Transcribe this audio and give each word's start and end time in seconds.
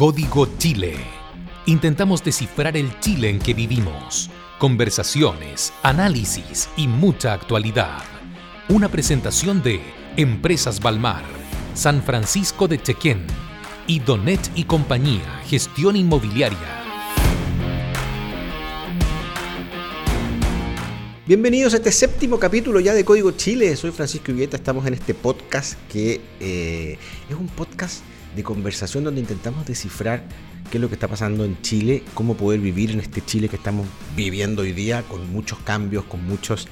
Código 0.00 0.48
Chile. 0.56 0.94
Intentamos 1.66 2.24
descifrar 2.24 2.74
el 2.74 2.98
Chile 3.00 3.28
en 3.28 3.38
que 3.38 3.52
vivimos. 3.52 4.30
Conversaciones, 4.58 5.74
análisis 5.82 6.70
y 6.78 6.88
mucha 6.88 7.34
actualidad. 7.34 8.00
Una 8.70 8.88
presentación 8.88 9.62
de 9.62 9.82
Empresas 10.16 10.80
Balmar, 10.80 11.22
San 11.74 12.02
Francisco 12.02 12.66
de 12.66 12.80
Chequén 12.80 13.26
y 13.86 13.98
Donet 13.98 14.40
y 14.54 14.64
Compañía, 14.64 15.42
Gestión 15.44 15.96
Inmobiliaria. 15.96 16.56
Bienvenidos 21.26 21.74
a 21.74 21.76
este 21.76 21.92
séptimo 21.92 22.38
capítulo 22.38 22.80
ya 22.80 22.94
de 22.94 23.04
Código 23.04 23.32
Chile. 23.32 23.76
Soy 23.76 23.90
Francisco 23.90 24.32
Villeta, 24.32 24.56
estamos 24.56 24.86
en 24.86 24.94
este 24.94 25.12
podcast 25.12 25.74
que 25.92 26.22
eh, 26.40 26.96
es 27.28 27.36
un 27.36 27.48
podcast 27.48 28.02
de 28.34 28.42
conversación 28.42 29.04
donde 29.04 29.20
intentamos 29.20 29.66
descifrar 29.66 30.22
qué 30.70 30.78
es 30.78 30.80
lo 30.80 30.88
que 30.88 30.94
está 30.94 31.08
pasando 31.08 31.44
en 31.44 31.60
Chile, 31.62 32.04
cómo 32.14 32.36
poder 32.36 32.60
vivir 32.60 32.90
en 32.90 33.00
este 33.00 33.20
Chile 33.24 33.48
que 33.48 33.56
estamos 33.56 33.86
viviendo 34.16 34.62
hoy 34.62 34.72
día 34.72 35.02
con 35.02 35.32
muchos 35.32 35.58
cambios, 35.60 36.04
con 36.04 36.24
muchas 36.24 36.66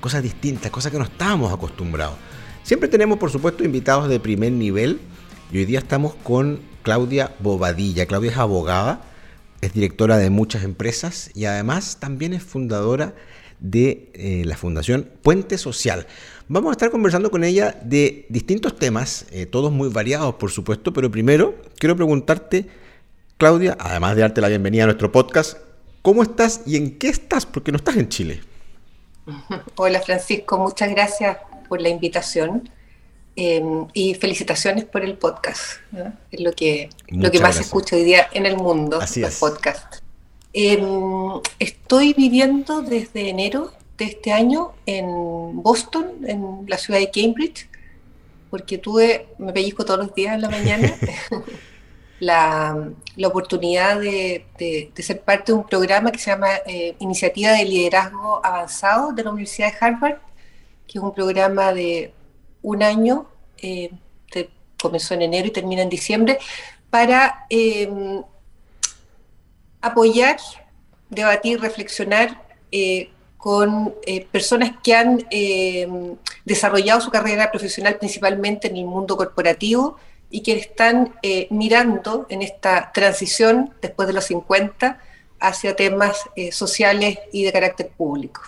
cosas 0.00 0.22
distintas, 0.22 0.70
cosas 0.70 0.92
que 0.92 0.98
no 0.98 1.04
estábamos 1.04 1.52
acostumbrados. 1.52 2.16
Siempre 2.62 2.88
tenemos, 2.88 3.18
por 3.18 3.30
supuesto, 3.30 3.64
invitados 3.64 4.08
de 4.08 4.18
primer 4.20 4.52
nivel 4.52 5.00
y 5.52 5.58
hoy 5.58 5.64
día 5.66 5.78
estamos 5.78 6.14
con 6.14 6.60
Claudia 6.82 7.34
Bobadilla. 7.40 8.06
Claudia 8.06 8.30
es 8.30 8.38
abogada, 8.38 9.02
es 9.60 9.72
directora 9.72 10.18
de 10.18 10.30
muchas 10.30 10.64
empresas 10.64 11.30
y 11.34 11.44
además 11.44 11.98
también 12.00 12.32
es 12.32 12.42
fundadora 12.42 13.14
de 13.60 14.10
eh, 14.14 14.42
la 14.44 14.56
Fundación 14.56 15.08
Puente 15.22 15.58
Social. 15.58 16.06
Vamos 16.46 16.70
a 16.70 16.72
estar 16.72 16.90
conversando 16.90 17.30
con 17.30 17.42
ella 17.42 17.74
de 17.82 18.26
distintos 18.28 18.76
temas, 18.76 19.24
eh, 19.30 19.46
todos 19.46 19.72
muy 19.72 19.88
variados 19.88 20.34
por 20.34 20.50
supuesto, 20.50 20.92
pero 20.92 21.10
primero 21.10 21.54
quiero 21.78 21.96
preguntarte, 21.96 22.66
Claudia, 23.38 23.78
además 23.80 24.14
de 24.14 24.22
darte 24.22 24.42
la 24.42 24.48
bienvenida 24.48 24.82
a 24.82 24.86
nuestro 24.86 25.10
podcast, 25.10 25.56
¿cómo 26.02 26.22
estás 26.22 26.60
y 26.66 26.76
en 26.76 26.98
qué 26.98 27.08
estás? 27.08 27.46
Porque 27.46 27.72
no 27.72 27.78
estás 27.78 27.96
en 27.96 28.10
Chile. 28.10 28.42
Hola 29.76 30.02
Francisco, 30.02 30.58
muchas 30.58 30.90
gracias 30.90 31.38
por 31.66 31.80
la 31.80 31.88
invitación. 31.88 32.68
Em, 33.36 33.88
y 33.94 34.14
felicitaciones 34.14 34.84
por 34.84 35.02
el 35.02 35.18
podcast. 35.18 35.80
Es 36.30 36.38
lo 36.40 36.52
que, 36.52 36.88
lo 37.08 37.32
que 37.32 37.40
más 37.40 37.56
se 37.56 37.62
escucha 37.62 37.96
hoy 37.96 38.04
día 38.04 38.28
en 38.32 38.46
el 38.46 38.56
mundo, 38.56 39.00
Así 39.00 39.20
los 39.20 39.30
es. 39.30 39.38
podcasts. 39.40 40.04
Em, 40.52 40.84
estoy 41.58 42.12
viviendo 42.12 42.82
desde 42.82 43.30
enero 43.30 43.72
de 43.98 44.04
este 44.06 44.32
año 44.32 44.72
en 44.86 45.62
Boston, 45.62 46.06
en 46.26 46.64
la 46.68 46.78
ciudad 46.78 46.98
de 47.00 47.10
Cambridge, 47.10 47.68
porque 48.50 48.78
tuve, 48.78 49.28
me 49.38 49.52
pellizco 49.52 49.84
todos 49.84 50.00
los 50.00 50.14
días 50.14 50.34
en 50.34 50.42
la 50.42 50.48
mañana, 50.50 50.94
la, 52.20 52.88
la 53.16 53.28
oportunidad 53.28 54.00
de, 54.00 54.46
de- 54.58 54.90
de 54.94 55.02
ser 55.02 55.20
parte 55.22 55.52
de 55.52 55.58
un 55.58 55.66
programa 55.66 56.10
que 56.12 56.18
se 56.18 56.30
llama 56.30 56.48
eh, 56.66 56.94
Iniciativa 57.00 57.52
de 57.52 57.64
Liderazgo 57.64 58.40
Avanzado 58.44 59.12
de 59.12 59.24
la 59.24 59.30
Universidad 59.30 59.72
de 59.72 59.78
Harvard, 59.80 60.18
que 60.86 60.98
es 60.98 61.04
un 61.04 61.12
programa 61.14 61.72
de 61.72 62.12
un 62.62 62.82
año, 62.82 63.26
eh, 63.58 63.90
te- 64.30 64.50
comenzó 64.80 65.14
en 65.14 65.22
enero 65.22 65.48
y 65.48 65.50
termina 65.50 65.82
en 65.82 65.88
diciembre, 65.90 66.38
para 66.90 67.46
em, 67.50 68.22
apoyar, 69.80 70.36
debatir, 71.10 71.60
reflexionar 71.60 72.40
eh, 72.72 73.10
con 73.44 73.94
eh, 74.06 74.24
personas 74.24 74.72
que 74.82 74.94
han 74.94 75.26
eh, 75.30 75.86
desarrollado 76.46 77.02
su 77.02 77.10
carrera 77.10 77.50
profesional 77.50 77.98
principalmente 77.98 78.68
en 78.68 78.78
el 78.78 78.86
mundo 78.86 79.18
corporativo 79.18 79.98
y 80.30 80.40
que 80.40 80.54
están 80.54 81.14
eh, 81.22 81.46
mirando 81.50 82.24
en 82.30 82.40
esta 82.40 82.90
transición 82.94 83.74
después 83.82 84.08
de 84.08 84.14
los 84.14 84.24
50 84.24 84.98
hacia 85.40 85.76
temas 85.76 86.20
eh, 86.36 86.52
sociales 86.52 87.18
y 87.34 87.44
de 87.44 87.52
carácter 87.52 87.90
público. 87.90 88.40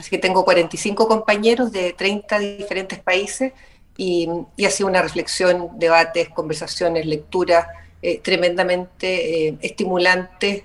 Así 0.00 0.10
que 0.10 0.18
tengo 0.18 0.44
45 0.44 1.06
compañeros 1.06 1.70
de 1.70 1.92
30 1.92 2.40
diferentes 2.40 2.98
países 2.98 3.52
y, 3.96 4.28
y 4.56 4.64
ha 4.64 4.70
sido 4.70 4.88
una 4.88 5.00
reflexión, 5.00 5.78
debates, 5.78 6.28
conversaciones, 6.30 7.06
lecturas 7.06 7.68
eh, 8.02 8.18
tremendamente 8.18 9.46
eh, 9.46 9.58
estimulantes, 9.60 10.64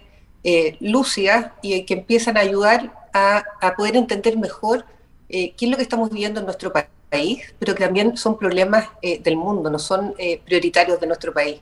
lúcidas 0.79 1.51
y 1.61 1.83
que 1.85 1.93
empiezan 1.93 2.35
a 2.35 2.39
ayudar 2.39 3.02
a, 3.13 3.43
poder 3.77 3.95
entender 3.95 4.37
mejor 4.37 4.85
eh, 5.29 5.53
qué 5.55 5.65
es 5.65 5.71
lo 5.71 5.77
que 5.77 5.83
estamos 5.83 6.09
viviendo 6.09 6.39
en 6.39 6.45
nuestro 6.45 6.73
pa- 6.73 6.89
país, 7.09 7.41
pero 7.59 7.75
que 7.75 7.83
también 7.83 8.17
son 8.17 8.37
problemas 8.37 8.89
eh, 9.01 9.19
del 9.21 9.37
mundo, 9.37 9.69
no 9.69 9.79
son 9.79 10.15
eh, 10.17 10.41
prioritarios 10.43 10.99
de 10.99 11.07
nuestro 11.07 11.31
país. 11.31 11.61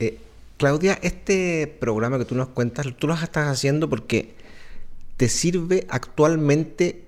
Eh, 0.00 0.18
Claudia, 0.56 0.98
este 1.02 1.66
programa 1.66 2.18
que 2.18 2.24
tú 2.24 2.34
nos 2.34 2.48
cuentas, 2.48 2.86
tú 2.98 3.06
lo 3.06 3.14
estás 3.14 3.48
haciendo 3.48 3.88
porque 3.90 4.34
te 5.18 5.28
sirve 5.28 5.86
actualmente 5.90 7.02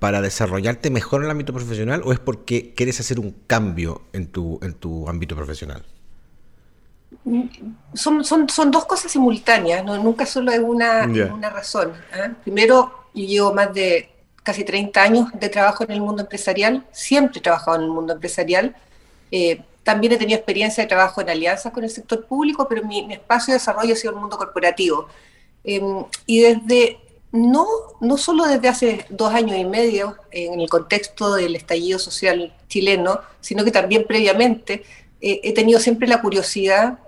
para 0.00 0.20
desarrollarte 0.20 0.90
mejor 0.90 1.20
en 1.20 1.26
el 1.26 1.30
ámbito 1.30 1.52
profesional 1.52 2.02
o 2.04 2.12
es 2.12 2.18
porque 2.18 2.72
quieres 2.74 2.98
hacer 2.98 3.20
un 3.20 3.36
cambio 3.46 4.02
en 4.12 4.26
tu, 4.26 4.58
en 4.62 4.74
tu 4.74 5.08
ámbito 5.08 5.36
profesional? 5.36 5.84
Son, 7.94 8.24
son, 8.24 8.48
son 8.48 8.70
dos 8.70 8.86
cosas 8.86 9.12
simultáneas, 9.12 9.84
¿no? 9.84 9.96
nunca 9.98 10.26
solo 10.26 10.50
hay 10.52 10.58
una, 10.58 11.04
una 11.04 11.50
razón. 11.50 11.92
¿ah? 12.12 12.30
Primero, 12.42 13.06
yo 13.14 13.26
llevo 13.26 13.54
más 13.54 13.72
de 13.74 14.10
casi 14.42 14.64
30 14.64 15.02
años 15.02 15.28
de 15.34 15.48
trabajo 15.48 15.84
en 15.84 15.90
el 15.90 16.00
mundo 16.00 16.22
empresarial, 16.22 16.84
siempre 16.92 17.38
he 17.38 17.42
trabajado 17.42 17.76
en 17.76 17.84
el 17.84 17.90
mundo 17.90 18.12
empresarial. 18.14 18.74
Eh, 19.30 19.62
también 19.82 20.12
he 20.12 20.16
tenido 20.16 20.36
experiencia 20.36 20.84
de 20.84 20.88
trabajo 20.88 21.20
en 21.20 21.30
alianzas 21.30 21.72
con 21.72 21.84
el 21.84 21.90
sector 21.90 22.26
público, 22.26 22.66
pero 22.68 22.84
mi, 22.84 23.06
mi 23.06 23.14
espacio 23.14 23.52
de 23.52 23.58
desarrollo 23.58 23.94
ha 23.94 23.96
sido 23.96 24.12
el 24.12 24.20
mundo 24.20 24.38
corporativo. 24.38 25.08
Eh, 25.64 25.80
y 26.26 26.40
desde, 26.40 26.98
no, 27.32 27.66
no 28.00 28.16
solo 28.16 28.46
desde 28.46 28.68
hace 28.68 29.06
dos 29.08 29.32
años 29.32 29.58
y 29.58 29.64
medio, 29.64 30.16
en 30.30 30.60
el 30.60 30.68
contexto 30.68 31.34
del 31.34 31.56
estallido 31.56 31.98
social 31.98 32.54
chileno, 32.68 33.20
sino 33.40 33.64
que 33.64 33.70
también 33.70 34.04
previamente, 34.06 34.84
eh, 35.20 35.40
he 35.42 35.52
tenido 35.54 35.80
siempre 35.80 36.08
la 36.08 36.20
curiosidad 36.20 36.98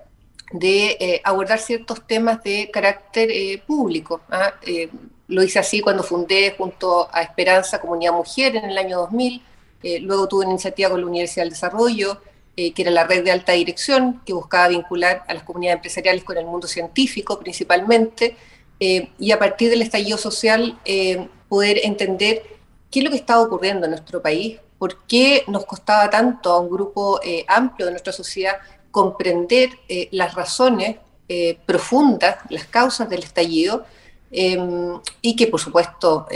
de 0.53 0.97
eh, 1.01 1.21
abordar 1.25 1.59
ciertos 1.59 2.07
temas 2.07 2.43
de 2.43 2.71
carácter 2.73 3.31
eh, 3.31 3.63
público. 3.67 4.21
¿ah? 4.31 4.55
Lo 5.29 5.43
hice 5.43 5.59
así 5.59 5.81
cuando 5.81 6.03
fundé 6.03 6.55
junto 6.57 7.09
a 7.11 7.23
Esperanza 7.23 7.81
Comunidad 7.81 8.13
Mujer 8.13 8.57
en 8.57 8.67
el 8.67 8.77
año 8.77 8.99
2000, 8.99 9.43
eh, 9.83 10.01
luego 10.01 10.29
tuve 10.29 10.45
una 10.45 10.53
iniciativa 10.53 10.91
con 10.91 11.01
la 11.01 11.07
Universidad 11.07 11.45
del 11.45 11.51
Desarrollo, 11.51 12.21
que 12.55 12.75
era 12.77 12.91
la 12.91 13.05
red 13.05 13.25
de 13.25 13.33
alta 13.33 13.53
dirección, 13.53 14.21
que 14.27 14.35
buscaba 14.35 14.69
vincular 14.69 15.25
a 15.27 15.33
las 15.33 15.43
comunidades 15.43 15.79
empresariales 15.79 16.23
con 16.23 16.37
el 16.37 16.45
mundo 16.45 16.69
científico 16.69 17.39
principalmente, 17.39 18.37
y 18.79 19.31
a 19.31 19.39
partir 19.39 19.71
del 19.71 19.81
estallido 19.81 20.19
social 20.19 20.79
poder 21.49 21.81
entender 21.83 22.43
qué 22.91 22.99
es 22.99 23.05
lo 23.07 23.11
que 23.11 23.17
estaba 23.17 23.41
ocurriendo 23.41 23.87
en 23.87 23.93
nuestro 23.93 24.21
país, 24.21 24.59
por 24.83 25.07
qué 25.07 25.45
nos 25.47 25.65
costaba 25.65 26.11
tanto 26.11 26.51
a 26.51 26.59
un 26.59 26.69
grupo 26.69 27.21
eh, 27.23 27.45
amplio 27.47 27.87
de 27.87 27.93
nuestra 27.93 28.13
sociedad 28.13 28.57
comprender 28.91 29.71
eh, 29.89 30.09
las 30.11 30.35
razones 30.35 30.97
eh, 31.29 31.57
profundas, 31.65 32.39
las 32.51 32.65
causas 32.65 33.09
del 33.09 33.23
estallido, 33.23 33.85
eh, 34.33 34.59
y 35.21 35.37
que 35.37 35.47
por 35.47 35.61
supuesto 35.61 36.27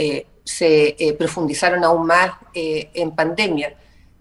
se 0.45 0.95
profundizaron 1.19 1.83
aún 1.83 2.07
más 2.07 2.31
en 2.53 3.11
pandemia. 3.11 3.75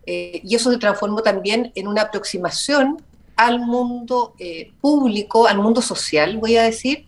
Y 0.05 0.55
eso 0.57 0.73
se 0.73 0.79
transformó 0.79 1.23
también 1.23 1.71
en 1.77 1.87
una 1.87 2.03
aproximación 2.03 3.01
al 3.37 3.61
mundo 3.61 4.35
público, 4.81 5.47
al 5.47 5.59
mundo 5.59 5.81
social, 5.83 6.39
voy 6.39 6.57
a 6.57 6.65
decir, 6.65 7.07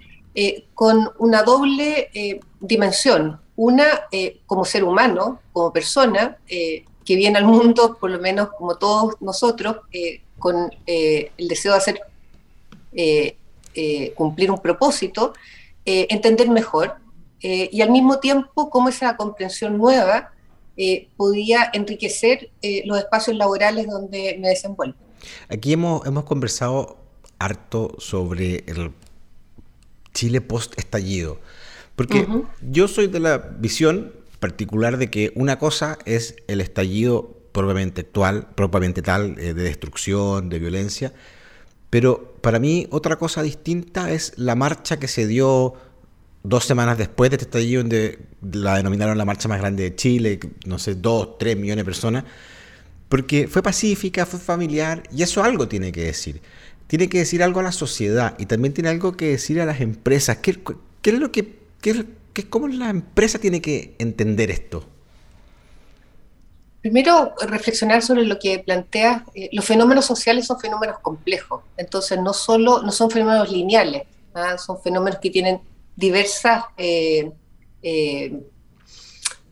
con 0.75 1.11
una 1.19 1.43
doble 1.43 2.11
dimensión. 2.61 3.41
Una, 3.57 3.87
como 4.47 4.65
ser 4.65 4.85
humano, 4.85 5.41
como 5.53 5.73
persona, 5.73 6.37
que 7.09 7.17
viene 7.17 7.39
al 7.39 7.47
mundo, 7.47 7.97
por 7.99 8.11
lo 8.11 8.19
menos 8.19 8.51
como 8.51 8.77
todos 8.77 9.15
nosotros, 9.23 9.79
eh, 9.93 10.21
con 10.39 10.71
eh, 10.87 11.33
el 11.39 11.49
deseo 11.49 11.73
de 11.73 11.79
hacer 11.79 12.01
eh, 12.93 14.13
cumplir 14.15 14.51
un 14.51 14.59
propósito, 14.59 15.33
entender 15.87 16.51
mejor 16.51 16.97
y 17.41 17.81
al 17.81 17.91
mismo 17.91 18.19
tiempo 18.19 18.69
cómo 18.69 18.91
esa 18.91 19.17
comprensión 19.17 19.79
nueva 19.79 20.33
podía 21.17 21.71
enriquecer 21.73 22.51
los 22.85 22.99
espacios 22.99 23.37
laborales 23.37 23.87
donde 23.87 24.37
me 24.39 24.49
desenvuelvo. 24.49 24.99
Aquí 25.49 25.73
hemos, 25.73 26.05
hemos 26.07 26.25
conversado 26.25 26.99
harto 27.39 27.95
sobre 27.99 28.65
el 28.67 28.93
Chile 30.13 30.41
post-estallido. 30.43 31.39
Porque 31.97 32.23
Ujú. 32.23 32.47
yo 32.71 32.87
soy 32.87 33.07
de 33.07 33.21
la 33.21 33.39
visión 33.39 34.13
particular 34.41 34.99
de 34.99 35.11
que 35.11 35.33
una 35.35 35.59
cosa 35.59 35.99
es 36.05 36.37
el 36.47 36.61
estallido 36.61 37.37
propiamente 37.53 38.03
actual, 38.03 38.49
propiamente 38.55 39.03
tal, 39.03 39.39
eh, 39.39 39.55
de 39.55 39.63
destrucción, 39.63 40.49
de 40.49 40.59
violencia, 40.59 41.13
pero 41.91 42.35
para 42.41 42.59
mí 42.59 42.87
otra 42.91 43.17
cosa 43.17 43.43
distinta 43.43 44.13
es 44.13 44.35
la 44.37 44.55
marcha 44.55 44.99
que 44.99 45.09
se 45.09 45.27
dio 45.27 45.75
dos 46.43 46.65
semanas 46.65 46.99
después 46.99 47.31
de 47.31 47.37
este 47.37 47.47
estallido, 47.47 47.83
donde 47.83 48.19
la 48.53 48.77
denominaron 48.77 49.19
la 49.19 49.25
marcha 49.25 49.49
más 49.49 49.59
grande 49.61 49.83
de 49.85 49.97
Chile, 49.97 50.39
no 50.67 50.79
sé, 50.79 50.95
dos, 50.95 51.39
tres 51.39 51.57
millones 51.57 51.85
de 51.85 51.85
personas, 51.85 52.25
porque 53.09 53.49
fue 53.49 53.63
pacífica, 53.63 54.27
fue 54.27 54.39
familiar, 54.39 55.03
y 55.11 55.23
eso 55.23 55.43
algo 55.43 55.69
tiene 55.69 55.93
que 55.93 56.05
decir. 56.05 56.41
tiene 56.87 57.09
que 57.09 57.19
decir 57.19 57.43
algo 57.43 57.61
a 57.61 57.63
la 57.63 57.73
sociedad 57.73 58.35
y 58.39 58.47
también 58.47 58.73
tiene 58.73 58.91
algo 58.91 59.17
que 59.17 59.29
decir 59.29 59.61
a 59.61 59.67
las 59.67 59.81
empresas. 59.81 60.39
¿Qué, 60.39 60.59
qué 61.03 61.11
es 61.11 61.19
lo 61.19 61.33
que, 61.33 61.59
qué, 61.81 62.07
qué, 62.33 62.49
cómo 62.49 62.69
la 62.69 62.91
empresa 62.91 63.39
tiene 63.39 63.61
que 63.61 63.97
entender 63.99 64.51
esto? 64.51 64.85
Primero, 66.81 67.35
reflexionar 67.41 68.03
sobre 68.03 68.25
lo 68.25 68.39
que 68.39 68.61
plantea. 68.61 69.25
Eh, 69.35 69.49
los 69.53 69.65
fenómenos 69.65 70.07
sociales 70.07 70.47
son 70.47 70.61
fenómenos 70.61 71.01
complejos, 71.01 71.63
entonces 71.77 72.21
no 72.21 72.33
solo 72.33 72.83
no 72.83 72.93
son 72.93 73.11
fenómenos 73.11 73.51
lineales, 73.51 74.05
¿ah? 74.33 74.57
son 74.59 74.81
fenómenos 74.81 75.19
que 75.19 75.31
tienen 75.31 75.61
diversas 75.97 76.65
eh, 76.77 77.33
eh, 77.83 78.41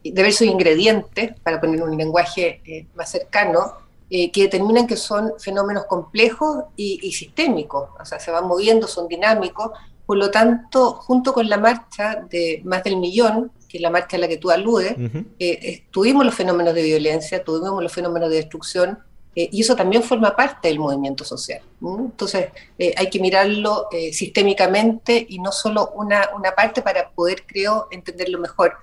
diversos 0.05 0.47
ingredientes, 0.47 1.33
para 1.43 1.61
poner 1.61 1.83
un 1.83 1.97
lenguaje 1.97 2.87
más 2.95 3.11
cercano, 3.11 3.73
que 4.09 4.31
determinan 4.37 4.87
que 4.87 4.97
son 4.97 5.33
fenómenos 5.41 5.87
complejos 5.87 6.67
y, 6.77 7.01
y, 7.03 7.11
sistémicos, 7.11 7.89
o 8.01 8.05
sea, 8.05 8.21
se 8.21 8.31
van 8.31 8.47
moviendo, 8.47 8.87
son 8.87 9.09
dinámicos, 9.09 9.73
por 10.07 10.17
lo 10.17 10.31
tanto, 10.31 10.93
junto 10.95 11.33
con 11.33 11.49
la 11.49 11.59
marcha 11.59 12.25
de 12.31 12.63
más 12.65 12.85
del 12.85 12.97
millón, 12.97 13.51
que 13.69 13.79
es 13.79 13.83
la 13.83 13.91
marcha 13.91 14.17
a 14.17 14.21
la 14.21 14.29
que 14.29 14.37
tú 14.37 14.51
aludes, 14.53 14.95
eh, 15.41 15.83
tuvimos 15.91 16.25
los 16.25 16.35
fenómenos 16.35 16.75
de 16.75 16.83
violencia, 16.85 17.43
tuvimos 17.43 17.83
los 17.83 17.93
fenómenos 17.93 18.31
de 18.31 18.37
destrucción, 18.37 19.01
eh, 19.35 19.49
y 19.51 19.61
eso 19.61 19.75
también 19.75 20.05
forma 20.05 20.35
parte 20.37 20.69
del 20.69 20.79
movimiento 20.79 21.25
social. 21.25 21.61
Entonces, 21.83 22.51
eh, 22.79 22.95
hay 22.97 23.11
que 23.11 23.19
mirarlo 23.19 23.89
sistémicamente 24.13 25.27
y 25.29 25.41
no 25.41 25.51
solo 25.51 25.91
una, 25.97 26.31
una, 26.37 26.53
parte 26.53 26.83
para 26.83 27.11
poder, 27.11 27.45
creo, 27.45 27.89
entenderlo 27.91 28.39
mejor. 28.39 28.75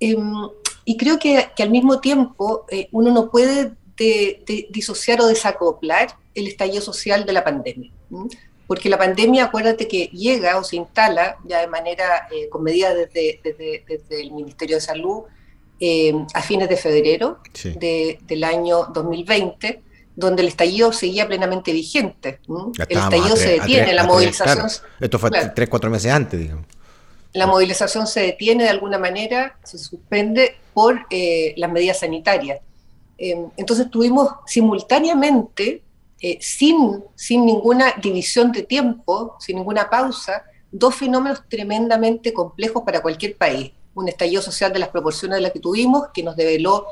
Em, 0.00 0.48
y 0.84 0.96
creo 0.96 1.20
que, 1.20 1.50
que, 1.54 1.62
al 1.62 1.70
mismo 1.70 2.00
tiempo 2.00 2.66
uno 2.92 3.12
no 3.12 3.30
puede 3.30 3.72
disociar 4.70 5.20
o 5.20 5.26
desacoplar 5.26 6.16
el 6.34 6.48
estallido 6.48 6.82
social 6.82 7.24
de 7.24 7.32
la 7.32 7.44
pandemia 7.44 7.92
porque 8.68 8.90
la 8.90 8.98
pandemia, 8.98 9.46
acuérdate 9.46 9.88
que 9.88 10.08
llega 10.08 10.58
o 10.58 10.62
se 10.62 10.76
instala 10.76 11.38
ya 11.46 11.62
de 11.62 11.68
manera, 11.68 12.28
eh, 12.30 12.50
con 12.50 12.62
medidas 12.62 12.94
desde, 12.94 13.40
desde, 13.42 14.20
el 14.20 14.30
Ministerio 14.30 14.76
de 14.76 14.82
Salud, 14.82 15.22
eh, 15.80 16.12
a 16.34 16.42
fines 16.42 16.68
de 16.68 16.76
febrero 16.76 17.38
del 17.80 18.44
año 18.44 18.84
2020, 18.92 19.82
donde 20.14 20.42
el 20.42 20.48
estallido 20.48 20.92
seguía 20.92 21.26
plenamente 21.26 21.72
vigente. 21.72 22.40
El 22.88 22.98
estallido 22.98 23.36
se 23.36 23.52
detiene, 23.52 23.94
la 23.94 24.04
movilización... 24.04 24.66
Esto 25.00 25.18
fue 25.18 25.30
tres, 25.30 25.68
cuatro 25.70 25.88
meses 25.88 26.12
antes, 26.12 26.38
digamos. 26.38 26.66
La 27.32 27.46
movilización 27.46 28.06
se 28.06 28.20
detiene 28.20 28.64
de 28.64 28.70
alguna 28.70 28.98
manera, 28.98 29.58
se 29.64 29.78
suspende 29.78 30.56
por 30.74 31.06
eh, 31.08 31.54
las 31.56 31.72
medidas 31.72 32.00
sanitarias. 32.00 32.60
entonces 33.16 33.90
tuvimos 33.90 34.28
simultáneamente 34.46 35.82
eh, 36.20 36.38
sin, 36.40 37.04
sin 37.14 37.46
ninguna 37.46 37.94
división 38.02 38.50
de 38.52 38.64
tiempo, 38.64 39.36
sin 39.38 39.56
ninguna 39.56 39.88
pausa, 39.88 40.44
dos 40.70 40.96
fenómenos 40.96 41.42
tremendamente 41.48 42.32
complejos 42.32 42.82
para 42.84 43.00
cualquier 43.00 43.36
país. 43.36 43.72
Un 43.94 44.08
estallido 44.08 44.42
social 44.42 44.72
de 44.72 44.80
las 44.80 44.88
proporciones 44.88 45.36
de 45.36 45.42
las 45.42 45.52
que 45.52 45.60
tuvimos, 45.60 46.08
que 46.12 46.22
nos 46.22 46.36
develó 46.36 46.86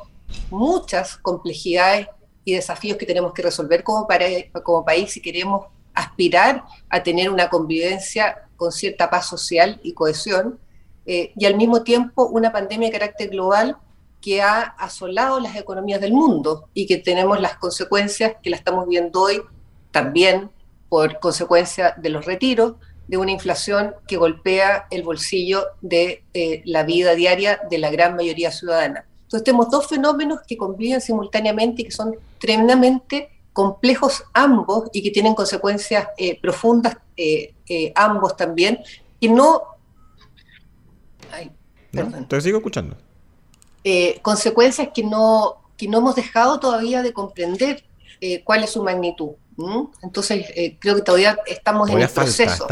muchas 0.51 1.17
complejidades 1.17 2.09
y 2.45 2.55
desafíos 2.55 2.97
que 2.97 3.07
tenemos 3.07 3.33
que 3.33 3.43
resolver 3.43 3.83
como, 3.83 4.07
país 4.07 5.13
si 5.13 5.21
queremos 5.21 5.67
aspirar 5.95 6.65
a 6.89 7.03
tener 7.03 7.31
una 7.31 7.49
convivencia 7.49 8.49
con 8.57 8.71
cierta 8.71 9.11
paz 9.11 9.29
social 9.29 9.81
y 9.83 9.93
cohesión, 9.93 10.59
eh, 11.05 11.33
y 11.37 11.47
al 11.47 11.57
mismo 11.57 11.83
tiempo 11.83 12.27
una 12.27 12.53
pandemia 12.53 12.89
de 12.89 12.93
carácter 12.93 13.31
global 13.31 13.77
que 14.27 14.43
ha 14.43 14.61
asolado 14.61 15.39
las 15.39 15.55
economías 15.55 16.01
del 16.01 16.13
mundo 16.13 16.69
y 16.75 16.89
que 16.89 16.97
tenemos 16.97 17.41
las 17.41 17.59
consecuencias 17.59 18.35
que 18.43 18.51
la 18.51 18.57
estamos 18.57 18.89
viendo 18.89 19.23
hoy 19.23 19.41
también 19.93 20.51
por 20.89 21.21
consecuencia 21.21 21.95
de 21.97 22.09
los 22.09 22.25
retiros, 22.25 22.75
de 23.07 23.19
una 23.19 23.31
inflación 23.31 23.95
que 24.09 24.17
golpea 24.17 24.89
el 24.91 25.05
bolsillo 25.05 25.67
de 25.81 26.25
eh, 26.35 26.61
la 26.65 26.83
vida 26.83 27.15
diaria 27.15 27.61
de 27.71 27.79
la 27.79 27.89
gran 27.89 28.17
mayoría 28.17 28.51
ciudadana. 28.51 29.07
Entonces 29.23 29.45
tenemos 29.45 29.71
dos 29.71 29.87
fenómenos 29.87 30.41
que 30.45 30.57
conviven 30.57 31.01
simultáneamente 31.01 31.83
y 31.83 31.85
que 31.85 31.93
son 31.93 32.17
tremendamente 32.41 33.29
complejos 33.53 34.25
ambos 34.33 34.91
y 34.93 35.05
que 35.05 35.13
tienen 35.13 35.37
consecuencias 35.37 36.09
eh, 36.19 36.41
profundas 36.41 36.99
eh, 37.17 37.55
ambos 37.95 38.37
también, 38.37 38.81
y 39.21 39.29
no... 39.29 39.63
Ay, 41.31 41.53
no, 41.93 42.41
sigo 42.41 42.59
escuchando. 42.59 43.06
Eh, 43.89 44.19
consecuencias 44.21 44.89
que 44.93 45.05
no, 45.05 45.59
que 45.77 45.87
no 45.87 45.99
hemos 45.99 46.17
dejado 46.17 46.59
todavía 46.59 47.05
de 47.05 47.13
comprender 47.13 47.85
eh, 48.21 48.43
cuál 48.43 48.65
es 48.65 48.71
su 48.71 48.83
magnitud. 48.83 49.35
Entonces, 50.03 50.45
eh, 50.57 50.77
creo 50.81 50.97
que 50.97 51.03
todavía 51.03 51.39
estamos 51.47 51.89
en 51.91 52.01
el 52.01 52.09
proceso. 52.09 52.67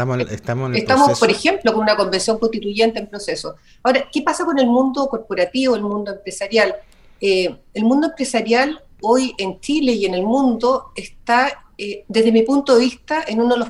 Estamos, 0.75 1.17
por 1.17 1.31
ejemplo, 1.31 1.71
con 1.71 1.83
una 1.83 1.95
convención 1.95 2.37
constituyente 2.37 2.99
en 2.99 3.07
proceso. 3.07 3.55
Ahora, 3.81 4.09
¿qué 4.11 4.23
pasa 4.23 4.43
con 4.43 4.59
el 4.59 4.67
mundo 4.67 5.07
corporativo, 5.07 5.77
el 5.77 5.83
mundo 5.83 6.11
empresarial? 6.11 6.75
el 7.21 7.83
mundo 7.85 8.07
empresarial 8.07 8.83
hoy 9.01 9.33
en 9.37 9.61
Chile 9.61 9.93
y 9.93 10.05
en 10.05 10.15
el 10.15 10.23
mundo 10.23 10.91
está, 10.95 11.63
desde 12.09 12.31
mi 12.33 12.43
punto 12.43 12.75
de 12.75 12.81
vista, 12.81 13.23
en 13.25 13.39
uno 13.39 13.53
de 13.53 13.59
los 13.61 13.69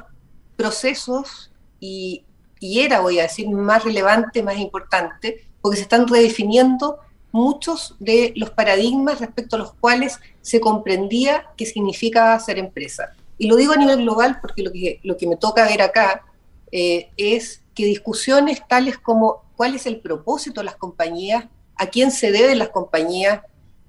procesos 0.57 1.51
y, 1.79 2.25
y 2.59 2.79
era, 2.79 3.01
voy 3.01 3.19
a 3.19 3.23
decir, 3.23 3.47
más 3.47 3.83
relevante, 3.83 4.41
más 4.41 4.57
importante, 4.57 5.45
porque 5.61 5.77
se 5.77 5.83
están 5.83 6.07
redefiniendo 6.07 6.99
muchos 7.35 7.95
de 7.99 8.31
los 8.37 8.49
paradigmas 8.51 9.19
respecto 9.19 9.57
a 9.57 9.59
los 9.59 9.73
cuales 9.73 10.19
se 10.41 10.61
comprendía 10.61 11.47
qué 11.57 11.65
significa 11.65 12.39
ser 12.39 12.57
empresa. 12.57 13.13
Y 13.37 13.47
lo 13.47 13.57
digo 13.57 13.73
a 13.73 13.75
nivel 13.75 13.97
global 14.03 14.39
porque 14.39 14.63
lo 14.63 14.71
que, 14.71 15.01
lo 15.03 15.17
que 15.17 15.27
me 15.27 15.35
toca 15.35 15.65
ver 15.65 15.81
acá 15.81 16.23
eh, 16.71 17.09
es 17.17 17.61
que 17.75 17.85
discusiones 17.85 18.65
tales 18.65 18.97
como 18.97 19.43
cuál 19.57 19.75
es 19.75 19.85
el 19.85 19.99
propósito 19.99 20.61
de 20.61 20.65
las 20.65 20.77
compañías, 20.77 21.43
a 21.75 21.87
quién 21.87 22.09
se 22.09 22.31
deben 22.31 22.57
las 22.57 22.69
compañías, 22.69 23.41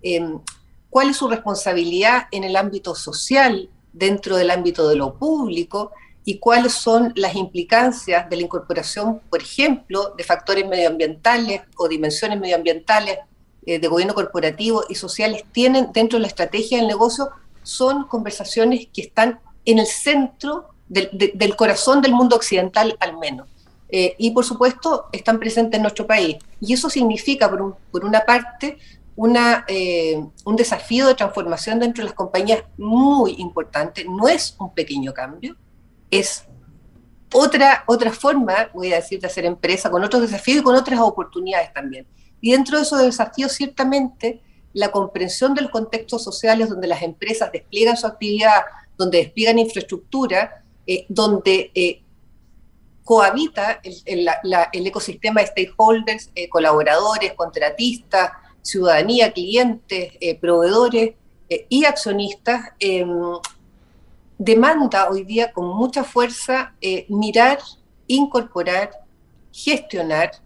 em, 0.02 0.40
cuál 0.90 1.10
es 1.10 1.16
su 1.16 1.28
responsabilidad 1.28 2.24
en 2.32 2.42
el 2.42 2.56
ámbito 2.56 2.96
social, 2.96 3.70
dentro 3.92 4.36
del 4.36 4.50
ámbito 4.50 4.88
de 4.88 4.96
lo 4.96 5.14
público, 5.14 5.92
y 6.24 6.40
cuáles 6.40 6.72
son 6.72 7.12
las 7.14 7.36
implicancias 7.36 8.28
de 8.28 8.36
la 8.36 8.42
incorporación, 8.42 9.20
por 9.30 9.40
ejemplo, 9.40 10.14
de 10.16 10.24
factores 10.24 10.66
medioambientales 10.66 11.62
o 11.76 11.86
dimensiones 11.86 12.40
medioambientales 12.40 13.18
eh, 13.66 13.78
de 13.78 13.88
gobierno 13.88 14.14
corporativo 14.14 14.84
y 14.88 14.94
sociales 14.94 15.44
tienen 15.52 15.90
dentro 15.92 16.18
de 16.18 16.22
la 16.22 16.28
estrategia 16.28 16.78
del 16.78 16.86
negocio 16.86 17.30
son 17.62 18.06
conversaciones 18.06 18.86
que 18.92 19.02
están 19.02 19.40
en 19.64 19.80
el 19.80 19.86
centro 19.86 20.68
del, 20.88 21.56
corazón 21.56 22.00
del 22.00 22.12
mundo 22.12 22.36
occidental 22.36 22.96
al 23.00 23.18
menos. 23.18 23.48
Eh, 23.88 24.14
y 24.18 24.30
por 24.30 24.44
supuesto 24.44 25.06
están 25.12 25.38
presentes 25.38 25.76
en 25.76 25.82
nuestro 25.82 26.06
país. 26.06 26.36
Y 26.60 26.72
eso 26.72 26.88
significa, 26.88 27.50
por, 27.50 27.76
por 27.90 28.04
una 28.04 28.20
parte, 28.20 28.78
una, 29.16 29.64
eh, 29.66 30.24
un 30.44 30.56
desafío 30.56 31.08
de 31.08 31.14
transformación 31.14 31.80
dentro 31.80 32.02
de 32.02 32.10
las 32.10 32.16
compañías 32.16 32.62
muy 32.76 33.34
importante. 33.38 34.04
No 34.04 34.28
es 34.28 34.54
un 34.60 34.72
pequeño 34.72 35.12
cambio, 35.12 35.56
es 36.10 36.44
otra, 37.32 37.82
otra 37.86 38.12
forma, 38.12 38.70
voy 38.72 38.92
a 38.92 38.96
decir, 38.96 39.20
de 39.20 39.26
hacer 39.26 39.44
empresa, 39.44 39.90
con 39.90 40.04
otros 40.04 40.22
desafíos 40.22 40.60
y 40.60 40.62
con 40.62 40.76
otras 40.76 41.00
oportunidades 41.00 41.72
también. 41.72 42.06
Y 42.46 42.52
dentro 42.52 42.76
de 42.76 42.84
esos 42.84 43.02
desafíos, 43.02 43.50
ciertamente, 43.50 44.40
la 44.72 44.92
comprensión 44.92 45.52
de 45.52 45.62
los 45.62 45.70
contextos 45.72 46.22
sociales 46.22 46.68
donde 46.68 46.86
las 46.86 47.02
empresas 47.02 47.50
despliegan 47.50 47.96
su 47.96 48.06
actividad, 48.06 48.60
donde 48.96 49.18
despliegan 49.18 49.58
infraestructura, 49.58 50.62
eh, 50.86 51.06
donde 51.08 51.72
eh, 51.74 52.02
cohabita 53.02 53.80
el, 53.82 54.86
ecosistema 54.86 55.40
de 55.40 55.48
stakeholders, 55.48 56.30
eh, 56.36 56.48
colaboradores, 56.48 57.32
contratistas, 57.32 58.30
ciudadanía, 58.62 59.32
clientes, 59.32 60.12
proveedores 60.40 61.14
y 61.68 61.84
accionistas, 61.84 62.60
em, 62.78 63.10
demanda 64.38 65.10
hoy 65.10 65.24
día 65.24 65.50
con 65.50 65.66
mucha 65.66 66.04
fuerza 66.04 66.76
mirar, 67.08 67.58
incorporar, 68.06 68.92
gestionar 69.50 70.45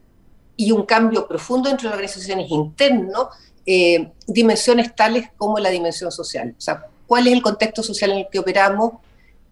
y 0.61 0.73
un 0.73 0.85
cambio 0.85 1.27
profundo 1.27 1.71
entre 1.71 1.87
las 1.87 1.95
organizaciones 1.95 2.51
internas, 2.51 3.29
eh, 3.65 4.13
dimensiones 4.27 4.95
tales 4.95 5.31
como 5.39 5.59
la 5.59 5.71
dimensión 5.71 6.13
social. 6.13 6.55
O 6.59 6.61
sea, 6.61 6.85
cuál 7.07 7.27
es 7.27 7.33
el 7.33 7.41
contexto 7.41 7.83
social 7.83 8.11
en 8.11 8.19
el 8.19 8.27
que 8.31 8.41
operamos, 8.41 8.93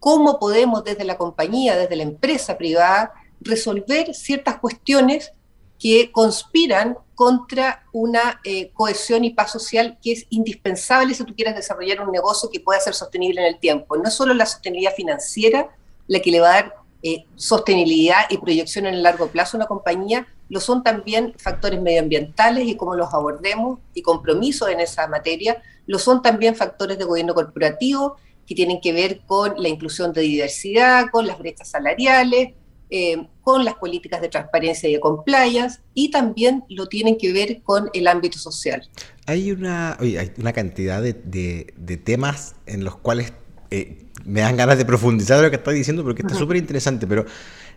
cómo 0.00 0.38
podemos 0.38 0.84
desde 0.84 1.04
la 1.04 1.16
compañía, 1.16 1.78
desde 1.78 1.96
la 1.96 2.02
empresa 2.02 2.58
privada, 2.58 3.14
resolver 3.40 4.14
ciertas 4.14 4.58
cuestiones 4.58 5.32
que 5.78 6.12
conspiran 6.12 6.98
contra 7.14 7.86
una 7.94 8.42
eh, 8.44 8.70
cohesión 8.74 9.24
y 9.24 9.30
paz 9.30 9.50
social 9.50 9.96
que 10.02 10.12
es 10.12 10.26
indispensable 10.28 11.14
si 11.14 11.24
tú 11.24 11.34
quieres 11.34 11.54
desarrollar 11.54 12.02
un 12.02 12.12
negocio 12.12 12.50
que 12.52 12.60
pueda 12.60 12.80
ser 12.80 12.92
sostenible 12.92 13.40
en 13.40 13.46
el 13.54 13.58
tiempo. 13.58 13.96
No 13.96 14.10
solo 14.10 14.34
la 14.34 14.44
sostenibilidad 14.44 14.94
financiera 14.94 15.70
la 16.06 16.20
que 16.20 16.30
le 16.30 16.40
va 16.40 16.50
a 16.50 16.62
dar 16.62 16.74
eh, 17.02 17.24
sostenibilidad 17.36 18.22
y 18.30 18.38
proyección 18.38 18.86
en 18.86 18.94
el 18.94 19.02
largo 19.02 19.28
plazo 19.28 19.56
a 19.56 19.58
una 19.58 19.66
compañía, 19.66 20.26
lo 20.48 20.60
son 20.60 20.82
también 20.82 21.34
factores 21.38 21.80
medioambientales 21.80 22.66
y 22.66 22.76
cómo 22.76 22.94
los 22.94 23.12
abordemos 23.12 23.78
y 23.94 24.02
compromisos 24.02 24.68
en 24.70 24.80
esa 24.80 25.06
materia, 25.06 25.62
lo 25.86 25.98
son 25.98 26.22
también 26.22 26.54
factores 26.56 26.98
de 26.98 27.04
gobierno 27.04 27.34
corporativo 27.34 28.16
que 28.46 28.54
tienen 28.54 28.80
que 28.80 28.92
ver 28.92 29.20
con 29.26 29.54
la 29.58 29.68
inclusión 29.68 30.12
de 30.12 30.22
diversidad, 30.22 31.06
con 31.12 31.26
las 31.26 31.38
brechas 31.38 31.68
salariales, 31.68 32.54
eh, 32.90 33.28
con 33.42 33.66
las 33.66 33.74
políticas 33.74 34.22
de 34.22 34.30
transparencia 34.30 34.88
y 34.88 34.94
de 34.94 35.00
compliance, 35.00 35.80
y 35.92 36.10
también 36.10 36.64
lo 36.70 36.86
tienen 36.86 37.18
que 37.18 37.34
ver 37.34 37.60
con 37.62 37.90
el 37.92 38.06
ámbito 38.06 38.38
social. 38.38 38.88
Hay 39.26 39.52
una, 39.52 39.92
hay 40.00 40.32
una 40.38 40.54
cantidad 40.54 41.02
de, 41.02 42.00
temas 42.02 42.54
en 42.64 42.84
los 42.84 42.96
cuales 42.96 43.34
eh, 43.70 44.04
me 44.24 44.40
dan 44.40 44.56
ganas 44.56 44.78
de 44.78 44.84
profundizar 44.84 45.42
lo 45.42 45.50
que 45.50 45.56
estás 45.56 45.74
diciendo 45.74 46.02
porque 46.04 46.22
está 46.22 46.34
súper 46.34 46.56
interesante, 46.56 47.06
pero 47.06 47.24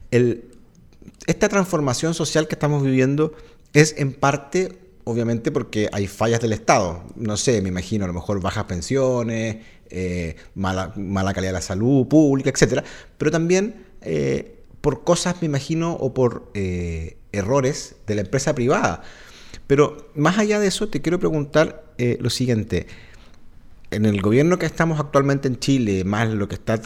el, 0.09 0.45
esta 1.27 1.49
transformación 1.49 2.13
social 2.13 2.47
que 2.47 2.55
estamos 2.55 2.83
viviendo 2.83 3.33
es 3.73 3.95
en 3.97 4.13
parte, 4.13 4.77
obviamente, 5.03 5.51
porque 5.51 5.89
hay 5.91 6.07
fallas 6.07 6.41
del 6.41 6.53
Estado. 6.53 7.03
No 7.15 7.37
sé, 7.37 7.61
me 7.61 7.69
imagino, 7.69 8.05
a 8.05 8.07
lo 8.07 8.13
mejor 8.13 8.41
bajas 8.41 8.65
pensiones, 8.65 9.57
eh, 9.89 10.35
mala, 10.55 10.93
mala, 10.95 11.33
calidad 11.33 11.51
de 11.51 11.59
la 11.59 11.61
salud 11.61 12.07
pública, 12.07 12.49
etcétera, 12.49 12.83
pero 13.17 13.31
también 13.31 13.85
eh, 14.01 14.63
por 14.81 15.03
cosas, 15.03 15.41
me 15.41 15.45
imagino, 15.45 15.93
o 15.93 16.13
por 16.13 16.51
errores 16.53 17.95
de 18.07 18.15
la 18.15 18.21
empresa 18.21 18.53
privada. 18.55 19.03
Pero 19.67 20.11
más 20.15 20.37
allá 20.37 20.59
de 20.59 20.67
eso, 20.67 20.89
te 20.89 21.01
quiero 21.01 21.19
preguntar 21.19 21.93
lo 21.97 22.29
siguiente. 22.29 22.87
En 23.91 24.05
el 24.05 24.21
gobierno 24.21 24.57
que 24.57 24.65
estamos 24.65 24.99
actualmente 24.99 25.47
en 25.47 25.59
Chile, 25.59 26.03
más 26.03 26.29
lo 26.29 26.47
que 26.47 26.55
está 26.55 26.81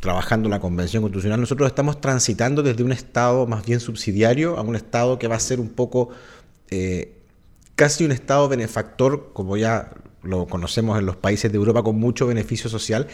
trabajando 0.00 0.48
la 0.48 0.60
Convención 0.60 1.02
Constitucional, 1.02 1.40
nosotros 1.40 1.66
estamos 1.66 2.00
transitando 2.00 2.62
desde 2.62 2.84
un 2.84 2.92
Estado 2.92 3.46
más 3.46 3.66
bien 3.66 3.80
subsidiario 3.80 4.56
a 4.56 4.62
un 4.62 4.76
Estado 4.76 5.18
que 5.18 5.26
va 5.28 5.36
a 5.36 5.40
ser 5.40 5.60
un 5.60 5.68
poco 5.68 6.10
casi 7.74 8.04
un 8.04 8.12
Estado 8.12 8.48
benefactor, 8.48 9.32
como 9.32 9.56
ya 9.56 9.90
lo 10.24 10.46
conocemos 10.46 10.98
en 10.98 11.06
los 11.06 11.16
países 11.16 11.52
de 11.52 11.56
Europa 11.56 11.82
con 11.82 11.96
mucho 11.96 12.26
beneficio 12.26 12.68
social. 12.70 13.06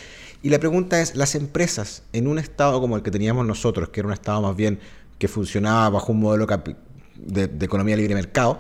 Y 0.43 0.51
la 0.51 0.59
pregunta 0.59 1.01
es, 1.01 1.17
las 1.17 1.35
empresas 1.35 2.05
en 2.13 2.27
un 2.27 2.39
estado 2.39 2.81
como 2.81 2.97
el 2.97 3.03
que 3.03 3.11
teníamos 3.11 3.47
nosotros, 3.47 3.91
que 3.91 4.01
era 4.01 4.07
un 4.07 4.13
estado 4.13 4.41
más 4.41 4.57
bien 4.57 4.79
que 5.19 5.29
funcionaba 5.29 5.91
bajo 5.91 6.13
un 6.13 6.21
modelo 6.21 6.47
de, 7.17 7.45
economía 7.61 7.97
libre 7.97 8.15
mercado, 8.15 8.59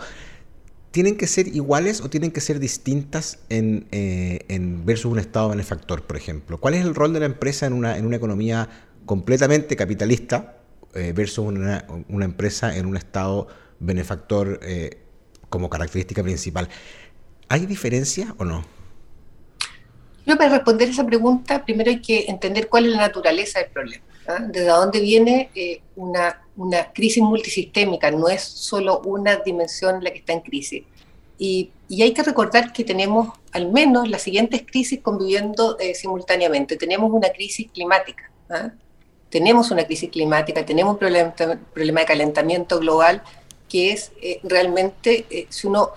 ¿tienen 0.90 1.16
que 1.16 1.26
ser 1.26 1.49
iguales 1.49 2.00
o 2.00 2.11
tienen 2.11 2.30
que 2.30 2.40
ser 2.40 2.59
distintas 2.59 3.38
en, 3.49 3.87
eh, 3.92 4.44
versus 4.85 5.12
un 5.12 5.18
estado 5.18 5.50
benefactor, 5.50 6.02
por 6.02 6.16
ejemplo? 6.16 6.59
¿Cuál 6.59 6.75
es 6.75 6.85
el 6.85 6.94
rol 6.94 7.12
de 7.12 7.20
la 7.20 7.26
empresa 7.26 7.66
en 7.66 7.73
una, 7.73 7.97
en 7.97 8.06
una 8.06 8.16
economía 8.16 8.68
completamente 9.06 9.76
capitalista 9.76 10.56
eh, 10.94 11.12
versus 11.14 11.47
una, 11.47 11.85
empresa 12.25 12.76
en 12.76 12.87
un 12.87 12.97
estado 12.97 13.49
benefactor 13.78 14.61
eh, 14.62 14.99
como 15.49 15.70
característica 15.70 16.23
principal? 16.23 16.68
¿Hay 17.49 17.66
diferencia 17.66 18.35
o 18.38 18.44
no? 18.44 18.64
Yo 20.26 20.37
para 20.37 20.50
responder 20.50 20.88
esa 20.88 21.06
pregunta, 21.06 21.64
primero 21.64 21.90
hay 21.90 22.00
que 22.00 22.26
entender 22.28 22.68
cuál 22.68 22.87
es 22.87 22.92
la 22.92 22.99
naturaleza 22.99 23.61
del 23.61 23.70
problema. 23.70 24.04
¿Ah? 24.26 24.38
Desde 24.40 24.68
dónde 24.68 25.00
viene 25.00 25.50
eh, 25.54 25.80
una, 25.96 26.42
una, 26.56 26.92
crisis 26.92 27.22
multisistémica, 27.22 28.10
no 28.10 28.28
es 28.28 28.42
solo 28.42 29.00
una 29.04 29.36
dimensión 29.36 30.02
la 30.02 30.10
que 30.10 30.18
está 30.18 30.32
en 30.32 30.40
crisis. 30.40 30.84
Y, 31.38 31.70
y 31.88 32.02
hay 32.02 32.12
que 32.12 32.22
recordar 32.22 32.72
que 32.72 32.84
tenemos 32.84 33.28
al 33.52 33.70
menos 33.72 34.08
las 34.08 34.22
siguientes 34.22 34.62
crisis 34.66 35.00
conviviendo 35.00 35.78
eh, 35.78 35.94
simultáneamente. 35.94 36.76
Tenemos 36.76 37.10
una 37.10 37.30
crisis 37.30 37.70
climática, 37.72 38.30
¿ah? 38.50 38.72
tenemos 39.30 39.70
una 39.70 39.84
crisis 39.84 40.10
climática, 40.10 40.64
tenemos 40.64 40.94
un 40.94 40.98
problema, 40.98 41.34
problema 41.72 42.00
de 42.00 42.06
calentamiento 42.06 42.78
global 42.78 43.22
que 43.68 43.92
es 43.92 44.10
eh, 44.20 44.40
realmente, 44.42 45.46
si 45.48 45.68
uno 45.68 45.92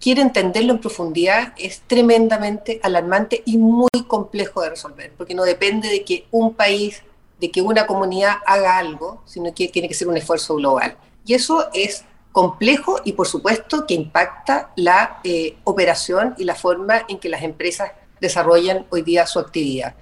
quiere 0.00 0.22
entenderlo 0.22 0.72
en 0.72 0.80
profundidad, 0.80 1.52
es 1.58 1.80
tremendamente 1.86 2.80
alarmante 2.82 3.42
y 3.44 3.58
muy 3.58 3.88
complejo 4.06 4.62
de 4.62 4.70
resolver, 4.70 5.12
porque 5.16 5.34
no 5.34 5.44
depende 5.44 5.88
de 5.88 6.04
que 6.04 6.26
un 6.30 6.54
país, 6.54 7.02
de 7.40 7.50
que 7.50 7.60
una 7.60 7.86
comunidad 7.86 8.36
haga 8.46 8.78
algo, 8.78 9.22
sino 9.26 9.54
que 9.54 9.68
tiene 9.68 9.88
que 9.88 9.94
ser 9.94 10.08
un 10.08 10.16
esfuerzo 10.16 10.54
global. 10.56 10.96
Y 11.24 11.34
eso 11.34 11.68
es 11.72 12.04
complejo 12.32 13.00
y 13.04 13.12
por 13.12 13.26
supuesto 13.26 13.86
que 13.86 13.94
impacta 13.94 14.70
la 14.76 15.20
eh, 15.24 15.56
operación 15.64 16.34
y 16.36 16.44
la 16.44 16.54
forma 16.54 17.04
en 17.08 17.18
que 17.18 17.28
las 17.28 17.42
empresas 17.42 17.92
desarrollan 18.20 18.86
hoy 18.90 19.02
día 19.02 19.26
su 19.26 19.38
actividad. 19.38 19.94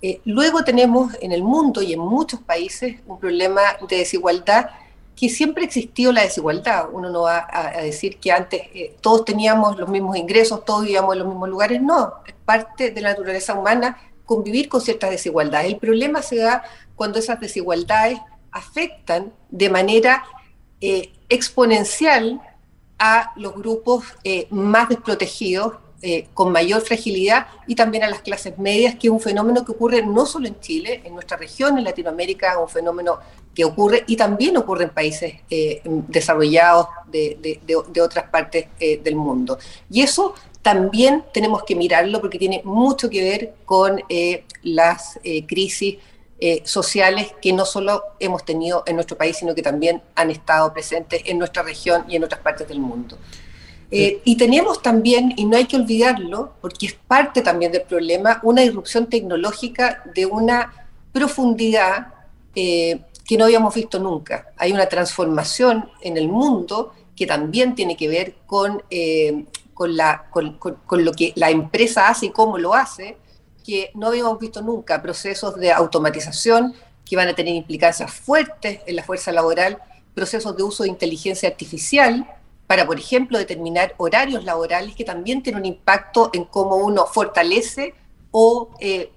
Eh, 0.00 0.20
luego 0.24 0.64
tenemos 0.64 1.14
en 1.20 1.32
el 1.32 1.42
mundo 1.42 1.82
y 1.82 1.92
en 1.92 2.00
muchos 2.00 2.40
países 2.40 2.96
un 3.06 3.18
problema 3.18 3.60
de 3.88 3.98
desigualdad 3.98 4.70
que 5.16 5.28
siempre 5.28 5.64
existió 5.64 6.12
la 6.12 6.22
desigualdad. 6.22 6.88
Uno 6.92 7.10
no 7.10 7.22
va 7.22 7.46
a, 7.50 7.82
decir 7.82 8.18
que 8.18 8.32
antes 8.32 8.62
eh, 8.74 8.96
todos 9.00 9.24
teníamos 9.24 9.78
los 9.78 9.88
mismos 9.88 10.16
ingresos, 10.16 10.64
todos 10.64 10.82
vivíamos 10.82 11.14
en 11.14 11.20
los 11.20 11.28
mismos 11.28 11.48
lugares. 11.48 11.80
No, 11.80 12.14
es 12.26 12.34
parte 12.44 12.90
de 12.90 13.00
la 13.00 13.10
naturaleza 13.10 13.54
humana 13.54 13.96
convivir 14.24 14.68
con 14.68 14.80
ciertas 14.80 15.10
desigualdades. 15.10 15.72
El 15.72 15.78
problema 15.78 16.22
se 16.22 16.36
da 16.36 16.62
cuando 16.96 17.18
esas 17.18 17.40
desigualdades 17.40 18.18
afectan 18.50 19.32
de 19.50 19.68
manera 19.68 20.24
eh, 20.80 21.12
exponencial 21.28 22.40
a 22.98 23.32
los 23.36 23.54
grupos 23.54 24.04
eh, 24.22 24.46
más 24.50 24.88
desprotegidos 24.88 25.74
eh, 26.02 26.28
con 26.34 26.52
mayor 26.52 26.82
fragilidad 26.82 27.46
y 27.66 27.74
también 27.74 28.04
a 28.04 28.10
las 28.10 28.20
clases 28.20 28.58
medias, 28.58 28.94
que 28.94 29.06
es 29.06 29.10
un 29.10 29.20
fenómeno 29.20 29.64
que 29.64 29.72
ocurre 29.72 30.02
no 30.02 30.26
solo 30.26 30.46
en 30.46 30.60
Chile, 30.60 31.00
en 31.04 31.14
nuestra 31.14 31.36
región, 31.36 31.78
en 31.78 31.84
Latinoamérica, 31.84 32.52
es 32.52 32.58
un 32.58 32.68
fenómeno 32.68 33.18
que 33.54 33.64
ocurre 33.64 34.04
y 34.06 34.16
también 34.16 34.56
ocurre 34.56 34.84
en 34.84 34.90
países 34.90 35.34
eh, 35.48 35.80
desarrollados 35.84 36.88
de, 37.10 38.02
otras 38.02 38.28
partes 38.28 38.66
del 38.78 39.16
mundo. 39.16 39.58
Y 39.88 40.02
eso 40.02 40.34
también 40.64 41.22
tenemos 41.32 41.62
que 41.62 41.76
mirarlo 41.76 42.20
porque 42.20 42.38
tiene 42.38 42.60
mucho 42.64 43.08
que 43.08 43.22
ver 43.22 43.54
con 43.64 44.02
las 44.62 45.20
crisis 45.46 45.98
sociales 46.64 47.32
que 47.40 47.52
no 47.52 47.64
solo 47.64 48.02
hemos 48.18 48.44
tenido 48.44 48.82
en 48.86 48.96
nuestro 48.96 49.16
país, 49.16 49.36
sino 49.36 49.54
que 49.54 49.62
también 49.62 50.02
han 50.16 50.30
estado 50.30 50.72
presentes 50.72 51.22
en 51.26 51.38
nuestra 51.38 51.62
región 51.62 52.04
y 52.08 52.16
en 52.16 52.24
otras 52.24 52.40
partes 52.40 52.66
del 52.66 52.80
mundo. 52.80 53.16
Eh, 53.96 54.22
y 54.24 54.36
tenemos 54.36 54.82
también, 54.82 55.34
y 55.36 55.44
no 55.44 55.56
hay 55.56 55.66
que 55.66 55.76
olvidarlo, 55.76 56.54
porque 56.60 56.86
es 56.86 56.94
parte 56.94 57.42
también 57.42 57.70
del 57.70 57.82
problema, 57.82 58.40
una 58.42 58.64
irrupción 58.64 59.08
tecnológica 59.08 60.02
de 60.14 60.26
una 60.26 60.88
profundidad 61.12 62.08
eh, 62.56 63.02
que 63.24 63.38
no 63.38 63.44
habíamos 63.44 63.72
visto 63.72 64.00
nunca. 64.00 64.48
Hay 64.56 64.72
una 64.72 64.88
transformación 64.88 65.88
en 66.00 66.16
el 66.16 66.28
mundo 66.28 66.92
que 67.14 67.24
también 67.24 67.76
tiene 67.76 67.96
que 67.96 68.08
ver 68.08 68.34
con, 68.46 68.82
eh, 68.90 69.44
con, 69.74 69.96
lo 69.96 71.12
que 71.12 71.32
la 71.36 71.50
empresa 71.50 72.08
hace 72.08 72.26
y 72.26 72.30
cómo 72.30 72.58
lo 72.58 72.74
hace, 72.74 73.18
que 73.64 73.90
no 73.94 74.08
habíamos 74.08 74.38
visto 74.38 74.62
nunca. 74.62 75.02
Procesos 75.02 75.56
de 75.56 75.72
automatización 75.72 76.74
que 77.04 77.16
van 77.16 77.28
a 77.28 77.34
tener 77.34 77.54
implicancias 77.54 78.12
fuertes 78.12 78.80
en 78.86 78.96
la 78.96 79.02
fuerza 79.02 79.32
laboral, 79.32 79.78
procesos 80.14 80.56
de 80.56 80.62
uso 80.62 80.84
de 80.84 80.88
inteligencia 80.88 81.48
artificial 81.48 82.26
para, 82.66 82.86
por 82.86 82.98
ejemplo, 82.98 83.36
determinar 83.36 83.94
horarios 83.98 84.44
laborales 84.44 84.94
que 84.94 85.04
también 85.04 85.42
tienen 85.42 85.60
un 85.60 85.66
impacto 85.66 86.30
en 86.32 86.44
cómo 86.44 86.76
uno 86.76 87.06
fortalece 87.06 87.94
o 88.30 88.70
eh, 88.80 89.12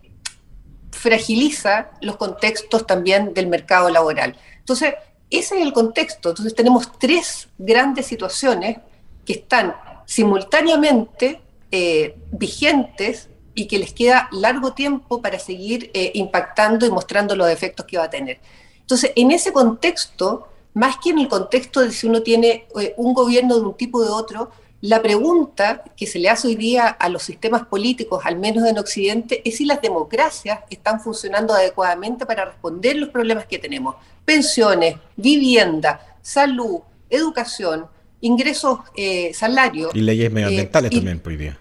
fragiliza 0.91 1.91
los 2.01 2.17
contextos 2.17 2.85
también 2.85 3.33
del 3.33 3.47
mercado 3.47 3.89
laboral. 3.89 4.35
Entonces, 4.59 4.95
ese 5.29 5.55
es 5.55 5.61
el 5.61 5.73
contexto. 5.73 6.29
Entonces, 6.29 6.55
tenemos 6.55 6.97
tres 6.99 7.47
grandes 7.57 8.05
situaciones 8.05 8.77
que 9.25 9.33
están 9.33 9.75
simultáneamente 10.07 11.41
eh, 11.69 12.15
vigentes 12.31 13.29
y 13.53 13.67
que 13.67 13.77
les 13.77 13.91
queda 13.91 14.29
largo 14.31 14.71
tiempo 14.73 15.21
para 15.21 15.37
seguir 15.37 15.91
eh, 15.93 16.11
impactando 16.15 16.85
y 16.85 16.91
mostrando 16.91 17.35
los 17.35 17.49
efectos 17.49 17.85
que 17.85 17.97
va 17.97 18.05
a 18.05 18.09
tener. 18.09 18.39
Entonces, 18.79 19.11
en 19.15 19.31
ese 19.31 19.51
contexto, 19.51 20.47
más 20.73 20.95
que 20.97 21.09
en 21.09 21.19
el 21.19 21.27
contexto 21.27 21.81
de 21.81 21.91
si 21.91 22.07
uno 22.07 22.23
tiene 22.23 22.67
eh, 22.79 22.93
un 22.95 23.13
gobierno 23.13 23.55
de 23.55 23.61
un 23.61 23.75
tipo 23.75 23.97
o 23.97 24.03
de 24.03 24.09
otro, 24.09 24.49
la 24.79 25.01
pregunta 25.01 25.83
que 25.97 26.07
se 26.07 26.19
le 26.19 26.29
hace 26.29 26.47
hoy 26.47 26.55
día 26.55 26.87
a 26.87 27.09
los 27.09 27.23
sistemas 27.23 27.65
políticos, 27.65 28.21
al 28.23 28.37
menos 28.37 28.65
en 28.65 28.77
Occidente, 28.77 29.41
es 29.43 29.57
si 29.57 29.65
las 29.65 29.81
democracias 29.81 30.59
están 30.69 31.01
funcionando 31.01 31.53
adecuadamente 31.53 32.25
para 32.25 32.45
responder 32.45 32.95
los 32.95 33.09
problemas 33.09 33.45
que 33.45 33.59
tenemos. 33.59 33.95
Pensiones, 34.23 34.95
vivienda, 35.17 36.17
salud, 36.21 36.79
educación, 37.09 37.87
ingresos, 38.21 38.79
eh, 38.95 39.33
salarios. 39.33 39.93
Y 39.93 40.01
leyes 40.01 40.31
medioambientales 40.31 40.91
eh, 40.91 40.95
también 40.95 41.19
por 41.19 41.31
hoy 41.31 41.37
día. 41.37 41.57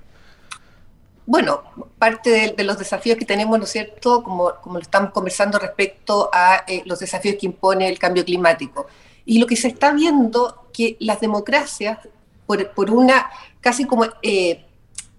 Bueno, 1.27 1.63
parte 1.99 2.55
de, 2.57 2.65
los 2.65 2.79
desafíos 2.79 3.19
que 3.19 3.25
tenemos, 3.25 3.59
¿no 3.59 3.65
es 3.65 3.71
cierto?, 3.71 4.23
como, 4.23 4.53
como 4.63 4.77
lo 4.77 4.83
estamos 4.83 5.11
conversando 5.11 5.59
respecto 5.59 6.31
a 6.33 6.65
los 6.85 7.01
desafíos 7.01 7.35
que 7.41 7.47
impone 7.47 7.89
el 7.89 7.99
cambio 7.99 8.25
climático. 8.25 8.87
Y 9.25 9.41
lo 9.41 9.47
que 9.47 9.57
se 9.57 9.67
está 9.67 9.93
viendo 9.93 10.69
que 10.73 10.97
las 11.01 11.21
democracias, 11.21 11.99
por, 12.47 12.71
por 12.71 12.93
una 12.93 13.29
casi 13.61 13.85
como 13.85 14.05
eh, 14.23 14.65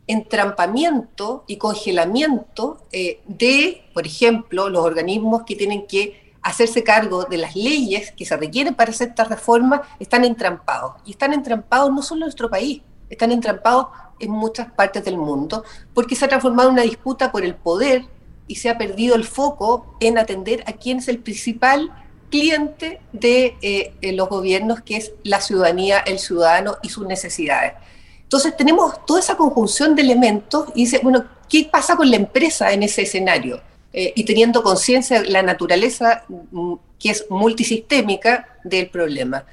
entrampamiento 0.07 1.43
y 1.47 1.57
congelamiento 1.57 2.77
eh, 2.93 3.19
de, 3.27 3.83
por 3.93 4.07
ejemplo, 4.07 4.69
los 4.69 4.85
organismos 4.85 5.43
que 5.43 5.57
tienen 5.57 5.85
que 5.85 6.26
hacerse 6.47 6.81
cargo 6.81 7.25
de 7.25 7.37
las 7.37 7.55
leyes 7.55 8.11
que 8.11 8.25
se 8.25 8.37
requieren 8.37 8.73
para 8.73 8.91
hacer 8.91 9.09
estas 9.09 9.27
reformas, 9.27 9.81
están 9.99 10.23
entrampados. 10.23 10.93
Y 11.05 11.11
están 11.11 11.33
entrampados 11.33 11.91
no 11.91 12.01
solo 12.01 12.19
en 12.19 12.27
nuestro 12.27 12.49
país, 12.49 12.81
están 13.09 13.33
entrampados 13.33 13.87
en 14.19 14.31
muchas 14.31 14.71
partes 14.71 15.03
del 15.03 15.17
mundo, 15.17 15.65
porque 15.93 16.15
se 16.15 16.23
ha 16.23 16.29
transformado 16.29 16.69
en 16.69 16.73
una 16.73 16.83
disputa 16.83 17.33
por 17.33 17.43
el 17.43 17.53
poder 17.55 18.05
y 18.47 18.55
se 18.55 18.69
ha 18.69 18.77
perdido 18.77 19.15
el 19.15 19.25
foco 19.25 19.97
en 19.99 20.17
atender 20.17 20.63
a 20.67 20.73
quién 20.73 20.99
es 20.99 21.09
el 21.09 21.19
principal 21.19 21.91
cliente 22.29 23.01
de 23.11 23.57
eh, 23.61 24.13
los 24.13 24.29
gobiernos, 24.29 24.81
que 24.81 24.95
es 24.95 25.11
la 25.23 25.41
ciudadanía, 25.41 25.99
el 25.99 26.17
ciudadano 26.17 26.77
y 26.81 26.87
sus 26.89 27.05
necesidades. 27.05 27.73
Entonces 28.23 28.55
tenemos 28.55 29.05
toda 29.05 29.19
esa 29.19 29.35
conjunción 29.35 29.95
de 29.95 30.01
elementos 30.01 30.69
y 30.75 30.85
dice, 30.85 31.01
bueno, 31.03 31.25
¿qué 31.49 31.67
pasa 31.69 31.97
con 31.97 32.09
la 32.09 32.15
empresa 32.15 32.71
en 32.71 32.83
ese 32.83 33.01
escenario? 33.01 33.61
Eh, 33.99 34.13
y 34.15 34.25
teniendo 34.25 34.61
conciencia 34.61 35.23
de 35.23 35.29
la 35.31 35.41
naturaleza 35.41 36.23
mm, 36.29 36.75
que 36.99 37.09
es 37.09 37.25
multisistémica 37.31 38.59
del 38.63 38.91
problema. 38.91 39.47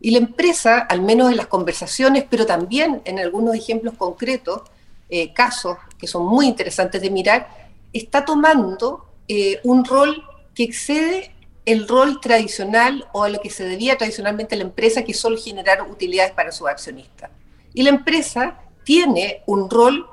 Y 0.00 0.12
la 0.12 0.18
empresa, 0.18 0.78
al 0.78 1.02
menos 1.02 1.32
en 1.32 1.36
las 1.36 1.48
conversaciones, 1.48 2.24
pero 2.30 2.46
también 2.46 3.02
en 3.04 3.18
algunos 3.18 3.56
ejemplos 3.56 3.94
concretos, 3.94 4.62
eh, 5.08 5.32
casos 5.32 5.78
que 5.98 6.06
son 6.06 6.24
muy 6.24 6.46
interesantes 6.46 7.02
de 7.02 7.10
mirar, 7.10 7.48
está 7.92 8.24
tomando 8.24 9.04
eh, 9.26 9.58
un 9.64 9.84
rol 9.84 10.22
que 10.54 10.62
excede 10.62 11.32
el 11.64 11.88
rol 11.88 12.20
tradicional 12.20 13.04
o 13.12 13.24
a 13.24 13.28
lo 13.28 13.40
que 13.40 13.50
se 13.50 13.64
debía 13.64 13.98
tradicionalmente 13.98 14.54
la 14.54 14.62
empresa, 14.62 15.02
que 15.02 15.10
es 15.10 15.18
solo 15.18 15.36
generar 15.36 15.82
utilidades 15.90 16.30
para 16.30 16.52
sus 16.52 16.68
accionistas. 16.68 17.32
Y 17.74 17.82
la 17.82 17.90
empresa 17.90 18.60
tiene 18.84 19.42
un 19.46 19.68
rol 19.68 20.06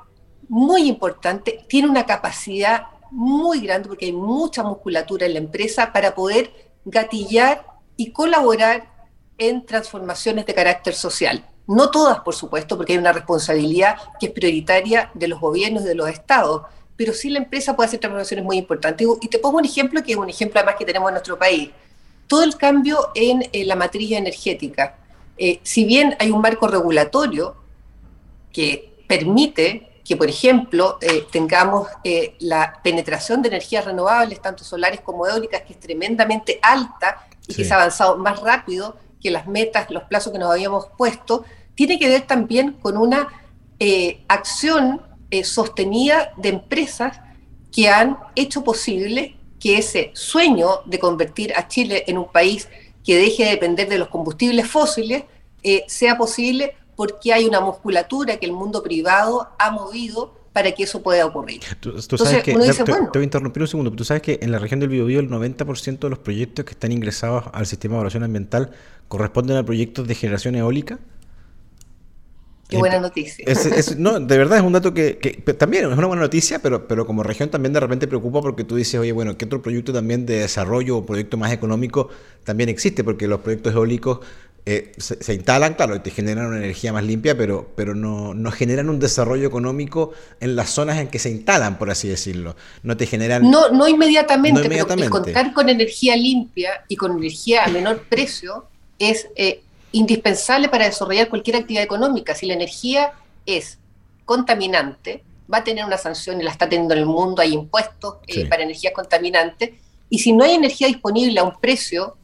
muy 0.48 0.88
importante, 0.88 1.64
tiene 1.68 1.88
una 1.88 2.04
capacidad 2.04 2.86
muy 3.10 3.60
grande, 3.60 3.88
porque 3.88 4.06
hay 4.06 4.12
mucha 4.12 4.62
musculatura 4.62 5.26
en 5.26 5.34
la 5.34 5.38
empresa 5.38 5.92
para 5.92 6.14
poder 6.14 6.50
gatillar 6.84 7.66
y 7.96 8.12
colaborar 8.12 8.90
en 9.38 9.64
transformaciones 9.66 10.46
de 10.46 10.54
carácter 10.54 10.94
social. 10.94 11.44
No 11.66 11.90
todas, 11.90 12.20
por 12.20 12.34
supuesto, 12.34 12.76
porque 12.76 12.92
hay 12.92 12.98
una 12.98 13.12
responsabilidad 13.12 13.96
que 14.20 14.26
es 14.26 14.32
prioritaria 14.32 15.10
de 15.14 15.28
los 15.28 15.40
gobiernos 15.40 15.82
y 15.82 15.86
de 15.86 15.94
los 15.94 16.08
estados, 16.08 16.62
pero 16.96 17.12
sí 17.12 17.28
la 17.28 17.38
empresa 17.38 17.74
puede 17.74 17.88
hacer 17.88 18.00
transformaciones 18.00 18.44
muy 18.44 18.56
importantes. 18.56 19.06
Y 19.20 19.28
te 19.28 19.38
pongo 19.38 19.58
un 19.58 19.64
ejemplo 19.64 20.02
que 20.02 20.12
es 20.12 20.18
un 20.18 20.30
ejemplo 20.30 20.60
además 20.60 20.76
que 20.78 20.84
tenemos 20.84 21.08
en 21.08 21.14
nuestro 21.14 21.38
país. 21.38 21.70
Todo 22.26 22.44
el 22.44 22.56
cambio 22.56 23.10
en, 23.14 23.44
la 23.66 23.76
matriz 23.76 24.12
energética. 24.12 24.96
Eh, 25.36 25.60
si 25.62 25.84
bien 25.84 26.16
hay 26.18 26.30
un 26.30 26.40
marco 26.40 26.66
regulatorio 26.66 27.56
que 28.52 29.04
permite 29.06 29.95
que, 30.06 30.16
por 30.16 30.28
ejemplo, 30.28 30.98
eh, 31.00 31.26
tengamos 31.32 31.88
eh, 32.04 32.36
la 32.38 32.80
penetración 32.84 33.42
de 33.42 33.48
energías 33.48 33.84
renovables, 33.84 34.40
tanto 34.40 34.62
solares 34.62 35.00
como 35.00 35.26
eólicas, 35.26 35.62
que 35.62 35.72
es 35.72 35.80
tremendamente 35.80 36.60
alta 36.62 37.26
y 37.48 37.54
que 37.54 37.64
se 37.64 37.72
ha 37.72 37.76
avanzado 37.76 38.16
más 38.16 38.40
rápido 38.40 38.96
que 39.20 39.32
las 39.32 39.48
metas, 39.48 39.90
los 39.90 40.04
plazos 40.04 40.32
que 40.32 40.38
nos 40.38 40.52
habíamos 40.52 40.86
puesto, 40.96 41.44
tiene 41.74 41.98
que 41.98 42.08
ver 42.08 42.22
también 42.22 42.74
con 42.74 42.96
una 42.96 43.28
eh, 43.80 44.22
acción 44.28 45.02
sostenida 45.42 46.32
de 46.36 46.50
empresas 46.50 47.18
que 47.72 47.88
han 47.88 48.16
hecho 48.36 48.62
posible 48.62 49.36
que 49.58 49.76
ese 49.76 50.12
sueño 50.14 50.82
de 50.86 51.00
convertir 51.00 51.52
a 51.56 51.66
Chile 51.66 52.04
en 52.06 52.16
un 52.16 52.30
país 52.30 52.68
que 53.04 53.16
deje 53.16 53.44
de 53.44 53.50
depender 53.50 53.88
de 53.88 53.98
los 53.98 54.08
combustibles 54.08 54.68
fósiles 54.68 55.24
sea 55.88 56.16
posible 56.16 56.76
porque 56.96 57.32
hay 57.32 57.44
una 57.44 57.60
musculatura 57.60 58.38
que 58.38 58.46
el 58.46 58.52
mundo 58.52 58.82
privado 58.82 59.48
ha 59.58 59.70
movido 59.70 60.34
para 60.56 60.72
que 60.72 60.84
eso 60.84 61.02
pueda 61.02 61.26
ocurrir. 61.26 61.60
Tú, 61.80 62.00
sabes 62.16 62.42
que, 62.42 62.52
te, 62.54 62.58
voy 62.58 63.20
a 63.20 63.22
interrumpir 63.22 63.62
un 63.62 63.68
segundo, 63.68 63.90
pero 63.90 63.98
tú 63.98 64.04
sabes 64.04 64.22
que 64.22 64.38
en 64.40 64.50
la 64.50 64.58
región 64.58 64.80
del 64.80 64.88
Biobío 64.88 65.20
el 65.20 65.28
90% 65.28 65.98
de 65.98 66.08
los 66.08 66.18
proyectos 66.18 66.64
que 66.64 66.70
están 66.70 66.92
ingresados 66.92 67.44
al 67.52 67.66
sistema 67.66 67.92
de 67.92 67.96
evaluación 67.96 68.22
ambiental 68.22 68.70
corresponden 69.08 69.58
a 69.58 69.64
proyectos 69.64 70.08
de 70.08 70.14
generación 70.14 70.54
eólica. 70.54 70.98
Qué 72.68 72.78
buena 72.78 72.98
noticia. 72.98 73.44
no, 73.98 74.18
de 74.18 74.38
verdad 74.38 74.58
es 74.58 74.64
un 74.64 74.72
dato 74.72 74.94
que, 74.94 75.14
también 75.58 75.84
es 75.84 75.98
una 75.98 76.06
buena 76.06 76.22
noticia, 76.22 76.58
pero, 76.60 76.88
pero 76.88 77.06
como 77.06 77.22
región 77.22 77.50
también 77.50 77.74
de 77.74 77.80
repente 77.80 78.08
preocupa 78.08 78.40
porque 78.40 78.64
tú 78.64 78.76
dices, 78.76 78.98
oye, 78.98 79.12
bueno, 79.12 79.36
¿qué 79.36 79.44
otro 79.44 79.60
proyecto 79.60 79.92
también 79.92 80.24
de 80.24 80.38
desarrollo 80.38 80.96
o 80.96 81.06
proyecto 81.06 81.36
más 81.36 81.52
económico 81.52 82.08
también 82.44 82.70
existe? 82.70 83.04
Porque 83.04 83.28
los 83.28 83.40
proyectos 83.40 83.74
eólicos 83.74 84.20
eh, 84.68 84.92
se, 84.98 85.32
instalan, 85.32 85.74
claro, 85.74 86.00
te 86.02 86.10
generan 86.10 86.46
una 86.46 86.56
energía 86.56 86.92
más 86.92 87.04
limpia, 87.04 87.38
pero, 87.38 87.70
pero 87.76 87.94
no, 87.94 88.34
no, 88.34 88.50
generan 88.50 88.90
un 88.90 88.98
desarrollo 88.98 89.46
económico 89.46 90.12
en 90.40 90.56
las 90.56 90.70
zonas 90.70 90.98
en 90.98 91.06
que 91.06 91.20
se 91.20 91.30
instalan, 91.30 91.78
por 91.78 91.88
así 91.88 92.08
decirlo. 92.08 92.56
No 92.82 92.96
te 92.96 93.06
generan... 93.06 93.48
No, 93.48 93.68
no 93.68 93.86
inmediatamente, 93.86 94.68
pero 94.68 95.08
contar 95.08 95.52
con 95.52 95.68
energía 95.68 96.16
limpia 96.16 96.84
y 96.88 96.96
con 96.96 97.16
energía 97.16 97.64
a 97.64 97.68
menor 97.68 98.02
precio 98.08 98.66
es 98.98 99.28
eh, 99.36 99.62
indispensable 99.92 100.68
para 100.68 100.86
desarrollar 100.86 101.28
cualquier 101.28 101.58
actividad 101.58 101.84
económica. 101.84 102.34
Si 102.34 102.46
la 102.46 102.54
energía 102.54 103.12
es 103.46 103.78
contaminante, 104.24 105.22
va 105.52 105.58
a 105.58 105.64
tener 105.64 105.84
una 105.84 105.96
sanción 105.96 106.40
y 106.40 106.42
la 106.42 106.50
está 106.50 106.68
teniendo 106.68 106.94
en 106.94 107.00
el 107.00 107.06
mundo, 107.06 107.40
hay 107.40 107.52
impuestos 107.52 108.16
eh, 108.26 108.46
para 108.46 108.64
energías 108.64 108.92
contaminantes, 108.92 109.70
y 110.10 110.18
si 110.18 110.32
no 110.32 110.42
hay 110.42 110.54
energía 110.54 110.88
disponible 110.88 111.38
a 111.38 111.44
un 111.44 111.60
precio 111.60 112.16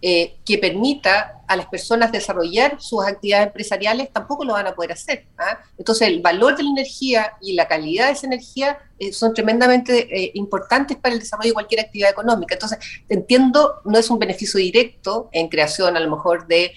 eh, 0.00 0.36
que 0.44 0.58
permita 0.58 1.37
a 1.48 1.56
las 1.56 1.66
personas 1.66 2.12
desarrollar 2.12 2.76
sus 2.80 3.04
actividades 3.04 3.48
empresariales, 3.48 4.12
tampoco 4.12 4.44
lo 4.44 4.52
van 4.52 4.66
a 4.66 4.74
poder 4.74 4.92
hacer. 4.92 5.24
¿ah? 5.38 5.58
Entonces, 5.78 6.06
el 6.06 6.20
valor 6.20 6.56
de 6.56 6.62
la 6.62 6.70
energía 6.70 7.32
y 7.40 7.54
la 7.54 7.66
calidad 7.66 8.06
de 8.06 8.12
esa 8.12 8.26
energía 8.26 8.78
eh, 8.98 9.12
son 9.14 9.32
tremendamente 9.32 10.06
eh, 10.14 10.30
importantes 10.34 10.98
para 10.98 11.14
el 11.14 11.20
desarrollo 11.20 11.48
de 11.48 11.54
cualquier 11.54 11.80
actividad 11.80 12.10
económica. 12.10 12.54
Entonces, 12.54 12.78
entiendo, 13.08 13.80
no 13.84 13.98
es 13.98 14.10
un 14.10 14.18
beneficio 14.18 14.60
directo 14.60 15.30
en 15.32 15.48
creación 15.48 15.96
a 15.96 16.00
lo 16.00 16.10
mejor 16.10 16.46
de 16.46 16.74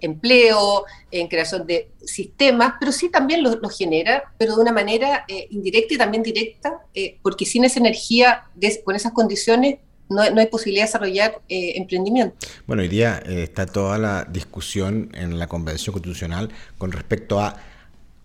empleo, 0.00 0.86
en 1.10 1.28
creación 1.28 1.66
de 1.66 1.90
sistemas, 2.02 2.74
pero 2.80 2.90
sí 2.90 3.10
también 3.10 3.42
lo, 3.42 3.68
genera, 3.68 4.32
pero 4.38 4.56
de 4.56 4.62
una 4.62 4.72
manera 4.72 5.26
indirecta 5.50 5.92
y 5.92 5.98
también 5.98 6.22
directa, 6.22 6.80
porque 7.20 7.44
sin 7.44 7.66
esa 7.66 7.78
energía, 7.78 8.44
con 8.82 8.96
esas 8.96 9.12
condiciones, 9.12 9.76
no, 10.12 10.40
hay 10.40 10.46
posibilidad 10.46 10.84
de 10.84 10.88
desarrollar 10.88 11.40
eh, 11.48 11.72
emprendimiento. 11.76 12.36
Bueno, 12.66 12.82
hoy 12.82 12.88
día 12.88 13.22
eh, 13.26 13.42
está 13.42 13.66
toda 13.66 13.98
la 13.98 14.24
discusión 14.24 15.10
en 15.14 15.38
la 15.38 15.46
Convención 15.46 15.92
Constitucional 15.92 16.50
con 16.78 16.92
respecto 16.92 17.40
a 17.40 17.56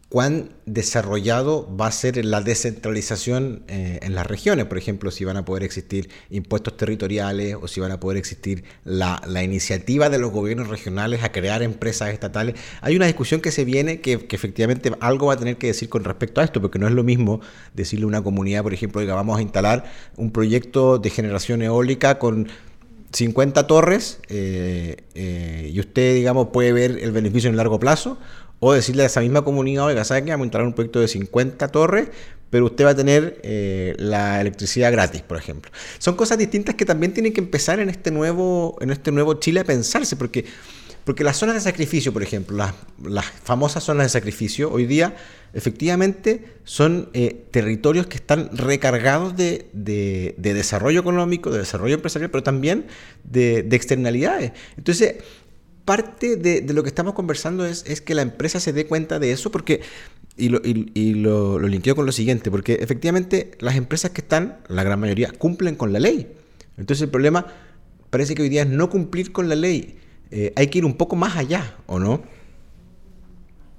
cuán 0.09 0.51
desarrollado 0.65 1.75
va 1.75 1.87
a 1.87 1.91
ser 1.91 2.23
la 2.23 2.41
descentralización 2.41 3.63
eh, 3.67 3.99
en 4.01 4.15
las 4.15 4.25
regiones, 4.25 4.65
por 4.65 4.77
ejemplo, 4.77 5.11
si 5.11 5.25
van 5.25 5.35
a 5.35 5.43
poder 5.43 5.63
existir 5.63 6.09
impuestos 6.29 6.77
territoriales 6.77 7.57
o 7.59 7.67
si 7.67 7.81
van 7.81 7.91
a 7.91 7.99
poder 7.99 8.17
existir 8.17 8.63
la, 8.85 9.21
iniciativa 9.43 10.09
de 10.09 10.17
los 10.17 10.31
gobiernos 10.31 10.69
regionales 10.69 11.23
a 11.23 11.31
crear 11.31 11.61
empresas 11.61 12.09
estatales. 12.09 12.55
Hay 12.81 12.95
una 12.95 13.05
discusión 13.05 13.41
que 13.41 13.51
se 13.51 13.65
viene 13.65 13.99
que, 13.99 14.27
efectivamente 14.31 14.91
algo 15.01 15.27
va 15.27 15.33
a 15.33 15.37
tener 15.37 15.57
que 15.57 15.67
decir 15.67 15.89
con 15.89 16.05
respecto 16.05 16.39
a 16.39 16.45
esto, 16.45 16.61
porque 16.61 16.79
no 16.79 16.87
es 16.87 16.93
lo 16.93 17.03
mismo 17.03 17.41
decirle 17.73 18.05
a 18.05 18.07
una 18.07 18.23
comunidad, 18.23 18.63
por 18.63 18.73
ejemplo, 18.73 19.01
que 19.01 19.07
vamos 19.07 19.37
a 19.37 19.41
instalar 19.41 19.83
un 20.15 20.31
proyecto 20.31 20.99
de 20.99 21.09
generación 21.09 21.61
eólica 21.61 22.17
con 22.17 22.47
50 23.11 23.67
torres 23.67 24.19
eh, 24.29 24.97
eh, 25.15 25.69
y 25.73 25.79
usted, 25.79 26.15
digamos, 26.15 26.47
puede 26.47 26.71
ver 26.71 26.99
el 27.01 27.11
beneficio 27.11 27.49
en 27.49 27.57
largo 27.57 27.79
plazo, 27.79 28.17
o 28.59 28.73
decirle 28.73 29.03
a 29.03 29.05
esa 29.05 29.21
misma 29.21 29.43
comunidad, 29.43 29.85
oiga, 29.85 30.03
¿sabe 30.03 30.23
que 30.23 30.31
vamos 30.31 30.45
a 30.45 30.47
entrar 30.47 30.65
un 30.65 30.73
proyecto 30.73 30.99
de 30.99 31.07
50 31.07 31.67
torres? 31.69 32.09
Pero 32.49 32.65
usted 32.65 32.85
va 32.85 32.91
a 32.91 32.95
tener 32.95 33.39
eh, 33.43 33.93
la 33.99 34.39
electricidad 34.39 34.91
gratis, 34.91 35.21
por 35.21 35.37
ejemplo. 35.37 35.69
Son 35.99 36.15
cosas 36.15 36.37
distintas 36.37 36.75
que 36.75 36.85
también 36.85 37.13
tienen 37.13 37.33
que 37.33 37.41
empezar 37.41 37.79
en 37.79 37.89
este 37.89 38.09
nuevo, 38.09 38.77
en 38.79 38.89
este 38.89 39.11
nuevo 39.11 39.33
Chile 39.35 39.59
a 39.59 39.63
pensarse, 39.65 40.15
porque, 40.15 40.45
porque 41.03 41.25
las 41.25 41.35
zonas 41.35 41.55
de 41.55 41.61
sacrificio, 41.61 42.13
por 42.13 42.23
ejemplo, 42.23 42.57
las, 43.03 43.25
famosas 43.43 43.83
zonas 43.83 44.05
de 44.05 44.09
sacrificio, 44.09 44.71
hoy 44.71 44.85
día 44.85 45.15
efectivamente 45.53 46.45
son 46.63 47.09
eh, 47.13 47.45
territorios 47.51 48.07
que 48.07 48.15
están 48.15 48.49
recargados 48.57 49.35
de, 49.35 49.67
desarrollo 50.37 51.01
económico, 51.01 51.51
de 51.51 51.59
desarrollo 51.59 51.95
empresarial, 51.95 52.31
pero 52.31 52.43
también 52.43 52.87
de, 53.25 53.61
de 53.63 53.75
externalidades. 53.75 54.53
Entonces, 54.77 55.15
parte 55.87 56.35
de, 56.35 56.61
lo 56.73 56.83
que 56.83 56.89
estamos 56.89 57.13
conversando 57.13 57.65
es, 57.65 57.85
es, 57.87 58.01
que 58.01 58.13
la 58.13 58.21
empresa 58.21 58.59
se 58.59 58.73
dé 58.73 58.85
cuenta 58.85 59.19
de 59.19 59.31
eso 59.31 59.51
porque, 59.51 59.79
y 60.35 60.49
lo, 60.49 60.59
y, 60.61 61.13
lo, 61.13 61.59
linkeo 61.59 61.95
con 61.95 62.05
lo 62.05 62.11
siguiente, 62.11 62.51
porque 62.51 62.73
efectivamente 62.81 63.51
las 63.59 63.77
empresas 63.77 64.11
que 64.11 64.19
están, 64.19 64.57
la 64.67 64.83
gran 64.83 64.99
mayoría, 64.99 65.31
cumplen 65.31 65.75
con 65.75 65.93
la 65.93 66.01
ley. 66.01 66.27
Entonces 66.77 67.03
el 67.03 67.09
problema 67.09 67.47
parece 68.09 68.35
que 68.35 68.41
hoy 68.41 68.49
día 68.49 68.63
es 68.63 68.67
no 68.67 68.89
cumplir 68.89 69.31
con 69.31 69.47
la 69.47 69.55
ley. 69.55 69.97
Eh, 70.29 70.51
hay 70.57 70.67
que 70.67 70.79
ir 70.79 70.85
un 70.85 70.95
poco 70.95 71.15
más 71.15 71.37
allá, 71.37 71.77
¿o 71.85 71.99
no? 71.99 72.21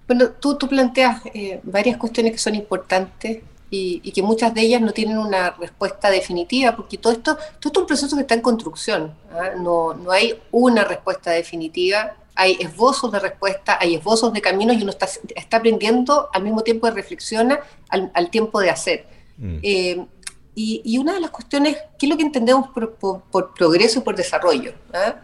Bueno, 0.07 0.31
tú, 0.31 0.57
tú 0.57 0.66
planteas 0.66 1.21
eh, 1.35 1.61
varias 1.62 1.99
cuestiones 1.99 2.33
que 2.33 2.38
son 2.38 2.55
importantes 2.55 3.42
y, 3.71 4.13
que 4.13 4.23
muchas 4.23 4.55
de 4.55 4.63
ellas 4.63 4.81
no 4.81 4.93
tienen 4.93 5.19
una 5.19 5.51
respuesta 5.51 6.11
definitiva, 6.11 6.75
porque 6.75 6.99
todo 6.99 7.13
esto, 7.13 7.35
todo 7.37 7.45
esto 7.67 7.73
es 7.73 7.79
un 7.79 7.87
proceso 7.87 8.17
que 8.17 8.23
está 8.23 8.35
en 8.35 8.41
construcción, 8.41 9.15
¿ah? 9.33 9.51
no, 9.59 9.95
no 9.95 10.11
hay 10.11 10.41
una 10.51 10.85
respuesta 10.85 11.31
definitiva, 11.31 12.17
hay 12.35 12.57
esbozos 12.61 13.11
de 13.11 13.19
respuesta, 13.19 13.79
hay 13.81 13.97
esbozos 13.97 14.33
de 14.33 14.41
caminos 14.41 14.77
y 14.77 14.83
uno 14.83 14.91
está, 14.91 15.09
está 15.35 15.57
aprendiendo 15.57 16.29
al 16.33 16.45
mismo 16.45 16.63
tiempo 16.63 16.87
de 16.87 16.93
reflexiona, 16.93 17.59
al, 17.89 18.31
tiempo 18.31 18.61
de 18.61 18.71
hacer. 18.71 19.07
Mm. 19.37 19.59
Eh, 19.63 20.07
y, 20.55 20.83
y, 20.85 20.99
una 20.99 21.15
de 21.15 21.21
las 21.21 21.31
cuestiones, 21.31 21.77
¿qué 21.99 22.07
es 22.07 22.11
lo 22.11 22.17
que 22.17 22.23
entendemos 22.23 22.69
por, 22.71 22.95
por, 22.95 23.55
progreso 23.55 23.99
y 23.99 24.03
por 24.03 24.15
desarrollo? 24.15 24.73
¿ah? 24.93 25.17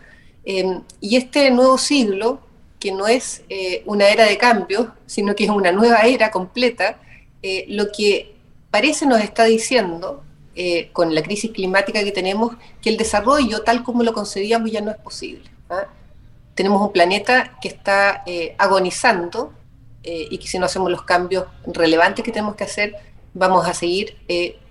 Em, 0.45 0.83
y 1.01 1.17
este 1.17 1.51
nuevo 1.51 1.79
siglo, 1.79 2.41
que 2.79 2.93
no 2.93 3.07
es 3.07 3.43
eh, 3.49 3.83
una 3.87 4.09
era 4.09 4.27
de 4.27 4.37
cambio, 4.37 4.93
sino 5.07 5.35
que 5.35 5.45
es 5.45 5.51
una 5.51 5.73
nueva 5.73 6.03
era 6.03 6.31
completa, 6.31 6.99
eh, 7.43 7.65
lo 7.69 7.93
que 7.93 8.34
parece 8.75 9.07
nos 9.07 9.21
está 9.21 9.45
diciendo 9.45 10.25
eh, 10.57 10.91
con 10.93 11.15
la 11.15 11.23
crisis 11.23 11.53
climática 11.53 12.03
que 12.03 12.11
tenemos, 12.11 12.57
que 12.83 12.91
el 12.91 12.97
desarrollo 12.97 13.63
tal 13.63 13.85
como 13.85 14.03
lo 14.03 14.13
concebíamos 14.13 14.69
ya 14.69 14.81
no 14.81 14.91
es 14.91 14.97
posible. 14.97 15.49
¿ah? 15.71 15.87
Tenemos 16.57 16.83
un 16.83 16.91
planeta 16.91 17.57
que 17.63 17.69
está 17.69 18.25
eh, 18.27 18.57
agonizando 18.59 19.53
eh, 20.03 20.27
y 20.29 20.39
que 20.39 20.49
si 20.49 20.59
no 20.59 20.67
hacemos 20.67 20.91
los 20.91 21.03
cambios 21.03 21.45
relevantes 21.69 22.25
que 22.25 22.33
tenemos 22.33 22.57
que 22.57 22.65
hacer, 22.65 22.97
vamos 23.33 23.65
a 23.65 23.75
seguir 23.75 24.17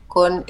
con 0.10 0.44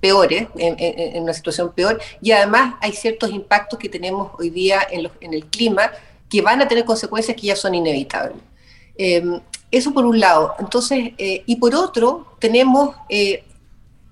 peores, 0.00 0.48
en, 0.56 1.22
una 1.22 1.34
situación 1.34 1.70
peor, 1.72 2.00
y 2.20 2.32
además 2.32 2.74
hay 2.80 2.94
ciertos 2.94 3.30
impactos 3.30 3.78
que 3.78 3.88
tenemos 3.88 4.32
hoy 4.40 4.50
día 4.50 4.80
en, 4.90 5.08
en 5.20 5.34
el 5.34 5.46
clima 5.46 5.92
que 6.28 6.42
van 6.42 6.62
a 6.62 6.66
tener 6.66 6.84
consecuencias 6.84 7.36
que 7.36 7.46
ya 7.46 7.54
son 7.54 7.76
inevitables. 7.76 8.42
Eso 8.98 9.94
por 9.94 10.04
un 10.04 10.18
lado. 10.18 10.54
Entonces, 10.58 11.12
y 11.16 11.56
por 11.56 11.74
otro, 11.74 12.34
tenemos 12.38 12.96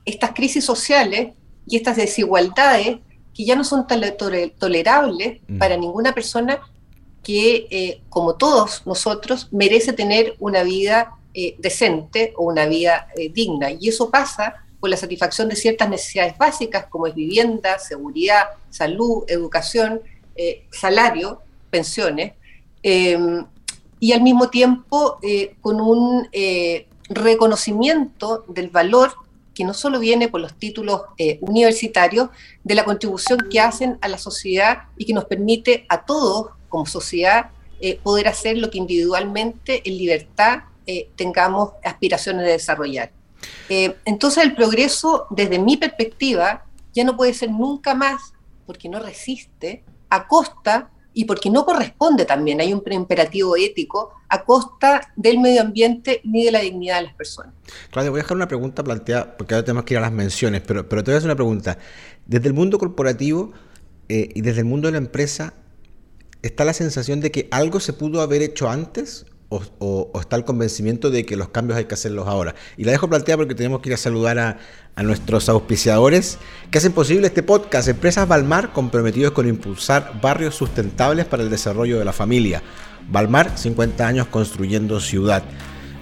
estas 0.04 0.32
crisis 0.32 0.64
sociales 0.64 1.32
y 1.66 1.76
estas 1.76 1.96
desigualdades 1.96 2.98
que 3.34 3.44
ya 3.44 3.54
no 3.54 3.64
son 3.64 3.86
tolerables 3.86 5.40
mm. 5.46 5.58
para 5.58 5.76
ninguna 5.76 6.14
persona 6.14 6.60
que, 7.22 7.66
eh, 7.70 8.00
como 8.08 8.36
todos 8.36 8.86
nosotros, 8.86 9.48
merece 9.50 9.92
tener 9.92 10.36
una 10.38 10.62
vida 10.62 11.16
eh, 11.34 11.56
decente 11.58 12.32
o 12.36 12.44
una 12.44 12.66
vida 12.66 13.08
eh, 13.16 13.28
digna. 13.30 13.72
Y 13.72 13.88
eso 13.88 14.10
pasa 14.10 14.54
por 14.80 14.88
la 14.88 14.96
satisfacción 14.96 15.48
de 15.48 15.56
ciertas 15.56 15.90
necesidades 15.90 16.38
básicas 16.38 16.86
como 16.86 17.08
es 17.08 17.14
vivienda, 17.14 17.78
seguridad, 17.78 18.44
salud, 18.70 19.24
educación, 19.26 20.00
salario, 20.70 21.40
pensiones, 21.70 22.34
em, 22.82 23.46
y 23.98 24.12
al 24.12 24.22
mismo 24.22 24.50
tiempo 24.50 25.18
con 25.60 25.80
un 25.80 26.28
reconocimiento 27.08 28.44
del 28.48 28.68
valor 28.68 29.12
que 29.56 29.64
no 29.64 29.72
solo 29.72 29.98
viene 29.98 30.28
por 30.28 30.42
los 30.42 30.54
títulos 30.54 31.02
eh, 31.16 31.38
universitarios, 31.40 32.28
de 32.62 32.74
la 32.74 32.84
contribución 32.84 33.38
que 33.50 33.58
hacen 33.58 33.98
a 34.02 34.08
la 34.08 34.18
sociedad 34.18 34.82
y 34.98 35.06
que 35.06 35.14
nos 35.14 35.24
permite 35.24 35.86
a 35.88 36.04
todos 36.04 36.50
como 36.68 36.84
sociedad 36.84 37.50
eh, 37.80 37.98
poder 38.02 38.28
hacer 38.28 38.58
lo 38.58 38.70
que 38.70 38.78
individualmente 38.78 39.82
en 39.88 39.96
libertad 39.96 40.64
eh, 40.86 41.08
tengamos 41.16 41.70
aspiraciones 41.82 42.44
de 42.44 42.52
desarrollar. 42.52 43.12
entonces 43.68 44.44
el 44.44 44.54
progreso, 44.54 45.26
desde 45.30 45.58
mi 45.58 45.76
perspectiva, 45.76 46.66
ya 46.92 47.04
no 47.04 47.16
puede 47.16 47.32
ser 47.32 47.50
nunca 47.50 47.94
más, 47.94 48.34
porque 48.66 48.88
no 48.88 48.98
resiste, 48.98 49.84
a 50.10 50.28
costa 50.28 50.90
y 51.16 51.24
porque 51.24 51.48
no 51.48 51.64
corresponde 51.64 52.26
también, 52.26 52.60
hay 52.60 52.74
un 52.74 52.82
imperativo 52.92 53.56
ético 53.56 54.12
a 54.28 54.44
costa 54.44 55.14
del 55.16 55.38
medio 55.40 55.62
ambiente 55.62 56.20
ni 56.24 56.44
de 56.44 56.52
la 56.52 56.60
dignidad 56.60 56.96
de 56.96 57.04
las 57.04 57.14
personas. 57.14 57.54
Claudia, 57.90 58.10
voy 58.10 58.20
a 58.20 58.22
dejar 58.22 58.36
una 58.36 58.46
pregunta 58.46 58.84
planteada, 58.84 59.34
porque 59.38 59.54
ahora 59.54 59.64
tenemos 59.64 59.84
que 59.84 59.94
ir 59.94 59.98
a 59.98 60.02
las 60.02 60.12
menciones, 60.12 60.60
pero, 60.60 60.86
pero 60.86 61.02
te 61.02 61.10
voy 61.10 61.14
a 61.14 61.18
hacer 61.18 61.28
una 61.28 61.34
pregunta. 61.34 61.78
Desde 62.26 62.48
el 62.48 62.52
mundo 62.52 62.78
corporativo 62.78 63.52
eh, 64.10 64.28
y 64.34 64.42
desde 64.42 64.60
el 64.60 64.66
mundo 64.66 64.88
de 64.88 64.92
la 64.92 64.98
empresa, 64.98 65.54
¿está 66.42 66.66
la 66.66 66.74
sensación 66.74 67.22
de 67.22 67.30
que 67.30 67.48
algo 67.50 67.80
se 67.80 67.94
pudo 67.94 68.20
haber 68.20 68.42
hecho 68.42 68.68
antes 68.68 69.24
o, 69.48 70.10
está 70.20 70.36
el 70.36 70.44
convencimiento 70.44 71.10
de 71.10 71.24
que 71.24 71.36
los 71.36 71.48
cambios 71.48 71.78
hay 71.78 71.84
que 71.84 71.94
hacerlos 71.94 72.26
ahora. 72.26 72.54
Y 72.76 72.84
la 72.84 72.92
dejo 72.92 73.08
planteada 73.08 73.38
porque 73.38 73.54
tenemos 73.54 73.80
que 73.80 73.90
ir 73.90 73.94
a 73.94 73.98
saludar 73.98 74.38
a, 74.38 74.58
nuestros 75.02 75.50
auspiciadores 75.50 76.38
que 76.70 76.78
hacen 76.78 76.92
posible 76.92 77.26
este 77.26 77.42
podcast. 77.42 77.86
Empresas 77.86 78.26
Balmar 78.26 78.72
comprometidos 78.72 79.32
con 79.32 79.46
impulsar 79.46 80.18
barrios 80.22 80.54
sustentables 80.54 81.26
para 81.26 81.42
el 81.42 81.50
desarrollo 81.50 81.98
de 81.98 82.04
la 82.06 82.14
familia. 82.14 82.62
Balmar, 83.10 83.58
50 83.58 84.06
años 84.06 84.26
construyendo 84.28 84.98
ciudad. 84.98 85.42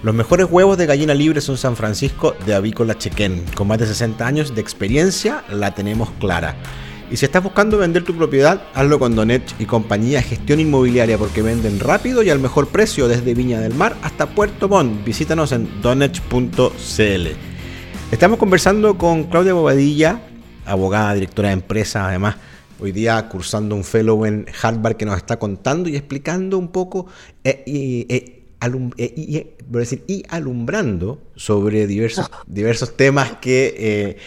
Los 0.01 0.15
mejores 0.15 0.47
huevos 0.49 0.77
de 0.77 0.85
gallina 0.85 1.13
libre 1.13 1.41
son 1.41 1.57
San 1.57 1.75
Francisco 1.75 2.35
de 2.45 2.55
Avícola 2.55 2.97
Chequén. 2.97 3.43
Con 3.55 3.67
más 3.67 3.79
de 3.79 3.87
60 3.87 4.25
años 4.25 4.55
de 4.55 4.61
experiencia, 4.61 5.43
la 5.49 5.75
tenemos 5.75 6.09
clara. 6.19 6.55
Y 7.11 7.17
si 7.17 7.25
estás 7.25 7.43
buscando 7.43 7.77
vender 7.77 8.03
tu 8.03 8.15
propiedad, 8.15 8.63
hazlo 8.73 8.97
con 8.97 9.15
Donech 9.15 9.53
y 9.59 9.65
compañía 9.65 10.23
Gestión 10.23 10.59
Inmobiliaria 10.59 11.19
porque 11.19 11.43
venden 11.43 11.79
rápido 11.79 12.23
y 12.23 12.31
al 12.31 12.39
mejor 12.39 12.69
precio 12.69 13.07
desde 13.07 13.35
Viña 13.35 13.59
del 13.59 13.75
Mar 13.75 13.95
hasta 14.01 14.25
Puerto 14.25 14.67
Montt. 14.67 15.05
Visítanos 15.05 15.51
en 15.51 15.69
donech.cl. 15.83 17.27
Estamos 18.11 18.39
conversando 18.39 18.97
con 18.97 19.25
Claudia 19.25 19.53
Bobadilla, 19.53 20.19
abogada, 20.65 21.13
directora 21.13 21.49
de 21.49 21.53
empresa, 21.53 22.07
además 22.07 22.37
hoy 22.79 22.91
día 22.91 23.29
cursando 23.29 23.75
un 23.75 23.83
fellow 23.83 24.25
en 24.25 24.47
Harvard 24.61 24.95
que 24.95 25.05
nos 25.05 25.17
está 25.17 25.37
contando 25.37 25.89
y 25.89 25.95
explicando 25.95 26.57
un 26.57 26.69
poco 26.69 27.05
eh, 27.43 27.63
eh, 27.67 28.41
eh, 28.97 30.03
y 30.07 30.23
alumbrando 30.27 31.21
sobre 31.35 31.85
diversos, 31.85 32.31
diversos 32.47 32.97
temas 32.97 33.33
que 33.33 34.17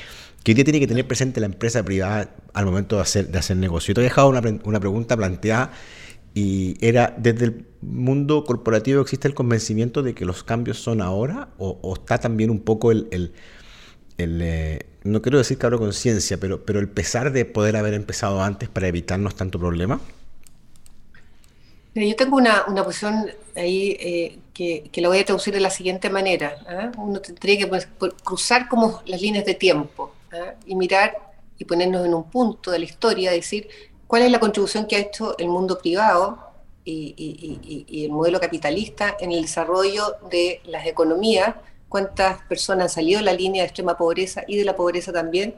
que 0.48 0.52
hoy 0.52 0.54
día 0.54 0.64
tiene 0.64 0.80
que 0.80 0.86
tener 0.86 1.06
presente 1.06 1.40
la 1.40 1.46
empresa 1.46 1.82
privada 1.82 2.30
al 2.54 2.64
momento 2.64 2.96
de 2.96 3.02
hacer, 3.02 3.28
de 3.28 3.38
hacer 3.38 3.58
negocio. 3.58 3.92
Yo 3.92 3.96
te 3.96 4.00
he 4.00 4.04
dejado 4.04 4.30
una, 4.30 4.40
una 4.64 4.80
pregunta 4.80 5.14
planteada 5.14 5.72
y 6.32 6.74
era, 6.80 7.14
¿desde 7.18 7.44
el 7.44 7.66
mundo 7.82 8.44
corporativo 8.44 9.02
existe 9.02 9.28
el 9.28 9.34
convencimiento 9.34 10.02
de 10.02 10.14
que 10.14 10.24
los 10.24 10.44
cambios 10.44 10.78
son 10.78 11.02
ahora? 11.02 11.50
¿O, 11.58 11.92
está 11.94 12.16
también 12.16 12.48
un 12.48 12.60
poco 12.60 12.92
el, 12.92 13.08
el, 13.10 13.30
eh, 14.16 14.86
no 15.04 15.20
quiero 15.20 15.36
decir 15.36 15.58
cabro 15.58 15.78
conciencia, 15.78 16.38
pero, 16.38 16.64
pero 16.64 16.80
el 16.80 16.88
pesar 16.88 17.30
de 17.30 17.44
poder 17.44 17.76
haber 17.76 17.92
empezado 17.92 18.42
antes 18.42 18.70
para 18.70 18.88
evitarnos 18.88 19.36
tanto 19.36 19.58
problema? 19.58 20.00
Yo 21.94 22.16
tengo 22.16 22.38
una, 22.38 22.64
una 22.68 22.84
posición 22.84 23.26
ahí 23.54 23.98
eh, 24.00 24.38
que, 24.54 24.88
que, 24.90 25.00
la 25.02 25.08
voy 25.08 25.18
a 25.18 25.24
traducir 25.26 25.52
de 25.52 25.60
la 25.60 25.68
siguiente 25.68 26.08
manera. 26.08 26.56
¿ah? 26.66 26.90
Uno 26.96 27.20
tendría 27.20 27.58
que 27.58 27.66
pues, 27.66 27.86
cruzar 28.24 28.66
como 28.68 29.02
las 29.04 29.20
líneas 29.20 29.44
de 29.44 29.52
tiempo. 29.52 30.14
¿Ah? 30.38 30.54
y 30.66 30.74
mirar 30.74 31.16
y 31.58 31.64
ponernos 31.64 32.06
en 32.06 32.14
un 32.14 32.30
punto 32.30 32.70
de 32.70 32.78
la 32.78 32.84
historia, 32.84 33.30
decir 33.30 33.68
cuál 34.06 34.22
es 34.22 34.30
la 34.30 34.40
contribución 34.40 34.86
que 34.86 34.96
ha 34.96 35.00
hecho 35.00 35.36
el 35.38 35.48
mundo 35.48 35.78
privado 35.78 36.38
y, 36.84 38.04
el 38.04 38.10
modelo 38.10 38.40
capitalista 38.40 39.16
en 39.20 39.32
el 39.32 39.42
desarrollo 39.42 40.16
de 40.30 40.62
las 40.64 40.86
economías, 40.86 41.54
cuántas 41.88 42.40
personas 42.44 42.84
han 42.84 42.90
salido 42.90 43.18
de 43.18 43.26
la 43.26 43.32
línea 43.34 43.62
de 43.62 43.66
extrema 43.66 43.98
pobreza 43.98 44.44
y 44.46 44.56
de 44.56 44.64
la 44.64 44.74
pobreza 44.74 45.12
también, 45.12 45.54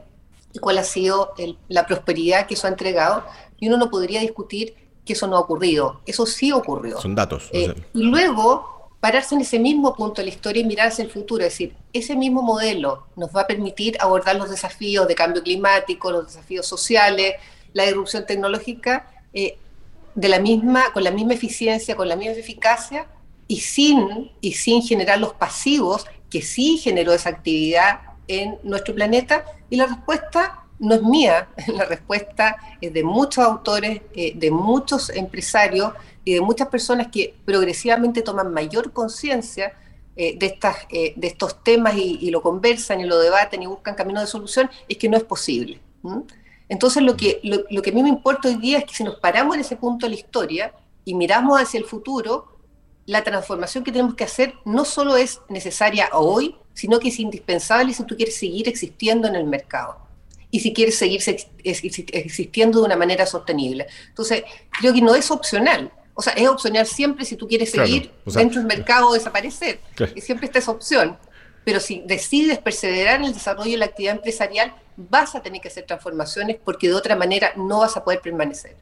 y 0.53 0.59
cuál 0.59 0.77
ha 0.77 0.83
sido 0.83 1.33
la 1.69 1.85
prosperidad 1.85 2.47
que 2.47 2.55
eso 2.55 2.67
ha 2.67 2.69
entregado. 2.69 3.23
Y 3.57 3.67
uno 3.67 3.77
no 3.77 3.89
podría 3.89 4.19
discutir 4.19 4.75
que 5.05 5.13
eso 5.13 5.27
no 5.27 5.37
ha 5.37 5.39
ocurrido. 5.39 6.01
Eso 6.05 6.25
sí 6.25 6.51
ocurrió. 6.51 6.99
Son 6.99 7.15
datos. 7.15 7.49
Eh, 7.53 7.73
y 7.93 8.03
luego 8.03 8.80
pararse 9.01 9.35
en 9.35 9.41
ese 9.41 9.59
mismo 9.59 9.95
punto 9.95 10.21
de 10.21 10.27
la 10.27 10.33
historia 10.33 10.61
y 10.61 10.65
mirar 10.65 10.89
hacia 10.89 11.03
el 11.03 11.09
futuro, 11.11 11.43
es 11.43 11.53
decir, 11.53 11.75
ese 11.91 12.15
mismo 12.15 12.43
modelo 12.43 13.07
nos 13.15 13.35
va 13.35 13.41
a 13.41 13.47
permitir 13.47 13.97
abordar 13.99 14.35
los 14.35 14.49
desafíos 14.49 15.07
de 15.07 15.15
cambio 15.15 15.41
climático, 15.41 16.11
los 16.11 16.27
desafíos 16.27 16.67
sociales, 16.67 17.33
la 17.73 17.85
irrupción 17.85 18.25
tecnológica, 18.27 19.11
eh, 19.33 19.57
de 20.13 20.29
la 20.29 20.39
misma, 20.39 20.93
con 20.93 21.03
la 21.03 21.11
misma 21.11 21.33
eficiencia, 21.33 21.95
con 21.95 22.07
la 22.07 22.15
misma 22.15 22.35
eficacia 22.35 23.07
y 23.47 23.61
sin, 23.61 24.31
y 24.39 24.53
sin 24.53 24.83
generar 24.83 25.19
los 25.19 25.33
pasivos 25.33 26.05
que 26.29 26.43
sí 26.43 26.77
generó 26.77 27.11
esa 27.11 27.29
actividad 27.29 28.01
en 28.27 28.59
nuestro 28.63 28.93
planeta. 28.93 29.45
Y 29.69 29.77
la 29.77 29.87
respuesta 29.87 30.61
no 30.79 30.95
es 30.95 31.01
mía, 31.01 31.47
la 31.67 31.85
respuesta 31.85 32.55
es 32.81 32.93
de 32.93 33.03
muchos 33.03 33.43
autores, 33.43 34.01
eh, 34.15 34.33
de 34.35 34.51
muchos 34.51 35.09
empresarios, 35.09 35.93
y 36.23 36.33
de 36.33 36.41
muchas 36.41 36.67
personas 36.67 37.07
que 37.07 37.33
progresivamente 37.45 38.21
toman 38.21 38.53
mayor 38.53 38.93
conciencia 38.93 39.73
eh, 40.15 40.37
de, 40.37 40.45
estas, 40.45 40.77
eh, 40.89 41.13
de 41.15 41.27
estos 41.27 41.63
temas 41.63 41.95
y, 41.95 42.29
lo 42.31 42.41
conversan 42.41 42.99
y 42.99 43.05
lo 43.05 43.17
debaten 43.19 43.63
y 43.63 43.65
buscan 43.65 43.95
caminos 43.95 44.23
de 44.23 44.27
solución, 44.27 44.69
es 44.87 44.97
que 44.97 45.09
no 45.09 45.17
es 45.17 45.23
posible. 45.23 45.79
Entonces 46.67 47.03
lo 47.03 47.15
que, 47.17 47.39
lo, 47.43 47.81
que 47.81 47.89
a 47.89 47.93
mí 47.93 48.03
me 48.03 48.09
importa 48.09 48.47
hoy 48.47 48.55
día 48.55 48.79
es 48.79 48.85
que 48.85 48.93
si 48.93 49.03
nos 49.03 49.15
paramos 49.15 49.55
en 49.55 49.61
ese 49.61 49.75
punto 49.75 50.05
de 50.05 50.11
la 50.11 50.15
historia 50.15 50.73
y 51.05 51.13
miramos 51.13 51.59
hacia 51.59 51.77
el 51.79 51.85
futuro, 51.85 52.57
la 53.05 53.23
transformación 53.23 53.83
que 53.83 53.91
tenemos 53.91 54.15
que 54.15 54.23
hacer 54.23 54.53
no 54.63 54.85
solo 54.85 55.17
es 55.17 55.41
necesaria 55.49 56.09
hoy, 56.13 56.55
sino 56.73 56.99
que 56.99 57.09
es 57.09 57.19
indispensable 57.19 57.93
si 57.93 58.03
tú 58.03 58.15
quieres 58.15 58.37
seguir 58.37 58.67
existiendo 58.67 59.27
en 59.27 59.35
el 59.35 59.45
mercado 59.45 59.97
y 60.49 60.59
si 60.59 60.73
quieres 60.73 60.97
seguir 60.97 61.21
existiendo 61.63 62.79
de 62.79 62.85
una 62.85 62.97
manera 62.97 63.25
sostenible. 63.25 63.87
Entonces, 64.09 64.43
creo 64.79 64.93
que 64.93 65.01
no 65.01 65.15
es 65.15 65.31
opcional. 65.31 65.91
O 66.21 66.23
sea, 66.23 66.33
es 66.33 66.47
opcional 66.47 66.85
siempre 66.85 67.25
si 67.25 67.35
tú 67.35 67.47
quieres 67.47 67.71
seguir 67.71 68.11
dentro 68.27 68.59
del 68.59 68.67
mercado 68.67 69.07
o 69.07 69.13
desaparecer. 69.13 69.79
Y 70.13 70.21
siempre 70.21 70.45
está 70.45 70.59
esa 70.59 70.69
opción. 70.69 71.17
Pero 71.65 71.79
si 71.79 72.03
decides 72.05 72.59
perseverar 72.59 73.21
en 73.21 73.25
el 73.25 73.33
desarrollo 73.33 73.71
de 73.71 73.77
la 73.77 73.85
actividad 73.85 74.17
empresarial, 74.17 74.71
vas 74.97 75.33
a 75.33 75.41
tener 75.41 75.61
que 75.61 75.69
hacer 75.69 75.87
transformaciones 75.87 76.57
porque 76.63 76.89
de 76.89 76.93
otra 76.93 77.15
manera 77.15 77.53
no 77.57 77.79
vas 77.79 77.97
a 77.97 78.03
poder 78.03 78.21
permanecer. 78.21 78.77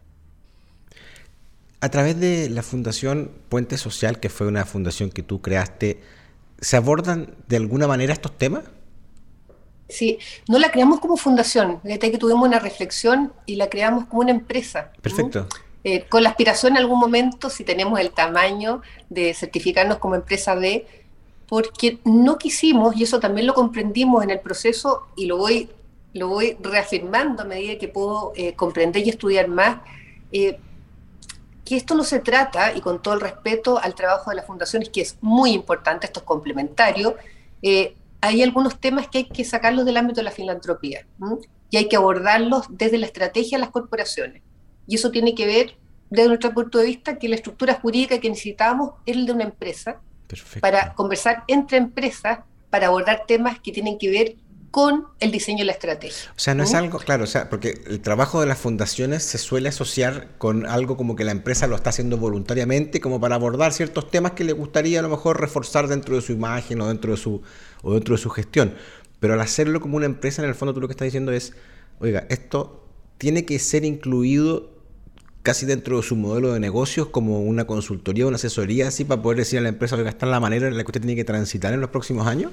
A 1.80 1.88
través 1.88 2.20
de 2.20 2.50
la 2.50 2.62
Fundación 2.62 3.32
Puente 3.48 3.78
Social, 3.78 4.20
que 4.20 4.28
fue 4.28 4.48
una 4.48 4.66
fundación 4.66 5.10
que 5.10 5.24
tú 5.24 5.42
creaste, 5.42 6.02
¿se 6.60 6.76
abordan 6.76 7.36
de 7.48 7.56
alguna 7.56 7.88
manera 7.88 8.12
estos 8.12 8.38
temas? 8.38 8.66
Sí, 9.88 10.20
no 10.50 10.60
la 10.60 10.72
creamos 10.72 11.00
como 11.00 11.16
fundación, 11.16 11.80
desde 11.84 12.12
que 12.12 12.18
tuvimos 12.18 12.46
una 12.46 12.60
reflexión 12.60 13.32
y 13.46 13.56
la 13.56 13.70
creamos 13.70 14.08
como 14.08 14.24
una 14.24 14.32
empresa. 14.32 14.92
Perfecto. 15.02 15.48
Eh, 15.84 16.06
con 16.10 16.24
la 16.24 16.30
aspiración 16.30 16.74
en 16.74 16.80
algún 16.80 17.00
momento, 17.00 17.50
si 17.50 17.64
tenemos 17.64 18.00
el 18.00 18.12
tamaño 18.12 18.82
de 19.10 19.34
certificarnos 19.34 19.98
como 20.00 20.16
empresa 20.16 20.56
B, 20.56 20.86
porque 21.48 22.00
no 22.04 22.38
quisimos, 22.38 22.96
y 22.96 23.04
eso 23.04 23.20
también 23.20 23.48
lo 23.48 23.54
comprendimos 23.54 24.24
en 24.24 24.30
el 24.30 24.40
proceso, 24.40 25.08
y 25.16 25.26
lo 25.26 25.38
voy 25.38 25.70
lo 26.12 26.28
voy 26.28 26.58
reafirmando 26.60 27.44
a 27.44 27.46
medida 27.46 27.78
que 27.78 27.88
puedo 27.88 28.34
eh, 28.36 28.56
comprender 28.56 29.06
y 29.06 29.10
estudiar 29.12 29.48
más, 29.48 29.80
eh, 30.32 30.58
que 31.64 31.76
esto 31.76 31.94
no 31.94 32.04
se 32.04 32.20
trata, 32.20 32.74
y 32.76 32.82
con 32.82 33.02
todo 33.02 33.14
el 33.14 33.22
respeto 33.22 33.78
al 33.78 33.94
trabajo 33.94 34.32
de 34.32 34.38
las 34.38 34.48
fundaciones, 34.48 34.90
que 34.90 35.02
es 35.02 35.18
muy 35.22 35.52
importante, 35.52 36.08
esto 36.08 36.22
es 36.22 36.26
complementario, 36.26 37.16
hay 38.22 38.44
algunos 38.44 38.80
temas 38.80 39.08
que 39.08 39.20
hay 39.20 39.26
que 39.26 39.46
sacarlos 39.46 39.86
del 39.86 39.98
ámbito 39.98 40.20
de 40.20 40.24
la 40.24 40.32
filantropía 40.32 41.06
y 41.70 41.78
hay 41.78 41.88
que 41.88 41.96
abordarlos 41.96 42.66
desde 42.70 42.98
la 42.98 43.06
estrategia 43.06 43.58
de 43.58 43.62
las 43.62 43.72
corporaciones. 43.72 44.42
Y 44.90 44.96
eso 44.96 45.12
tiene 45.12 45.36
que 45.36 45.46
ver, 45.46 45.76
desde 46.10 46.28
nuestro 46.28 46.52
punto 46.54 46.80
de 46.80 46.86
vista, 46.88 47.20
que 47.20 47.30
la 47.30 47.36
estructura 47.36 47.76
jurídica 47.76 48.20
que 48.20 48.30
necesitamos 48.30 48.94
es 49.06 49.16
el 49.16 49.28
de 49.28 49.34
una 49.34 49.44
empresa, 49.44 50.02
para 50.60 50.94
conversar 50.96 51.44
entre 51.48 51.78
empresas, 51.78 52.40
para 52.72 52.88
abordar 52.88 53.24
temas 53.28 53.60
que 53.60 53.72
tienen 53.72 53.98
que 54.00 54.10
ver 54.10 54.36
con 54.72 55.06
el 55.20 55.32
diseño 55.32 55.60
de 55.60 55.66
la 55.66 55.72
estrategia. 55.74 56.32
O 56.36 56.40
sea, 56.40 56.54
no 56.54 56.64
es 56.64 56.74
algo, 56.74 57.00
claro, 57.00 57.24
o 57.24 57.28
sea, 57.28 57.50
porque 57.50 57.82
el 57.88 58.02
trabajo 58.02 58.42
de 58.42 58.48
las 58.48 58.58
fundaciones 58.58 59.24
se 59.24 59.38
suele 59.38 59.70
asociar 59.70 60.30
con 60.38 60.66
algo 60.66 60.98
como 60.98 61.16
que 61.16 61.24
la 61.24 61.32
empresa 61.32 61.68
lo 61.68 61.76
está 61.76 61.90
haciendo 61.92 62.18
voluntariamente, 62.18 63.00
como 63.00 63.20
para 63.20 63.36
abordar 63.36 63.74
ciertos 63.74 64.10
temas 64.10 64.34
que 64.34 64.44
le 64.44 64.54
gustaría 64.54 65.00
a 65.00 65.02
lo 65.02 65.10
mejor 65.10 65.40
reforzar 65.40 65.88
dentro 65.88 66.16
de 66.16 66.22
su 66.22 66.34
imagen 66.34 66.82
o 66.82 66.88
dentro 66.88 67.12
de 67.12 67.18
su, 67.18 67.42
o 67.82 67.94
dentro 67.94 68.16
de 68.16 68.22
su 68.22 68.30
gestión. 68.30 68.76
Pero 69.20 69.34
al 69.34 69.42
hacerlo 69.42 69.82
como 69.82 69.98
una 69.98 70.06
empresa, 70.06 70.42
en 70.42 70.50
el 70.50 70.56
fondo 70.56 70.74
tú 70.74 70.82
lo 70.82 70.88
que 70.88 70.94
estás 70.94 71.06
diciendo 71.08 71.32
es, 71.32 71.54
oiga, 72.00 72.26
esto 72.30 72.88
tiene 73.18 73.46
que 73.46 73.60
ser 73.60 73.86
incluido 73.86 74.79
casi 75.50 75.66
dentro 75.66 75.98
de 75.98 76.04
su 76.04 76.16
modelo 76.16 76.54
de 76.54 76.60
negocios 76.60 77.08
como 77.08 77.42
una 77.42 77.66
consultoría, 77.66 78.28
una 78.28 78.36
asesoría, 78.36 78.90
así 78.90 79.04
para 79.04 79.20
poder 79.20 79.40
decir 79.40 79.58
a 79.58 79.64
la 79.64 79.70
empresa, 79.70 79.96
oiga, 79.96 80.12
está 80.12 80.28
en 80.28 80.32
la 80.32 80.40
manera 80.40 80.68
en 80.68 80.78
la 80.78 80.84
que 80.84 80.90
usted 80.90 81.02
tiene 81.02 81.16
que 81.16 81.24
transitar 81.24 81.74
en 81.74 81.82
los 81.82 81.90
próximos 81.90 82.28
años 82.28 82.52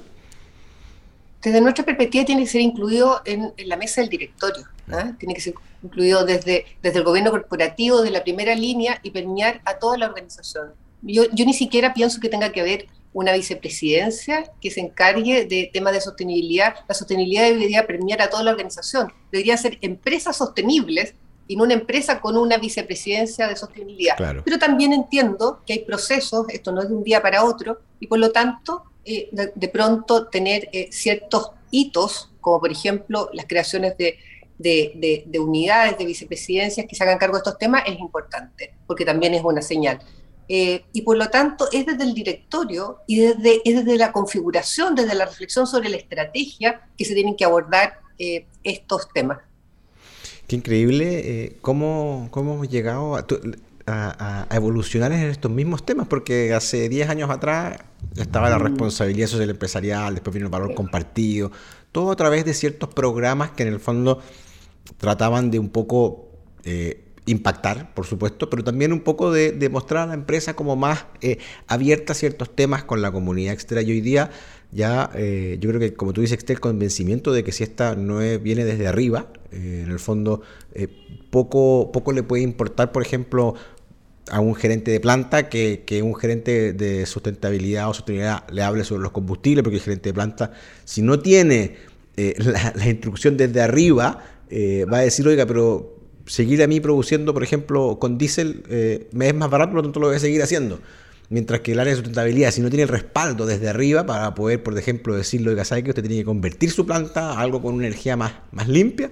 desde 1.43 1.61
nuestra 1.61 1.85
perspectiva 1.85 2.25
tiene 2.25 2.43
que 2.43 2.49
ser 2.49 2.63
incluido 2.63 3.21
en, 3.27 3.53
la 3.67 3.77
mesa 3.77 4.01
del 4.01 4.09
directorio, 4.09 4.65
¿ah? 4.91 5.13
tiene 5.19 5.35
que 5.35 5.43
ser 5.43 5.55
incluido 5.83 6.25
desde, 6.25 6.65
desde 6.83 6.99
el 6.99 7.05
gobierno 7.05 7.31
corporativo, 7.31 8.01
de 8.01 8.11
la 8.11 8.25
primera 8.25 8.55
línea 8.55 8.99
y 9.03 9.11
permear 9.11 9.61
a 9.67 9.79
toda 9.79 9.99
la 9.99 10.07
organización. 10.07 10.73
Yo, 11.03 11.25
yo 11.33 11.45
ni 11.45 11.53
siquiera 11.53 11.93
pienso 11.93 12.19
que 12.19 12.31
tenga 12.31 12.51
que 12.51 12.63
haber 12.63 12.87
una 13.13 13.33
vicepresidencia 13.33 14.51
que 14.61 14.71
se 14.71 14.81
encargue 14.81 15.45
de 15.45 15.71
temas 15.73 15.93
de 15.93 16.01
sostenibilidad. 16.01 16.75
La 16.89 16.95
sostenibilidad 16.95 17.45
debería 17.45 17.87
permear 17.87 18.23
a 18.23 18.31
toda 18.31 18.43
la 18.43 18.53
organización. 18.53 19.13
Deberían 19.31 19.59
ser 19.59 19.79
empresas 19.83 20.39
sostenibles 20.39 21.15
no 21.55 21.63
una 21.65 21.75
empresa 21.75 22.21
con 22.21 22.37
una 22.37 22.57
vicepresidencia 22.57 23.47
de 23.47 23.55
sostenibilidad. 23.55 24.17
Pero 24.45 24.59
también 24.59 24.93
entiendo 24.93 25.61
que 25.65 25.75
hay 25.75 25.79
procesos, 25.81 26.47
esto 26.49 26.73
no 26.73 26.83
es 26.83 26.89
de 26.89 26.95
un 26.95 27.05
día 27.05 27.23
para 27.23 27.45
otro, 27.45 27.79
y 28.01 28.09
por 28.09 28.19
lo 28.19 28.33
tanto 28.33 28.83
eh, 29.05 29.29
de, 29.31 29.69
pronto 29.69 30.27
tener 30.27 30.69
eh, 30.73 30.89
ciertos 30.91 31.53
hitos, 31.71 32.33
como 32.41 32.59
por 32.59 32.73
ejemplo 32.73 33.31
las 33.33 33.47
creaciones 33.47 33.95
de, 33.97 34.19
unidades, 35.39 35.97
de 35.97 36.05
vicepresidencias 36.05 36.87
que 36.89 36.97
se 36.97 37.05
hagan 37.05 37.19
cargo 37.19 37.37
de 37.37 37.39
estos 37.39 37.57
temas, 37.57 37.85
es 37.87 38.01
importante, 38.01 38.75
porque 38.85 39.05
también 39.05 39.35
es 39.35 39.45
una 39.45 39.63
señal. 39.63 40.01
Eh, 40.49 40.85
y 40.93 41.03
por 41.03 41.17
lo 41.17 41.29
tanto, 41.29 41.69
es 41.71 41.87
desde 41.87 42.03
el 42.03 42.15
directorio 42.15 42.99
y 43.07 43.21
desde, 43.21 43.63
es 43.65 43.85
desde 43.85 43.97
la 43.97 44.11
configuración, 44.11 44.97
desde 44.97 45.15
la 45.15 45.27
reflexión 45.27 45.69
sobre 45.69 45.89
la 45.89 45.97
estrategia 45.97 46.89
que 46.99 47.05
se 47.05 47.15
tienen 47.15 47.37
que 47.37 47.45
abordar 47.45 48.01
estos 48.65 49.09
temas. 49.13 49.39
Qué 50.47 50.57
increíble 50.57 51.57
cómo, 51.61 52.29
cómo, 52.31 52.55
hemos 52.55 52.69
llegado 52.69 53.17
a 53.17 53.27
a, 53.87 54.49
evolucionar 54.51 55.13
en 55.13 55.31
estos 55.31 55.51
mismos 55.51 55.85
temas, 55.85 56.07
porque 56.09 56.53
hace 56.53 56.89
10 56.89 57.09
años 57.09 57.31
atrás 57.31 57.79
estaba 58.17 58.51
la 58.51 58.59
responsabilidad 58.59 59.29
social 59.29 59.51
empresarial, 59.51 60.15
después 60.15 60.35
vino 60.35 60.47
el 60.47 60.51
valor 60.53 60.75
compartido, 60.75 61.53
todo 61.93 62.11
a 62.11 62.17
través 62.17 62.45
de 62.45 62.55
ciertos 62.55 62.89
programas 62.93 63.51
que 63.51 63.63
en 63.63 63.73
el 63.73 63.81
fondo 63.81 64.21
trataban 64.99 65.51
de 65.51 65.59
un 65.59 65.69
poco 65.69 66.29
eh, 66.65 67.05
impactar, 67.27 67.95
por 67.95 68.07
supuesto, 68.07 68.51
pero 68.51 68.65
también 68.65 68.93
un 68.93 69.01
poco 69.01 69.33
de, 69.33 69.69
mostrar 69.71 70.05
a 70.05 70.07
la 70.07 70.15
empresa 70.15 70.55
como 70.55 70.77
más 70.77 71.07
eh, 71.21 71.39
abierta 71.67 72.13
a 72.13 72.17
ciertos 72.17 72.55
temas 72.55 72.85
con 72.85 73.03
la 73.03 73.11
comunidad 73.11 73.53
extra. 73.53 73.83
Y 73.83 73.91
hoy 73.91 74.01
día 74.01 74.31
ya 74.73 75.11
eh, 75.15 75.59
yo 75.61 75.69
creo 75.71 75.81
que, 75.81 75.95
como 75.95 76.13
tú 76.13 76.21
dices, 76.21 76.39
está 76.39 76.53
el 76.53 76.61
convencimiento 76.61 77.33
de 77.33 77.45
que 77.45 77.53
si 77.53 77.65
esta 77.65 77.95
no 77.95 78.19
viene 78.41 78.65
desde 78.65 78.87
arriba, 78.87 79.27
en 79.53 79.91
el 79.91 79.99
fondo 79.99 80.43
poco, 81.31 81.91
poco 81.93 82.13
le 82.13 82.23
puede 82.23 82.43
importar, 82.43 82.93
por 82.93 83.03
ejemplo, 83.03 83.55
a 84.31 84.41
un 84.41 84.55
gerente 84.55 84.91
de 84.91 85.01
planta 85.01 85.49
que, 85.49 85.85
que, 85.87 86.03
un 86.03 86.15
gerente 86.15 86.73
de 86.73 87.07
sustentabilidad 87.07 87.89
o 87.89 87.95
sostenibilidad 87.95 88.49
le 88.51 88.63
hable 88.63 88.85
sobre 88.85 89.03
los 89.03 89.13
combustibles, 89.13 89.63
porque 89.63 89.77
el 89.77 89.83
gerente 89.83 90.11
de 90.11 90.15
planta, 90.15 90.53
si 90.85 91.03
no 91.03 91.21
tiene 91.21 91.77
eh, 92.17 92.35
la, 92.75 92.89
instrucción 92.89 93.37
desde 93.37 93.61
arriba, 93.61 94.25
eh, 94.51 94.85
va 94.91 94.99
a 94.99 95.03
decir, 95.03 95.27
oiga, 95.29 95.47
pero 95.47 95.95
seguir 96.27 96.63
a 96.63 96.67
mí 96.67 96.81
produciendo, 96.81 97.33
por 97.33 97.43
ejemplo, 97.43 97.99
con 98.01 98.19
diésel 98.19 98.65
eh, 98.69 99.09
me 99.13 99.29
es 99.29 99.35
más 99.35 99.51
barato, 99.51 99.73
por 99.73 99.77
lo 99.77 99.83
tanto 99.85 100.01
lo 100.01 100.09
voy 100.09 100.17
a 100.17 100.21
seguir 100.21 100.43
haciendo. 100.43 100.81
Mientras 101.29 101.61
que 101.61 101.73
el 101.73 101.81
área 101.81 101.93
de 101.93 101.97
sustentabilidad, 101.97 102.51
si 102.53 102.61
no 102.61 102.69
tiene 102.69 102.85
el 102.85 102.89
respaldo 102.89 103.47
desde 103.47 103.69
arriba 103.69 104.07
para 104.07 104.35
poder, 104.35 104.63
por 104.63 104.79
ejemplo, 104.79 105.15
decirle, 105.15 105.51
oiga, 105.51 105.65
¿sabe 105.65 105.83
que 105.83 105.91
usted 105.91 106.03
tiene 106.03 106.19
que 106.19 106.25
convertir 106.25 106.71
su 106.71 106.87
planta 106.87 107.33
a 107.33 107.41
algo 107.41 107.61
con 107.61 107.75
una 107.75 107.87
energía 107.87 108.17
más, 108.17 108.33
más 108.53 108.69
limpia? 108.69 109.11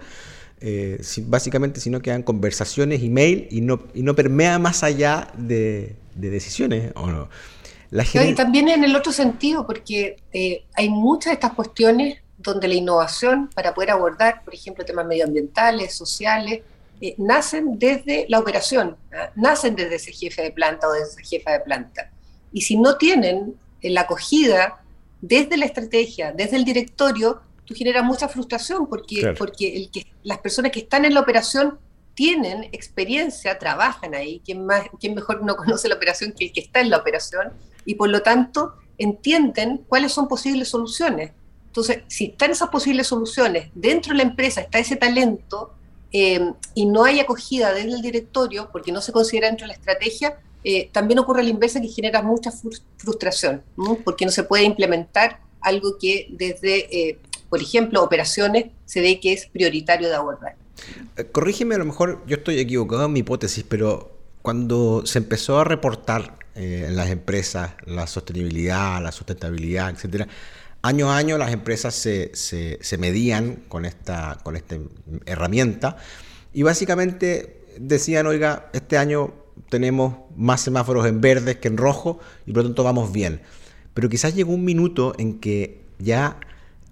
Eh, 0.60 1.02
básicamente 1.26 1.80
si 1.80 1.90
no 1.90 2.00
quedan 2.00 2.22
conversaciones, 2.22 3.02
email 3.02 3.48
y 3.50 3.60
no, 3.60 3.82
y 3.92 4.02
no 4.02 4.14
permea 4.14 4.58
más 4.58 4.82
allá 4.82 5.28
de, 5.36 5.96
decisiones 6.14 6.92
o 6.94 7.10
no. 7.10 7.28
Y 8.14 8.34
también 8.34 8.68
en 8.68 8.82
el 8.82 8.96
otro 8.96 9.12
sentido, 9.12 9.66
porque 9.66 10.16
eh, 10.32 10.64
hay 10.74 10.88
muchas 10.88 11.30
de 11.30 11.34
estas 11.34 11.52
cuestiones 11.52 12.18
donde 12.38 12.66
la 12.66 12.74
innovación 12.74 13.50
para 13.54 13.74
poder 13.74 13.90
abordar, 13.90 14.42
por 14.44 14.54
ejemplo, 14.54 14.84
temas 14.84 15.06
medioambientales, 15.06 15.94
sociales, 15.94 16.62
eh, 17.00 17.14
nacen 17.18 17.78
desde 17.78 18.26
la 18.28 18.38
operación, 18.38 18.96
¿ah? 19.12 19.30
nacen 19.34 19.74
desde 19.76 19.96
ese 19.96 20.12
jefe 20.12 20.42
de 20.42 20.52
planta 20.52 20.88
o 20.88 20.92
desde 20.92 21.20
esa 21.20 21.22
jefa 21.22 21.52
de 21.52 21.60
planta. 21.60 22.10
Y 22.52 22.62
si 22.62 22.76
no 22.76 22.96
tienen 22.96 23.56
la 23.82 24.02
acogida 24.02 24.82
desde 25.20 25.56
la 25.56 25.66
estrategia, 25.66 26.32
desde 26.32 26.56
el 26.56 26.64
directorio, 26.64 27.40
tú 27.64 27.74
generas 27.74 28.04
mucha 28.04 28.28
frustración 28.28 28.86
porque, 28.86 29.34
porque 29.36 29.76
el 29.76 29.90
que, 29.90 30.06
las 30.22 30.38
personas 30.38 30.70
que 30.70 30.80
están 30.80 31.04
en 31.04 31.14
la 31.14 31.20
operación 31.20 31.78
tienen 32.14 32.64
experiencia, 32.72 33.58
trabajan 33.58 34.14
ahí, 34.14 34.40
¿quién, 34.44 34.64
más, 34.64 34.84
quién 35.00 35.14
mejor 35.14 35.42
no 35.42 35.56
conoce 35.56 35.88
la 35.88 35.96
operación 35.96 36.32
que 36.32 36.46
el 36.46 36.52
que 36.52 36.60
está 36.60 36.80
en 36.80 36.90
la 36.90 36.98
operación? 36.98 37.52
Y 37.84 37.96
por 37.96 38.08
lo 38.08 38.22
tanto 38.22 38.74
entienden 38.98 39.84
cuáles 39.88 40.12
son 40.12 40.28
posibles 40.28 40.68
soluciones. 40.68 41.32
Entonces, 41.66 42.02
si 42.06 42.26
están 42.26 42.52
esas 42.52 42.68
posibles 42.68 43.08
soluciones, 43.08 43.70
dentro 43.74 44.12
de 44.12 44.18
la 44.18 44.22
empresa 44.22 44.60
está 44.60 44.78
ese 44.78 44.94
talento 44.94 45.74
eh, 46.16 46.52
y 46.74 46.86
no 46.86 47.02
hay 47.02 47.18
acogida 47.18 47.74
desde 47.74 47.92
el 47.92 48.00
directorio, 48.00 48.68
porque 48.70 48.92
no 48.92 49.00
se 49.00 49.10
considera 49.10 49.48
dentro 49.48 49.64
de 49.64 49.72
la 49.72 49.74
estrategia, 49.74 50.38
eh, 50.62 50.88
también 50.92 51.18
ocurre 51.18 51.42
la 51.42 51.50
inversa 51.50 51.80
que 51.80 51.88
genera 51.88 52.22
mucha 52.22 52.52
frustración, 52.96 53.62
porque 54.04 54.24
no 54.24 54.30
se 54.30 54.44
puede 54.44 54.62
implementar 54.62 55.40
algo 55.60 55.98
que 55.98 56.28
desde 56.30 56.86
eh, 56.96 57.18
por 57.48 57.60
ejemplo, 57.60 58.02
operaciones, 58.02 58.66
se 58.84 59.00
ve 59.00 59.18
que 59.18 59.32
es 59.32 59.46
prioritario 59.46 60.08
de 60.08 60.14
abordar. 60.14 60.56
Corrígeme, 61.32 61.74
a 61.74 61.78
lo 61.78 61.84
mejor 61.84 62.22
yo 62.26 62.36
estoy 62.36 62.60
equivocado 62.60 63.06
en 63.06 63.12
mi 63.12 63.20
hipótesis, 63.20 63.64
pero 63.68 64.16
cuando 64.42 65.04
se 65.06 65.18
empezó 65.18 65.58
a 65.58 65.64
reportar 65.64 66.38
en 66.54 66.94
las 66.94 67.10
empresas 67.10 67.72
la 67.86 68.06
sostenibilidad, 68.06 69.02
la 69.02 69.10
sustentabilidad, 69.10 69.90
etcétera, 69.90 70.28
año 70.84 71.10
a 71.10 71.16
año 71.16 71.38
las 71.38 71.50
empresas 71.50 71.94
se, 71.94 72.30
se, 72.34 72.98
medían 72.98 73.64
con 73.68 73.86
esta, 73.86 74.38
con 74.42 74.54
esta 74.54 74.76
herramienta 75.24 75.96
y 76.52 76.62
básicamente 76.62 77.64
decían, 77.78 78.26
oiga, 78.26 78.68
este 78.74 78.98
año 78.98 79.32
tenemos 79.70 80.16
más 80.36 80.60
semáforos 80.60 81.06
en 81.06 81.22
verde 81.22 81.58
que 81.58 81.68
en 81.68 81.78
rojo 81.78 82.20
y 82.44 82.52
por 82.52 82.62
lo 82.62 82.68
tanto 82.68 82.84
vamos 82.84 83.12
bien. 83.12 83.40
Pero 83.94 84.10
quizás 84.10 84.34
llegó 84.34 84.52
un 84.52 84.62
minuto 84.66 85.14
en 85.18 85.40
que 85.40 85.80
ya 85.98 86.38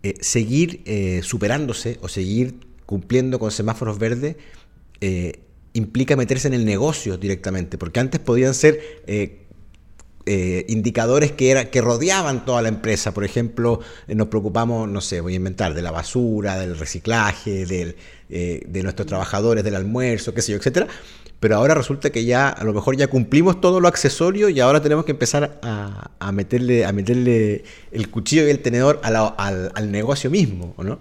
eh, 0.02 0.14
seguir 0.22 0.80
eh, 0.86 1.20
superándose 1.22 1.98
o 2.00 2.08
seguir 2.08 2.60
cumpliendo 2.86 3.38
con 3.38 3.50
semáforos 3.50 3.98
verdes 3.98 4.36
eh, 5.02 5.40
implica 5.74 6.16
meterse 6.16 6.48
en 6.48 6.54
el 6.54 6.64
negocio 6.64 7.18
directamente, 7.18 7.76
porque 7.76 8.00
antes 8.00 8.20
podían 8.20 8.54
ser 8.54 8.80
indicadores 10.26 11.32
que, 11.32 11.50
era, 11.50 11.70
que 11.70 11.80
rodeaban 11.80 12.44
toda 12.44 12.62
la 12.62 12.68
empresa. 12.68 13.12
Por 13.12 13.24
ejemplo, 13.24 13.80
nos 14.08 14.28
preocupamos, 14.28 14.88
no 14.88 15.00
sé, 15.00 15.20
voy 15.20 15.34
a 15.34 15.36
inventar, 15.36 15.74
de 15.74 15.82
la 15.82 15.90
basura, 15.90 16.58
del 16.58 16.78
reciclaje, 16.78 17.66
del, 17.66 17.96
de 18.28 18.82
nuestros 18.82 19.06
trabajadores, 19.06 19.64
del 19.64 19.74
almuerzo, 19.74 20.34
qué 20.34 20.42
sé 20.42 20.52
yo, 20.52 20.58
etcétera 20.58 20.86
pero 21.42 21.56
ahora 21.56 21.74
resulta 21.74 22.10
que 22.10 22.24
ya 22.24 22.50
a 22.50 22.62
lo 22.62 22.72
mejor 22.72 22.96
ya 22.96 23.08
cumplimos 23.08 23.60
todo 23.60 23.80
lo 23.80 23.88
accesorio 23.88 24.48
y 24.48 24.60
ahora 24.60 24.80
tenemos 24.80 25.04
que 25.04 25.10
empezar 25.10 25.58
a, 25.60 26.32
meterle, 26.32 26.84
a 26.84 26.92
meterle 26.92 27.64
el 27.90 28.10
cuchillo 28.10 28.46
y 28.46 28.50
el 28.50 28.60
tenedor 28.60 29.00
al, 29.02 29.90
negocio 29.90 30.30
mismo, 30.30 30.72
¿o 30.76 30.84
no? 30.84 31.00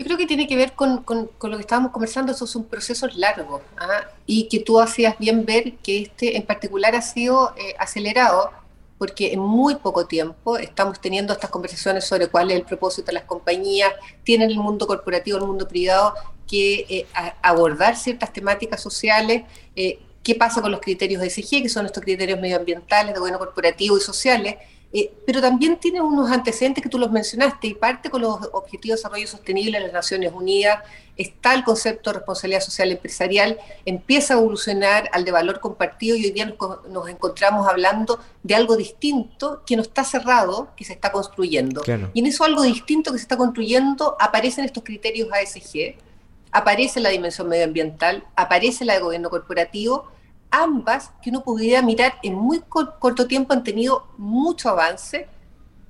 Yo 0.00 0.06
creo 0.06 0.16
que 0.16 0.24
tiene 0.24 0.48
que 0.48 0.56
ver 0.56 0.72
con, 0.72 1.04
lo 1.06 1.56
que 1.56 1.60
estábamos 1.60 1.92
conversando, 1.92 2.32
esos 2.32 2.48
son 2.48 2.64
procesos 2.64 3.16
largos 3.16 3.60
¿ah? 3.76 4.06
y 4.24 4.48
que 4.48 4.60
tú 4.60 4.80
hacías 4.80 5.18
bien 5.18 5.44
ver 5.44 5.74
que 5.74 6.00
este 6.00 6.38
en 6.38 6.42
particular 6.42 6.94
ha 6.94 7.02
sido 7.02 7.52
eh, 7.58 7.74
acelerado 7.78 8.50
porque 8.96 9.34
en 9.34 9.40
muy 9.40 9.74
poco 9.74 10.06
tiempo 10.06 10.56
estamos 10.56 11.02
teniendo 11.02 11.34
estas 11.34 11.50
conversaciones 11.50 12.06
sobre 12.06 12.28
cuál 12.28 12.50
es 12.50 12.56
el 12.56 12.64
propósito 12.64 13.08
de 13.08 13.12
las 13.12 13.24
compañías, 13.24 13.92
tienen 14.24 14.48
el 14.50 14.56
mundo 14.56 14.86
corporativo, 14.86 15.36
el 15.36 15.44
mundo 15.44 15.68
privado 15.68 16.14
que 16.48 16.86
eh, 16.88 17.06
abordar 17.42 17.94
ciertas 17.94 18.32
temáticas 18.32 18.80
sociales, 18.80 19.42
eh, 19.76 19.98
qué 20.22 20.34
pasa 20.34 20.62
con 20.62 20.70
los 20.70 20.80
criterios 20.80 21.20
de 21.20 21.28
SG, 21.28 21.60
que 21.60 21.68
son 21.68 21.84
estos 21.84 22.02
criterios 22.02 22.40
medioambientales, 22.40 23.12
de 23.12 23.20
gobierno 23.20 23.38
corporativo 23.38 23.98
y 23.98 24.00
sociales, 24.00 24.56
eh, 24.92 25.12
pero 25.24 25.40
también 25.40 25.78
tiene 25.78 26.00
unos 26.00 26.30
antecedentes 26.30 26.82
que 26.82 26.88
tú 26.88 26.98
los 26.98 27.12
mencionaste 27.12 27.68
y 27.68 27.74
parte 27.74 28.10
con 28.10 28.22
los 28.22 28.48
Objetivos 28.52 28.96
de 28.96 29.02
Desarrollo 29.02 29.26
Sostenible 29.28 29.78
de 29.78 29.84
las 29.84 29.92
Naciones 29.92 30.32
Unidas, 30.32 30.80
está 31.16 31.54
el 31.54 31.62
concepto 31.62 32.10
de 32.10 32.14
responsabilidad 32.18 32.60
social 32.60 32.90
empresarial, 32.90 33.58
empieza 33.84 34.34
a 34.34 34.38
evolucionar 34.38 35.08
al 35.12 35.24
de 35.24 35.30
valor 35.30 35.60
compartido 35.60 36.16
y 36.16 36.24
hoy 36.24 36.30
día 36.32 36.54
nos, 36.88 37.08
encontramos 37.08 37.68
hablando 37.68 38.18
de 38.42 38.54
algo 38.54 38.76
distinto 38.76 39.62
que 39.64 39.76
no 39.76 39.82
está 39.82 40.02
cerrado, 40.02 40.70
que 40.76 40.84
se 40.84 40.94
está 40.94 41.12
construyendo. 41.12 41.82
Y 42.12 42.20
en 42.20 42.26
eso 42.26 42.44
algo 42.44 42.62
distinto 42.62 43.12
que 43.12 43.18
se 43.18 43.22
está 43.22 43.36
construyendo 43.36 44.16
aparecen 44.18 44.64
estos 44.64 44.82
criterios 44.82 45.28
ASG, 45.32 45.94
aparece 46.50 46.98
la 46.98 47.10
dimensión 47.10 47.48
medioambiental, 47.48 48.24
aparece 48.34 48.84
la 48.84 48.94
de 48.94 49.00
gobierno 49.00 49.30
corporativo, 49.30 50.10
ambas 50.50 51.12
que 51.22 51.30
uno 51.30 51.42
pudiera 51.42 51.82
mirar 51.82 52.14
en 52.22 52.34
muy 52.34 52.60
corto 52.60 53.26
tiempo 53.26 53.52
han 53.52 53.64
tenido 53.64 54.06
mucho 54.18 54.68
avance, 54.68 55.28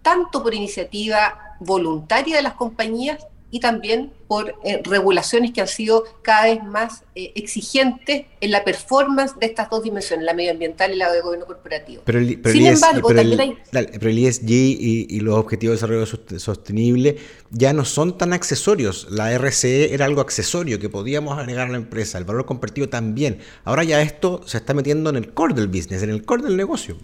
tanto 0.02 0.42
por 0.42 0.54
iniciativa 0.54 1.56
voluntaria 1.60 2.36
de 2.36 2.42
las 2.42 2.54
compañías 2.54 3.26
y 3.50 3.60
también 3.60 4.12
por 4.28 4.54
eh, 4.64 4.80
regulaciones 4.84 5.52
que 5.52 5.60
han 5.60 5.68
sido 5.68 6.04
cada 6.22 6.44
vez 6.44 6.62
más 6.62 7.02
eh, 7.14 7.32
exigentes 7.34 8.26
en 8.40 8.50
la 8.50 8.64
performance 8.64 9.34
de 9.38 9.46
estas 9.46 9.68
dos 9.68 9.82
dimensiones, 9.82 10.24
la 10.24 10.34
medioambiental 10.34 10.92
y 10.92 10.96
la 10.96 11.10
de 11.10 11.20
gobierno 11.20 11.46
corporativo. 11.46 12.02
Pero 12.04 12.20
Sin 12.52 12.66
embargo, 12.66 13.12
también 13.12 13.40
hay... 13.40 13.56
pero 13.72 14.10
el 14.10 14.18
ESG 14.18 14.50
y, 14.50 15.20
los 15.20 15.36
objetivos 15.36 15.80
de 15.80 15.86
desarrollo 15.86 16.38
sostenible 16.38 17.16
ya 17.50 17.72
no 17.72 17.84
son 17.84 18.16
tan 18.16 18.32
accesorios. 18.32 19.08
La 19.10 19.36
RCE 19.36 19.92
era 19.92 20.04
algo 20.04 20.20
accesorio 20.20 20.78
que 20.78 20.88
podíamos 20.88 21.38
agregar 21.38 21.66
a 21.66 21.70
la 21.70 21.76
empresa, 21.76 22.18
el 22.18 22.24
valor 22.24 22.46
compartido 22.46 22.88
también. 22.88 23.40
Ahora 23.64 23.84
ya 23.84 24.00
esto 24.00 24.42
se 24.46 24.58
está 24.58 24.74
metiendo 24.74 25.10
en 25.10 25.16
el 25.16 25.34
core 25.34 25.54
del 25.54 25.66
business, 25.66 26.02
en 26.02 26.10
el 26.10 26.24
core 26.24 26.44
del 26.44 26.56
negocio. 26.56 26.96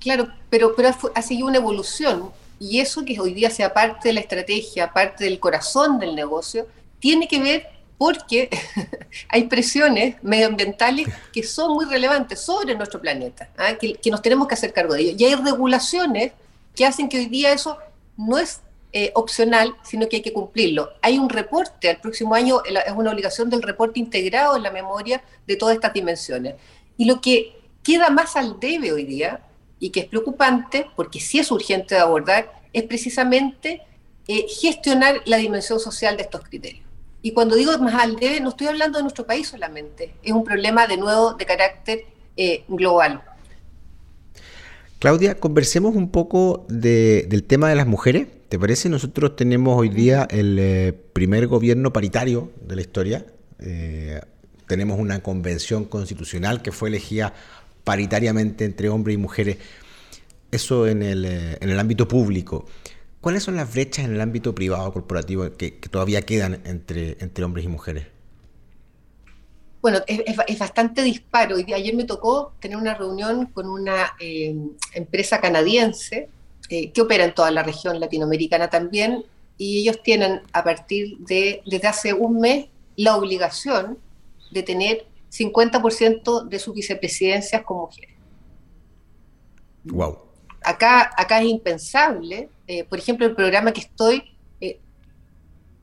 Claro, 0.00 0.28
pero, 0.50 0.74
pero 0.76 0.90
ha 1.14 1.22
seguido 1.22 1.46
una 1.46 1.58
evolución 1.58 2.30
y 2.58 2.80
eso 2.80 3.04
que 3.04 3.18
hoy 3.20 3.34
día 3.34 3.50
sea 3.50 3.72
parte 3.72 4.08
de 4.08 4.14
la 4.14 4.20
estrategia, 4.20 4.92
parte 4.92 5.24
del 5.24 5.38
corazón 5.40 5.98
del 5.98 6.14
negocio, 6.14 6.66
tiene 6.98 7.28
que 7.28 7.40
ver 7.40 7.68
porque 7.98 8.50
hay 9.28 9.44
presiones 9.44 10.16
medioambientales 10.22 11.08
que 11.32 11.42
son 11.42 11.74
muy 11.74 11.86
relevantes 11.86 12.40
sobre 12.40 12.74
nuestro 12.74 13.00
planeta, 13.00 13.48
¿ah? 13.56 13.74
que, 13.74 13.98
nos 14.10 14.22
tenemos 14.22 14.48
que 14.48 14.54
hacer 14.54 14.72
cargo 14.72 14.94
de 14.94 15.02
ello. 15.02 15.16
Y 15.18 15.24
hay 15.24 15.34
regulaciones 15.34 16.32
que 16.74 16.86
hacen 16.86 17.08
que 17.08 17.18
hoy 17.18 17.26
día 17.26 17.52
eso 17.52 17.78
no 18.16 18.38
es 18.38 18.60
eh, 18.92 19.12
opcional, 19.14 19.74
sino 19.82 20.08
que 20.08 20.16
hay 20.16 20.22
que 20.22 20.32
cumplirlo. 20.32 20.90
Hay 21.02 21.18
un 21.18 21.28
reporte, 21.28 21.88
al 21.88 22.00
próximo 22.00 22.34
año 22.34 22.62
es 22.64 22.92
una 22.94 23.10
obligación 23.10 23.50
del 23.50 23.62
reporte 23.62 23.98
integrado 23.98 24.56
en 24.56 24.62
la 24.62 24.70
memoria 24.70 25.22
de 25.46 25.56
todas 25.56 25.74
estas 25.74 25.92
dimensiones. 25.92 26.54
Y 26.96 27.04
lo 27.04 27.20
que 27.20 27.56
queda 27.82 28.10
más 28.10 28.36
al 28.36 28.58
debe 28.58 28.92
hoy 28.92 29.04
día 29.04 29.40
y 29.78 29.90
que 29.90 30.00
es 30.00 30.06
preocupante, 30.06 30.86
porque 30.96 31.20
sí 31.20 31.38
es 31.38 31.50
urgente 31.50 31.94
de 31.94 32.00
abordar, 32.00 32.50
es 32.72 32.84
precisamente 32.84 33.82
eh, 34.28 34.46
gestionar 34.48 35.20
la 35.24 35.36
dimensión 35.36 35.78
social 35.80 36.16
de 36.16 36.22
estos 36.22 36.42
criterios. 36.42 36.84
Y 37.22 37.32
cuando 37.32 37.56
digo 37.56 37.76
más 37.78 37.94
al 37.94 38.16
debe, 38.16 38.40
no 38.40 38.50
estoy 38.50 38.68
hablando 38.68 38.98
de 38.98 39.02
nuestro 39.02 39.26
país 39.26 39.48
solamente, 39.48 40.14
es 40.22 40.32
un 40.32 40.44
problema 40.44 40.86
de 40.86 40.96
nuevo 40.96 41.34
de 41.34 41.44
carácter 41.44 42.04
eh, 42.36 42.64
global. 42.68 43.22
Claudia, 44.98 45.38
conversemos 45.38 45.94
un 45.94 46.10
poco 46.10 46.64
del 46.68 47.44
tema 47.44 47.68
de 47.68 47.76
las 47.76 47.86
mujeres. 47.86 48.28
¿Te 48.48 48.58
parece? 48.58 48.88
Nosotros 48.88 49.36
tenemos 49.36 49.78
hoy 49.78 49.88
día 49.88 50.26
el 50.30 50.58
eh, 50.58 50.92
primer 51.12 51.48
gobierno 51.48 51.92
paritario 51.92 52.50
de 52.62 52.76
la 52.76 52.80
historia. 52.80 53.26
tenemos 54.66 54.98
una 54.98 55.20
convención 55.22 55.84
constitucional 55.84 56.62
que 56.62 56.72
fue 56.72 56.88
elegida 56.88 57.32
paritariamente 57.86 58.64
entre 58.64 58.88
hombres 58.88 59.14
y 59.14 59.16
mujeres, 59.16 59.58
eso 60.50 60.88
en 60.88 61.04
el, 61.04 61.24
eh, 61.24 61.56
en 61.60 61.70
el 61.70 61.78
ámbito 61.78 62.08
público. 62.08 62.66
¿Cuáles 63.20 63.44
son 63.44 63.54
las 63.54 63.72
brechas 63.72 64.04
en 64.04 64.14
el 64.14 64.20
ámbito 64.20 64.56
privado 64.56 64.92
corporativo 64.92 65.48
que, 65.56 65.70
todavía 65.70 66.22
quedan 66.22 66.62
entre, 66.64 67.16
entre 67.20 67.44
hombres 67.44 67.64
y 67.64 67.68
mujeres? 67.68 68.06
Bueno, 69.82 70.00
es, 70.08 70.58
bastante 70.58 71.04
disparo. 71.04 71.58
Ayer 71.58 71.94
me 71.94 72.02
tocó 72.02 72.54
tener 72.58 72.76
una 72.76 72.94
reunión 72.94 73.46
con 73.46 73.68
una 73.68 74.14
eh, 74.18 74.56
empresa 74.92 75.40
canadiense 75.40 76.28
eh, 76.68 76.90
que 76.90 77.00
opera 77.00 77.22
en 77.24 77.36
toda 77.36 77.52
la 77.52 77.62
región 77.62 78.00
latinoamericana 78.00 78.68
también, 78.68 79.24
y 79.58 79.82
ellos 79.82 80.02
tienen 80.02 80.40
a 80.52 80.64
partir 80.64 81.18
de, 81.18 81.62
desde 81.64 81.86
hace 81.86 82.12
un 82.12 82.40
mes, 82.40 82.66
la 82.96 83.16
obligación 83.16 83.96
de 84.50 84.64
tener 84.64 85.06
50% 85.30 86.48
de 86.48 86.58
sus 86.58 86.74
vicepresidencias 86.74 87.62
con 87.62 87.78
mujeres. 87.78 88.16
Wow. 89.84 90.18
Acá, 90.62 91.12
acá 91.16 91.40
es 91.40 91.48
impensable. 91.48 92.48
Eh, 92.66 92.84
por 92.84 92.98
ejemplo, 92.98 93.26
el 93.26 93.34
programa 93.34 93.72
que 93.72 93.80
estoy, 93.80 94.22
eh, 94.60 94.80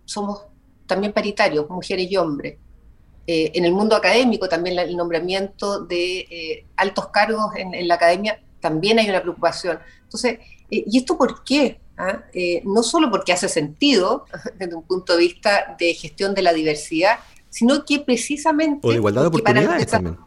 somos 0.06 0.44
también 0.88 1.14
paritarios, 1.14 1.70
mujeres 1.70 2.12
y 2.12 2.18
hombres. 2.18 2.58
Eh, 3.26 3.52
en 3.56 3.64
el 3.64 3.72
mundo 3.72 3.96
académico 3.96 4.50
también 4.50 4.78
el 4.78 4.98
nombramiento 4.98 5.80
de 5.86 6.66
altos 6.76 7.08
cargos 7.08 7.56
en, 7.56 7.88
la 7.88 7.96
academia 7.96 8.44
también 8.60 9.00
hay 9.00 9.10
una 9.10 9.22
preocupación. 9.22 9.80
Entonces, 10.04 10.40
¿y 10.70 10.98
esto 10.98 11.18
por 11.18 11.44
qué? 11.44 11.80
¿Ah? 11.96 12.24
no 12.64 12.82
solo 12.82 13.12
porque 13.12 13.32
hace 13.32 13.48
sentido 13.48 14.26
desde 14.58 14.74
un 14.74 14.82
punto 14.82 15.14
de 15.14 15.20
vista 15.20 15.76
de 15.78 15.94
gestión 15.94 16.34
de 16.34 16.42
la 16.42 16.52
diversidad, 16.52 17.20
sino 17.54 17.86
que 17.86 18.00
precisamente... 18.00 18.88
O 18.88 18.90
de 18.90 18.96
igualdad 18.96 19.22
de 19.22 19.28
oportunidades 19.28 19.86
también. 19.86 20.18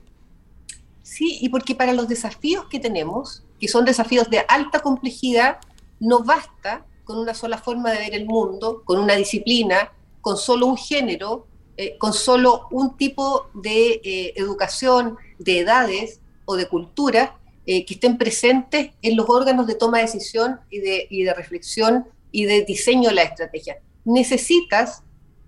Sí, 1.02 1.38
y 1.40 1.48
porque 1.48 1.74
para 1.74 1.92
los 1.92 2.06
desafíos 2.06 2.66
que 2.70 2.78
tenemos, 2.78 3.42
que 3.58 3.66
son 3.66 3.84
desafíos 3.84 4.30
de 4.30 4.44
alta 4.46 4.78
complejidad, 4.78 5.58
no 5.98 6.22
basta 6.22 6.86
con 7.02 7.18
una 7.18 7.34
sola 7.34 7.58
forma 7.58 7.90
de 7.90 7.98
ver 7.98 8.14
el 8.14 8.26
mundo, 8.26 8.82
con 8.84 9.00
una 9.00 9.16
disciplina, 9.16 9.92
con 10.20 10.36
solo 10.36 10.66
un 10.66 10.76
género, 10.76 11.48
eh, 11.76 11.98
con 11.98 12.12
solo 12.12 12.68
un 12.70 12.96
tipo 12.96 13.48
de 13.54 14.00
eh, 14.04 14.32
educación, 14.36 15.16
de 15.40 15.58
edades 15.58 16.20
o 16.44 16.54
de 16.54 16.68
cultura 16.68 17.38
eh, 17.66 17.84
que 17.84 17.94
estén 17.94 18.18
presentes 18.18 18.90
en 19.02 19.16
los 19.16 19.28
órganos 19.28 19.66
de 19.66 19.74
toma 19.74 19.98
de 19.98 20.04
decisión 20.04 20.60
y 20.70 20.78
de, 20.78 21.08
y 21.10 21.24
de 21.24 21.34
reflexión 21.34 22.06
y 22.30 22.44
de 22.44 22.62
diseño 22.62 23.08
de 23.08 23.16
la 23.16 23.22
estrategia. 23.22 23.78
Necesitas 24.04 25.02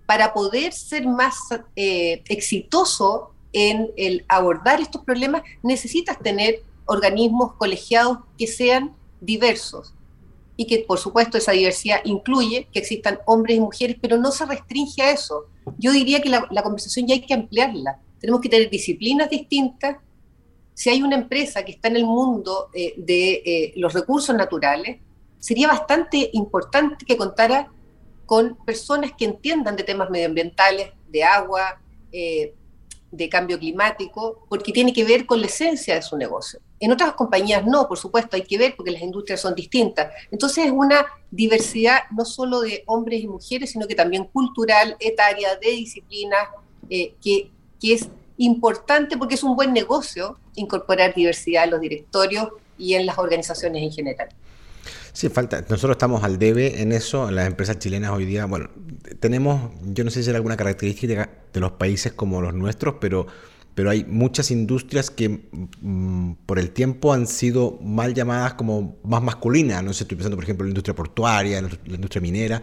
para 0.08 0.32
poder 0.32 0.72
ser 0.72 1.06
más 1.06 1.36
eh, 1.76 2.22
exitoso 2.30 3.32
en 3.52 3.90
abordar 4.26 4.80
estos 4.80 5.04
problemas, 5.04 5.42
necesitas 5.62 6.18
tener 6.18 6.62
organismos 6.86 7.52
colegiados 7.58 8.20
que 8.38 8.46
sean 8.46 8.96
diversos 9.20 9.92
y 10.56 10.66
que 10.66 10.78
por 10.78 10.98
supuesto 10.98 11.36
esa 11.36 11.52
diversidad 11.52 12.00
incluye 12.04 12.68
que 12.72 12.78
existan 12.78 13.18
hombres 13.26 13.58
y 13.58 13.60
mujeres, 13.60 13.98
pero 14.00 14.16
no 14.16 14.32
se 14.32 14.46
restringe 14.46 15.02
a 15.02 15.10
eso. 15.10 15.44
Yo 15.76 15.92
diría 15.92 16.22
que 16.22 16.30
la, 16.30 16.62
conversación 16.62 17.06
ya 17.06 17.14
hay 17.14 17.20
que 17.20 17.34
ampliarla. 17.34 18.00
Tenemos 18.18 18.40
que 18.40 18.48
tener 18.48 18.70
disciplinas 18.70 19.28
distintas. 19.28 19.98
Si 20.72 20.88
hay 20.88 21.02
una 21.02 21.16
empresa 21.16 21.66
que 21.66 21.72
está 21.72 21.88
en 21.88 21.96
el 21.96 22.06
mundo 22.06 22.70
eh, 22.72 22.94
de 22.96 23.42
eh, 23.44 23.72
los 23.76 23.92
recursos 23.92 24.34
naturales, 24.34 25.00
sería 25.38 25.68
bastante 25.68 26.30
importante 26.32 27.04
que 27.04 27.18
contara 27.18 27.70
con 28.28 28.58
personas 28.66 29.12
que 29.16 29.24
entiendan 29.24 29.74
de 29.74 29.84
temas 29.84 30.10
medioambientales, 30.10 30.90
de 31.08 31.24
agua, 31.24 31.80
eh, 32.12 32.52
de 33.10 33.28
cambio 33.30 33.58
climático, 33.58 34.44
porque 34.50 34.70
tiene 34.70 34.92
que 34.92 35.02
ver 35.02 35.24
con 35.24 35.40
la 35.40 35.46
esencia 35.46 35.94
de 35.94 36.02
su 36.02 36.14
negocio. 36.14 36.60
En 36.78 36.92
otras 36.92 37.14
compañías 37.14 37.64
no, 37.64 37.88
por 37.88 37.96
supuesto, 37.96 38.36
hay 38.36 38.42
que 38.42 38.58
ver 38.58 38.76
porque 38.76 38.90
las 38.90 39.00
industrias 39.00 39.40
son 39.40 39.54
distintas. 39.54 40.12
Entonces 40.30 40.66
es 40.66 40.72
una 40.72 41.06
diversidad 41.30 42.00
no 42.14 42.26
solo 42.26 42.60
de 42.60 42.84
hombres 42.84 43.22
y 43.22 43.28
mujeres, 43.28 43.70
sino 43.70 43.86
que 43.86 43.94
también 43.94 44.24
cultural, 44.24 44.94
etaria, 45.00 45.56
de 45.56 45.70
disciplina, 45.70 46.36
eh, 46.90 47.14
que, 47.22 47.50
que 47.80 47.94
es 47.94 48.10
importante 48.36 49.16
porque 49.16 49.36
es 49.36 49.42
un 49.42 49.56
buen 49.56 49.72
negocio 49.72 50.38
incorporar 50.54 51.14
diversidad 51.14 51.64
en 51.64 51.70
los 51.70 51.80
directorios 51.80 52.50
y 52.76 52.92
en 52.92 53.06
las 53.06 53.16
organizaciones 53.16 53.82
en 53.82 53.90
general. 53.90 54.28
Sí, 55.12 55.28
falta. 55.28 55.60
Nosotros 55.68 55.92
estamos 55.92 56.22
al 56.24 56.38
debe 56.38 56.82
en 56.82 56.92
eso, 56.92 57.30
las 57.30 57.46
empresas 57.46 57.78
chilenas 57.78 58.10
hoy 58.12 58.24
día. 58.24 58.46
Bueno, 58.46 58.70
tenemos, 59.20 59.72
yo 59.82 60.04
no 60.04 60.10
sé 60.10 60.22
si 60.22 60.30
hay 60.30 60.36
alguna 60.36 60.56
característica 60.56 61.30
de 61.52 61.60
los 61.60 61.72
países 61.72 62.12
como 62.12 62.40
los 62.40 62.54
nuestros, 62.54 62.96
pero, 63.00 63.26
pero 63.74 63.90
hay 63.90 64.04
muchas 64.04 64.50
industrias 64.50 65.10
que 65.10 65.48
mm, 65.80 66.32
por 66.46 66.58
el 66.58 66.70
tiempo 66.70 67.12
han 67.12 67.26
sido 67.26 67.78
mal 67.82 68.14
llamadas 68.14 68.54
como 68.54 68.98
más 69.04 69.22
masculinas. 69.22 69.82
No 69.82 69.92
sé, 69.92 70.04
estoy 70.04 70.16
pensando, 70.16 70.36
por 70.36 70.44
ejemplo, 70.44 70.64
en 70.64 70.68
la 70.68 70.72
industria 70.72 70.94
portuaria, 70.94 71.62
la 71.62 71.94
industria 71.94 72.20
minera, 72.20 72.62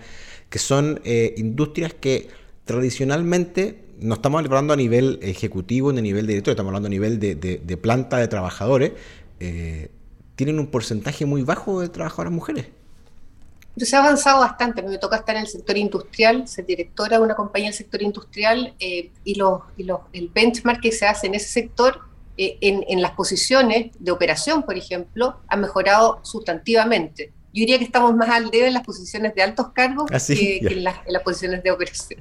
que 0.49 0.59
son 0.59 1.01
eh, 1.03 1.33
industrias 1.37 1.93
que 1.93 2.29
tradicionalmente 2.65 3.85
no 3.99 4.15
estamos 4.15 4.43
hablando 4.43 4.73
a 4.73 4.77
nivel 4.77 5.19
ejecutivo 5.21 5.93
ni 5.93 5.99
a 5.99 6.01
nivel 6.01 6.27
director, 6.27 6.51
estamos 6.51 6.69
hablando 6.69 6.87
a 6.87 6.89
nivel 6.89 7.19
de, 7.19 7.35
de, 7.35 7.77
planta 7.77 8.17
de 8.17 8.27
trabajadores. 8.27 8.91
Eh, 9.39 9.89
tienen 10.35 10.59
un 10.59 10.67
porcentaje 10.67 11.25
muy 11.25 11.41
bajo 11.43 11.81
de 11.81 11.89
trabajadoras 11.89 12.33
mujeres. 12.33 12.67
Se 13.77 13.95
ha 13.95 13.99
avanzado 13.99 14.39
bastante. 14.39 14.81
Me 14.81 14.97
toca 14.97 15.17
estar 15.17 15.35
en 15.35 15.41
el 15.41 15.47
sector 15.47 15.77
industrial, 15.77 16.47
ser 16.47 16.65
directora 16.65 17.17
de 17.17 17.23
una 17.23 17.35
compañía 17.35 17.69
del 17.69 17.77
sector 17.77 18.01
industrial 18.01 18.73
eh, 18.79 19.11
y, 19.25 19.35
los, 19.35 19.61
y 19.75 19.83
los, 19.83 19.99
el 20.13 20.29
benchmark 20.29 20.81
que 20.81 20.91
se 20.91 21.05
hace 21.05 21.27
en 21.27 21.35
ese 21.35 21.49
sector, 21.49 21.99
eh, 22.37 22.57
en, 22.61 23.01
las 23.01 23.11
posiciones 23.11 23.91
de 23.99 24.11
operación, 24.11 24.63
por 24.63 24.77
ejemplo, 24.77 25.37
ha 25.47 25.57
mejorado 25.57 26.19
sustantivamente. 26.23 27.33
Yo 27.55 27.61
diría 27.61 27.77
que 27.79 27.85
estamos 27.85 28.13
más 28.17 28.29
al 28.29 28.51
debe 28.51 28.67
en 28.67 28.73
las 28.73 28.83
posiciones 28.83 29.33
de 29.33 29.41
altos 29.41 29.69
cargos 29.69 30.11
¿Ah, 30.11 30.17
que, 30.27 30.57
en, 30.57 30.83
las, 30.83 30.97
en, 31.07 31.13
las, 31.13 31.23
posiciones 31.23 31.63
de 31.63 31.71
operación. 31.71 32.19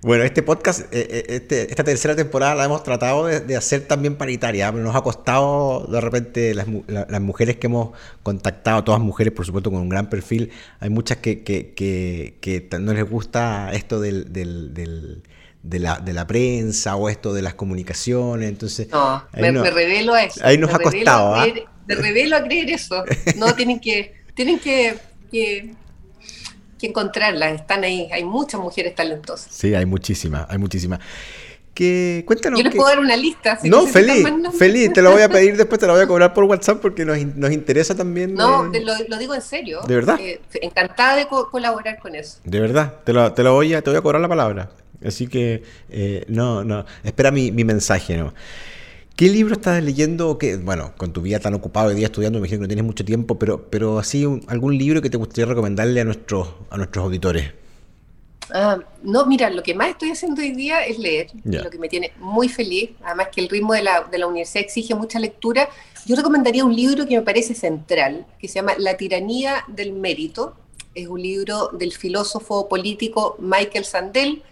Bueno, 0.00 0.24
este 0.24 0.42
podcast, 0.42 0.92
eh, 0.92 1.06
eh, 1.08 1.24
este, 1.28 1.70
esta 1.70 1.84
tercera 1.84 2.16
temporada 2.16 2.56
la 2.56 2.64
hemos 2.64 2.82
tratado 2.82 3.26
de, 3.26 3.56
hacer 3.56 3.82
también 3.82 4.16
paritaria. 4.16 4.72
Nos 4.72 4.96
ha 4.96 5.02
costado 5.02 5.86
de 5.86 6.00
repente 6.00 6.54
las, 6.56 6.66
las, 6.88 7.20
mujeres 7.20 7.58
que 7.58 7.68
hemos 7.68 7.90
contactado, 8.24 8.82
todas 8.82 9.00
mujeres 9.00 9.32
por 9.32 9.46
supuesto 9.46 9.70
con 9.70 9.80
un 9.80 9.88
gran 9.88 10.10
perfil, 10.10 10.50
hay 10.80 10.90
muchas 10.90 11.18
que, 11.18 11.44
que, 11.44 11.72
que, 12.40 12.68
no 12.80 12.94
les 12.94 13.08
gusta 13.08 13.70
esto 13.72 14.00
del, 14.00 14.32
del, 14.32 14.74
del 14.74 15.22
de 15.62 15.78
la, 15.78 16.00
de 16.00 16.12
la 16.12 16.26
prensa 16.26 16.96
o 16.96 17.08
esto 17.08 17.32
de 17.32 17.42
las 17.42 17.54
comunicaciones. 17.54 18.48
Entonces, 18.48 18.88
no, 18.90 19.24
me, 19.34 19.52
me, 19.52 19.70
revelo 19.70 20.14
a 20.14 20.24
eso. 20.24 20.40
Ahí 20.42 20.58
nos 20.58 20.74
ha 20.74 20.80
costado. 20.80 21.36
¿ah? 21.36 21.46
Me 21.86 21.94
revelo 21.94 22.34
a 22.34 22.42
creer 22.42 22.70
eso. 22.70 23.04
No 23.36 23.54
tienen 23.54 23.78
que, 23.78 24.21
tienen 24.34 24.58
que, 24.58 24.98
que 25.30 25.74
que 26.82 26.88
encontrarlas, 26.88 27.60
están 27.60 27.84
ahí, 27.84 28.08
hay 28.12 28.24
muchas 28.24 28.60
mujeres 28.60 28.96
talentosas. 28.96 29.54
Sí, 29.54 29.72
hay 29.72 29.86
muchísimas, 29.86 30.46
hay 30.50 30.58
muchísimas. 30.58 30.98
Que, 31.74 32.24
cuéntanos. 32.26 32.58
Yo 32.58 32.64
les 32.64 32.74
puedo 32.74 32.88
dar 32.88 32.98
una 32.98 33.16
lista. 33.16 33.56
no, 33.62 33.86
feliz, 33.86 34.26
feliz, 34.58 34.92
te 34.92 35.00
lo 35.00 35.12
voy 35.12 35.22
a 35.22 35.28
pedir 35.28 35.56
después, 35.56 35.80
te 35.80 35.86
lo 35.86 35.92
voy 35.92 36.02
a 36.02 36.06
cobrar 36.08 36.34
por 36.34 36.44
WhatsApp 36.44 36.80
porque 36.82 37.04
nos, 37.04 37.24
nos 37.36 37.52
interesa 37.52 37.94
también. 37.94 38.34
No, 38.34 38.74
eh, 38.74 38.84
lo, 39.08 39.16
digo 39.16 39.32
en 39.32 39.42
serio. 39.42 39.80
De 39.86 39.94
verdad. 39.94 40.18
Eh, 40.20 40.40
encantada 40.60 41.16
de 41.16 41.28
colaborar 41.28 42.00
con 42.00 42.16
eso. 42.16 42.38
De 42.44 42.58
verdad, 42.58 42.96
te 43.04 43.12
lo, 43.12 43.32
te 43.32 43.44
lo 43.44 43.54
voy, 43.54 43.72
a, 43.74 43.80
te 43.80 43.88
voy 43.88 43.98
a 43.98 44.02
cobrar 44.02 44.20
la 44.20 44.28
palabra. 44.28 44.70
Así 45.06 45.28
que, 45.28 45.62
eh, 45.88 46.24
no, 46.28 46.64
no, 46.64 46.84
espera 47.04 47.30
mi, 47.30 47.52
mi 47.52 47.64
mensaje, 47.64 48.16
¿no? 48.16 48.34
¿Qué 49.16 49.28
libro 49.28 49.54
estás 49.54 49.82
leyendo? 49.84 50.38
Bueno, 50.62 50.94
con 50.96 51.12
tu 51.12 51.20
vida 51.20 51.38
tan 51.38 51.52
ocupada 51.54 51.88
hoy 51.88 51.94
día 51.94 52.06
estudiando, 52.06 52.38
me 52.38 52.46
imagino 52.46 52.60
que 52.60 52.62
no 52.62 52.68
tienes 52.68 52.84
mucho 52.84 53.04
tiempo, 53.04 53.38
pero, 53.38 53.68
pero 53.68 53.98
así 53.98 54.26
algún 54.46 54.78
libro 54.78 55.02
que 55.02 55.10
te 55.10 55.18
gustaría 55.18 55.44
recomendarle 55.46 56.00
a 56.00 56.04
nuestros, 56.04 56.48
a 56.70 56.78
nuestros 56.78 57.04
auditores. 57.04 57.52
Ah, 58.54 58.78
no, 59.02 59.26
mira, 59.26 59.50
lo 59.50 59.62
que 59.62 59.74
más 59.74 59.90
estoy 59.90 60.10
haciendo 60.10 60.40
hoy 60.40 60.52
día 60.52 60.84
es 60.84 60.98
leer, 60.98 61.28
lo 61.44 61.70
que 61.70 61.78
me 61.78 61.88
tiene 61.88 62.12
muy 62.18 62.48
feliz, 62.48 62.90
además 63.02 63.28
que 63.32 63.42
el 63.42 63.48
ritmo 63.48 63.74
de 63.74 63.82
la, 63.82 64.04
de 64.04 64.18
la 64.18 64.26
universidad 64.26 64.64
exige 64.64 64.94
mucha 64.94 65.18
lectura. 65.18 65.68
Yo 66.06 66.16
recomendaría 66.16 66.64
un 66.64 66.74
libro 66.74 67.06
que 67.06 67.16
me 67.16 67.22
parece 67.22 67.54
central, 67.54 68.26
que 68.38 68.48
se 68.48 68.54
llama 68.54 68.72
La 68.78 68.96
tiranía 68.96 69.64
del 69.68 69.92
mérito. 69.92 70.56
Es 70.94 71.06
un 71.06 71.22
libro 71.22 71.68
del 71.68 71.92
filósofo 71.92 72.68
político 72.68 73.36
Michael 73.38 73.84
Sandel, 73.84 74.42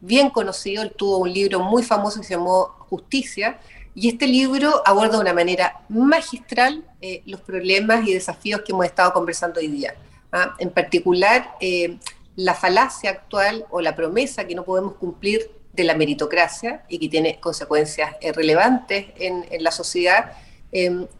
bien 0.00 0.30
conocido, 0.30 0.82
él 0.82 0.92
tuvo 0.96 1.18
un 1.18 1.32
libro 1.32 1.60
muy 1.60 1.82
famoso 1.82 2.20
que 2.20 2.26
se 2.26 2.34
llamó 2.34 2.74
Justicia, 2.90 3.58
y 3.96 4.10
este 4.10 4.26
libro 4.26 4.82
aborda 4.84 5.12
de 5.14 5.20
una 5.20 5.32
manera 5.32 5.80
magistral 5.88 6.84
eh, 7.00 7.22
los 7.24 7.40
problemas 7.40 8.06
y 8.06 8.12
desafíos 8.12 8.60
que 8.60 8.72
hemos 8.72 8.84
estado 8.84 9.10
conversando 9.14 9.58
hoy 9.58 9.68
día. 9.68 9.94
¿ah? 10.32 10.54
En 10.58 10.68
particular, 10.68 11.54
eh, 11.62 11.96
la 12.36 12.52
falacia 12.52 13.08
actual 13.08 13.64
o 13.70 13.80
la 13.80 13.96
promesa 13.96 14.46
que 14.46 14.54
no 14.54 14.64
podemos 14.64 14.96
cumplir 14.96 15.50
de 15.72 15.84
la 15.84 15.94
meritocracia 15.94 16.84
y 16.90 16.98
que 16.98 17.08
tiene 17.08 17.40
consecuencias 17.40 18.14
eh, 18.20 18.32
relevantes 18.32 19.06
en, 19.16 19.46
en, 19.50 19.64
la 19.64 19.70
sociedad. 19.70 20.32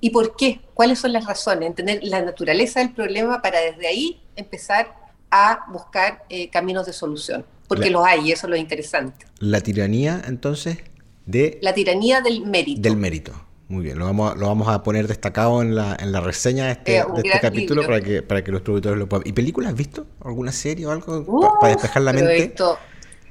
¿Y 0.00 0.10
por 0.10 0.36
qué? 0.36 0.60
¿Cuáles 0.74 0.98
son 0.98 1.14
las 1.14 1.24
razones? 1.24 1.66
Entender 1.66 2.00
la 2.02 2.20
naturaleza 2.20 2.80
del 2.80 2.92
problema 2.92 3.40
para 3.40 3.58
desde 3.58 3.86
ahí 3.86 4.20
empezar 4.34 4.94
a 5.30 5.64
buscar 5.72 6.24
caminos 6.52 6.84
de 6.84 6.92
solución. 6.92 7.46
Porque 7.66 7.88
los 7.88 8.04
hay 8.04 8.28
y 8.28 8.32
eso 8.32 8.46
es 8.46 8.50
lo 8.50 8.56
interesante. 8.56 9.24
¿La 9.38 9.62
tiranía 9.62 10.20
entonces? 10.26 10.78
De... 11.26 11.58
La 11.60 11.74
tiranía 11.74 12.20
del 12.20 12.46
mérito. 12.46 12.80
Del 12.80 12.96
mérito. 12.96 13.32
Muy 13.68 13.82
bien, 13.82 13.98
lo 13.98 14.04
vamos, 14.04 14.36
lo 14.36 14.46
vamos 14.46 14.68
a 14.68 14.84
poner 14.84 15.08
destacado 15.08 15.60
en 15.60 15.74
la, 15.74 15.96
en 15.98 16.12
la 16.12 16.20
reseña 16.20 16.66
de 16.66 16.72
este, 16.72 16.92
de 16.92 17.22
este 17.24 17.40
capítulo 17.40 17.82
para 17.84 18.00
que, 18.00 18.22
para 18.22 18.44
que 18.44 18.52
los 18.52 18.62
auditores 18.66 18.96
lo 18.96 19.08
puedan. 19.08 19.26
¿Y 19.26 19.32
películas 19.32 19.72
has 19.72 19.76
visto? 19.76 20.06
¿Alguna 20.24 20.52
serie 20.52 20.86
o 20.86 20.92
algo 20.92 21.58
para 21.60 21.72
despejar 21.72 22.02
la 22.02 22.12
mente? 22.12 22.54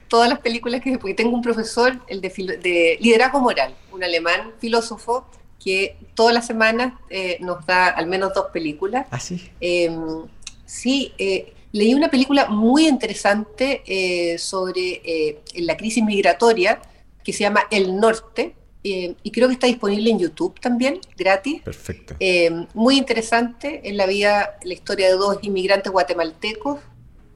Todas 0.09 0.29
las 0.29 0.39
películas 0.39 0.81
que 0.81 0.97
porque 0.97 1.13
tengo 1.13 1.33
un 1.33 1.41
profesor, 1.41 1.99
el 2.07 2.21
de, 2.21 2.29
de 2.61 2.97
liderazgo 2.99 3.39
moral, 3.39 3.73
un 3.91 4.03
alemán 4.03 4.51
filósofo 4.59 5.25
que 5.63 5.97
todas 6.13 6.33
las 6.33 6.45
semanas 6.45 6.93
eh, 7.09 7.37
nos 7.39 7.65
da 7.65 7.87
al 7.87 8.05
menos 8.05 8.33
dos 8.33 8.47
películas. 8.51 9.07
¿Ah, 9.09 9.19
sí? 9.19 9.49
Em, 9.61 10.25
sí, 10.65 11.13
eh, 11.17 11.53
leí 11.71 11.93
una 11.93 12.09
película 12.09 12.47
muy 12.47 12.87
interesante 12.87 13.81
eh, 13.87 14.37
sobre 14.37 15.41
la 15.55 15.75
crisis 15.77 16.03
migratoria 16.03 16.79
que 17.25 17.33
se 17.33 17.39
llama 17.39 17.63
El 17.71 17.99
Norte, 17.99 18.55
eh, 18.87 19.15
y 19.23 19.31
creo 19.31 19.47
que 19.47 19.55
está 19.55 19.65
disponible 19.65 20.11
en 20.11 20.19
YouTube 20.19 20.59
también, 20.59 20.99
gratis. 21.17 21.63
Perfecto. 21.63 22.15
Eh, 22.19 22.67
muy 22.75 22.97
interesante 22.97 23.81
en 23.89 23.97
la 23.97 24.05
vida, 24.05 24.59
la 24.63 24.73
historia 24.75 25.07
de 25.07 25.13
dos 25.13 25.39
inmigrantes 25.41 25.91
guatemaltecos 25.91 26.79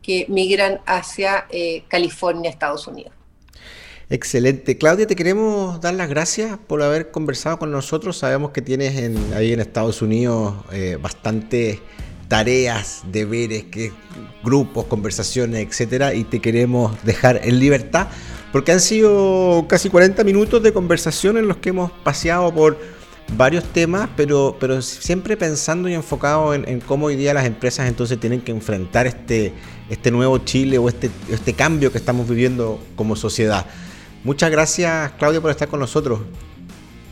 que 0.04 0.28
migran 0.30 0.80
hacia 0.86 1.48
eh, 1.50 1.84
California, 1.88 2.52
Estados 2.52 2.86
Unidos. 2.86 3.14
Excelente. 4.12 4.78
Claudia, 4.78 5.08
te 5.08 5.16
queremos 5.16 5.82
dar 5.82 5.96
las 5.96 6.08
gracias 6.08 6.60
por 6.68 6.84
haber 6.84 7.10
conversado 7.10 7.58
con 7.58 7.72
nosotros. 7.72 8.18
Sabemos 8.18 8.52
que 8.52 8.62
tienes 8.62 8.96
ahí 9.34 9.54
en 9.54 9.60
Estados 9.60 10.04
Unidos 10.04 10.56
bastantes 11.00 11.80
tareas, 12.28 13.02
deberes, 13.12 13.66
que, 13.66 13.92
grupos, 14.44 14.86
conversaciones, 14.86 15.68
etcétera, 15.68 16.14
y 16.14 16.24
te 16.24 16.40
queremos 16.40 17.04
dejar 17.04 17.42
en 17.44 17.60
libertad 17.60 18.08
porque 18.52 18.72
han 18.72 18.80
sido 18.80 19.66
casi 19.68 19.90
40 19.90 20.24
minutos 20.24 20.64
de 20.64 20.74
conversación 20.74 21.38
en 21.38 21.48
los 21.48 21.58
que 21.58 21.70
hemos 21.70 21.92
paseado 21.92 22.54
por 22.54 22.78
varios 23.38 23.64
temas, 23.64 24.10
pero, 24.16 24.58
pero 24.60 24.82
siempre 24.82 25.38
pensando 25.38 25.88
y 25.88 25.94
enfocado 25.94 26.54
en, 26.54 26.80
cómo 26.82 27.08
hoy 27.08 27.16
día 27.16 27.34
las 27.34 27.46
empresas 27.46 27.88
entonces 27.88 28.20
tienen 28.20 28.42
que 28.42 28.52
enfrentar 28.52 29.08
este, 29.08 29.54
este 29.90 30.12
nuevo 30.12 30.40
Chile 30.40 30.78
o 30.78 30.90
este, 30.90 31.12
este 31.30 31.54
cambio 31.54 31.92
que 31.92 31.98
estamos 31.98 32.28
viviendo 32.28 32.80
como 32.96 33.16
sociedad. 33.16 33.66
Muchas 34.24 34.50
gracias, 34.50 35.12
Claudia, 35.14 35.42
por 35.42 35.52
estar 35.52 35.68
con 35.68 35.80
nosotros. 35.80 36.22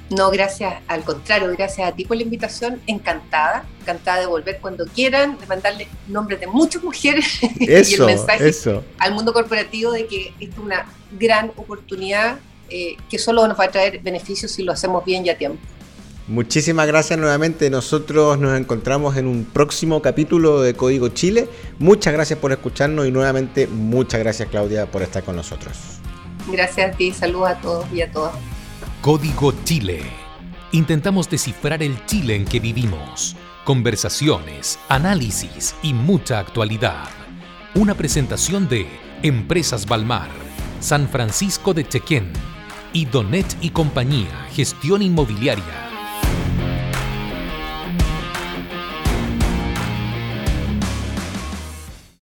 No, 0.10 0.32
gracias, 0.32 0.82
al 0.88 1.04
contrario, 1.04 1.52
gracias 1.52 1.90
a 1.90 1.92
ti 1.92 2.06
por 2.06 2.16
la 2.16 2.24
invitación, 2.24 2.82
encantada, 2.88 3.66
encantada 3.82 4.22
de 4.22 4.26
volver 4.26 4.60
cuando 4.62 4.86
quieran, 4.86 5.38
de 5.38 5.46
mandarle 5.48 5.88
nombres 6.08 6.40
de 6.40 6.48
muchas 6.48 6.82
mujeres 6.82 7.40
y 7.60 7.70
el 7.70 8.06
mensaje 8.06 8.54
al 9.00 9.14
mundo 9.14 9.34
corporativo 9.34 9.92
de 9.92 10.08
que 10.08 10.34
esto 10.40 10.62
es 10.62 10.66
una 10.66 10.86
gran 11.12 11.52
oportunidad 11.56 12.40
eh, 12.70 12.98
que 13.10 13.18
solo 13.18 13.48
nos 13.48 13.60
va 13.60 13.66
a 13.66 13.72
traer 13.72 14.00
beneficios 14.02 14.52
si 14.52 14.64
lo 14.64 14.72
hacemos 14.72 15.06
bien 15.06 15.26
y 15.26 15.30
a 15.30 15.38
tiempo. 15.38 15.60
Muchísimas 16.28 16.86
gracias 16.88 17.18
nuevamente. 17.18 17.70
Nosotros 17.70 18.38
nos 18.38 18.60
encontramos 18.60 19.16
en 19.16 19.28
un 19.28 19.46
próximo 19.46 20.02
capítulo 20.02 20.62
de 20.62 20.74
Código 20.74 21.08
Chile. 21.10 21.48
Muchas 21.80 22.12
gracias 22.12 22.38
por 22.40 22.52
escucharnos 22.52 23.08
y 23.08 23.12
nuevamente 23.12 23.68
muchas 23.68 24.20
gracias 24.20 24.50
Claudia 24.50 24.92
por 24.92 25.02
estar 25.02 25.24
con 25.24 25.38
nosotros. 25.38 25.78
Gracias 26.52 26.94
a 26.94 26.98
ti, 26.98 27.14
saludos 27.14 27.50
a 27.50 27.62
todos 27.62 27.86
y 27.94 28.02
a 28.02 28.12
todas. 28.12 28.36
Código 29.02 29.54
Chile. 29.64 30.02
Intentamos 30.74 31.30
descifrar 31.30 31.82
el 31.82 32.06
Chile 32.06 32.36
en 32.36 32.44
que 32.44 32.60
vivimos. 32.60 33.38
Conversaciones, 33.64 34.80
análisis 34.90 35.76
y 35.82 35.94
mucha 35.94 36.40
actualidad. 36.40 37.08
Una 37.74 37.96
presentación 37.96 38.68
de 38.68 38.86
Empresas 39.24 39.86
Balmar, 39.86 40.30
San 40.80 41.10
Francisco 41.10 41.74
de 41.74 41.88
Chequén 41.88 42.32
y 42.94 43.06
Donet 43.06 43.58
y 43.62 43.72
Compañía, 43.72 44.48
Gestión 44.52 45.02
Inmobiliaria 45.02 45.87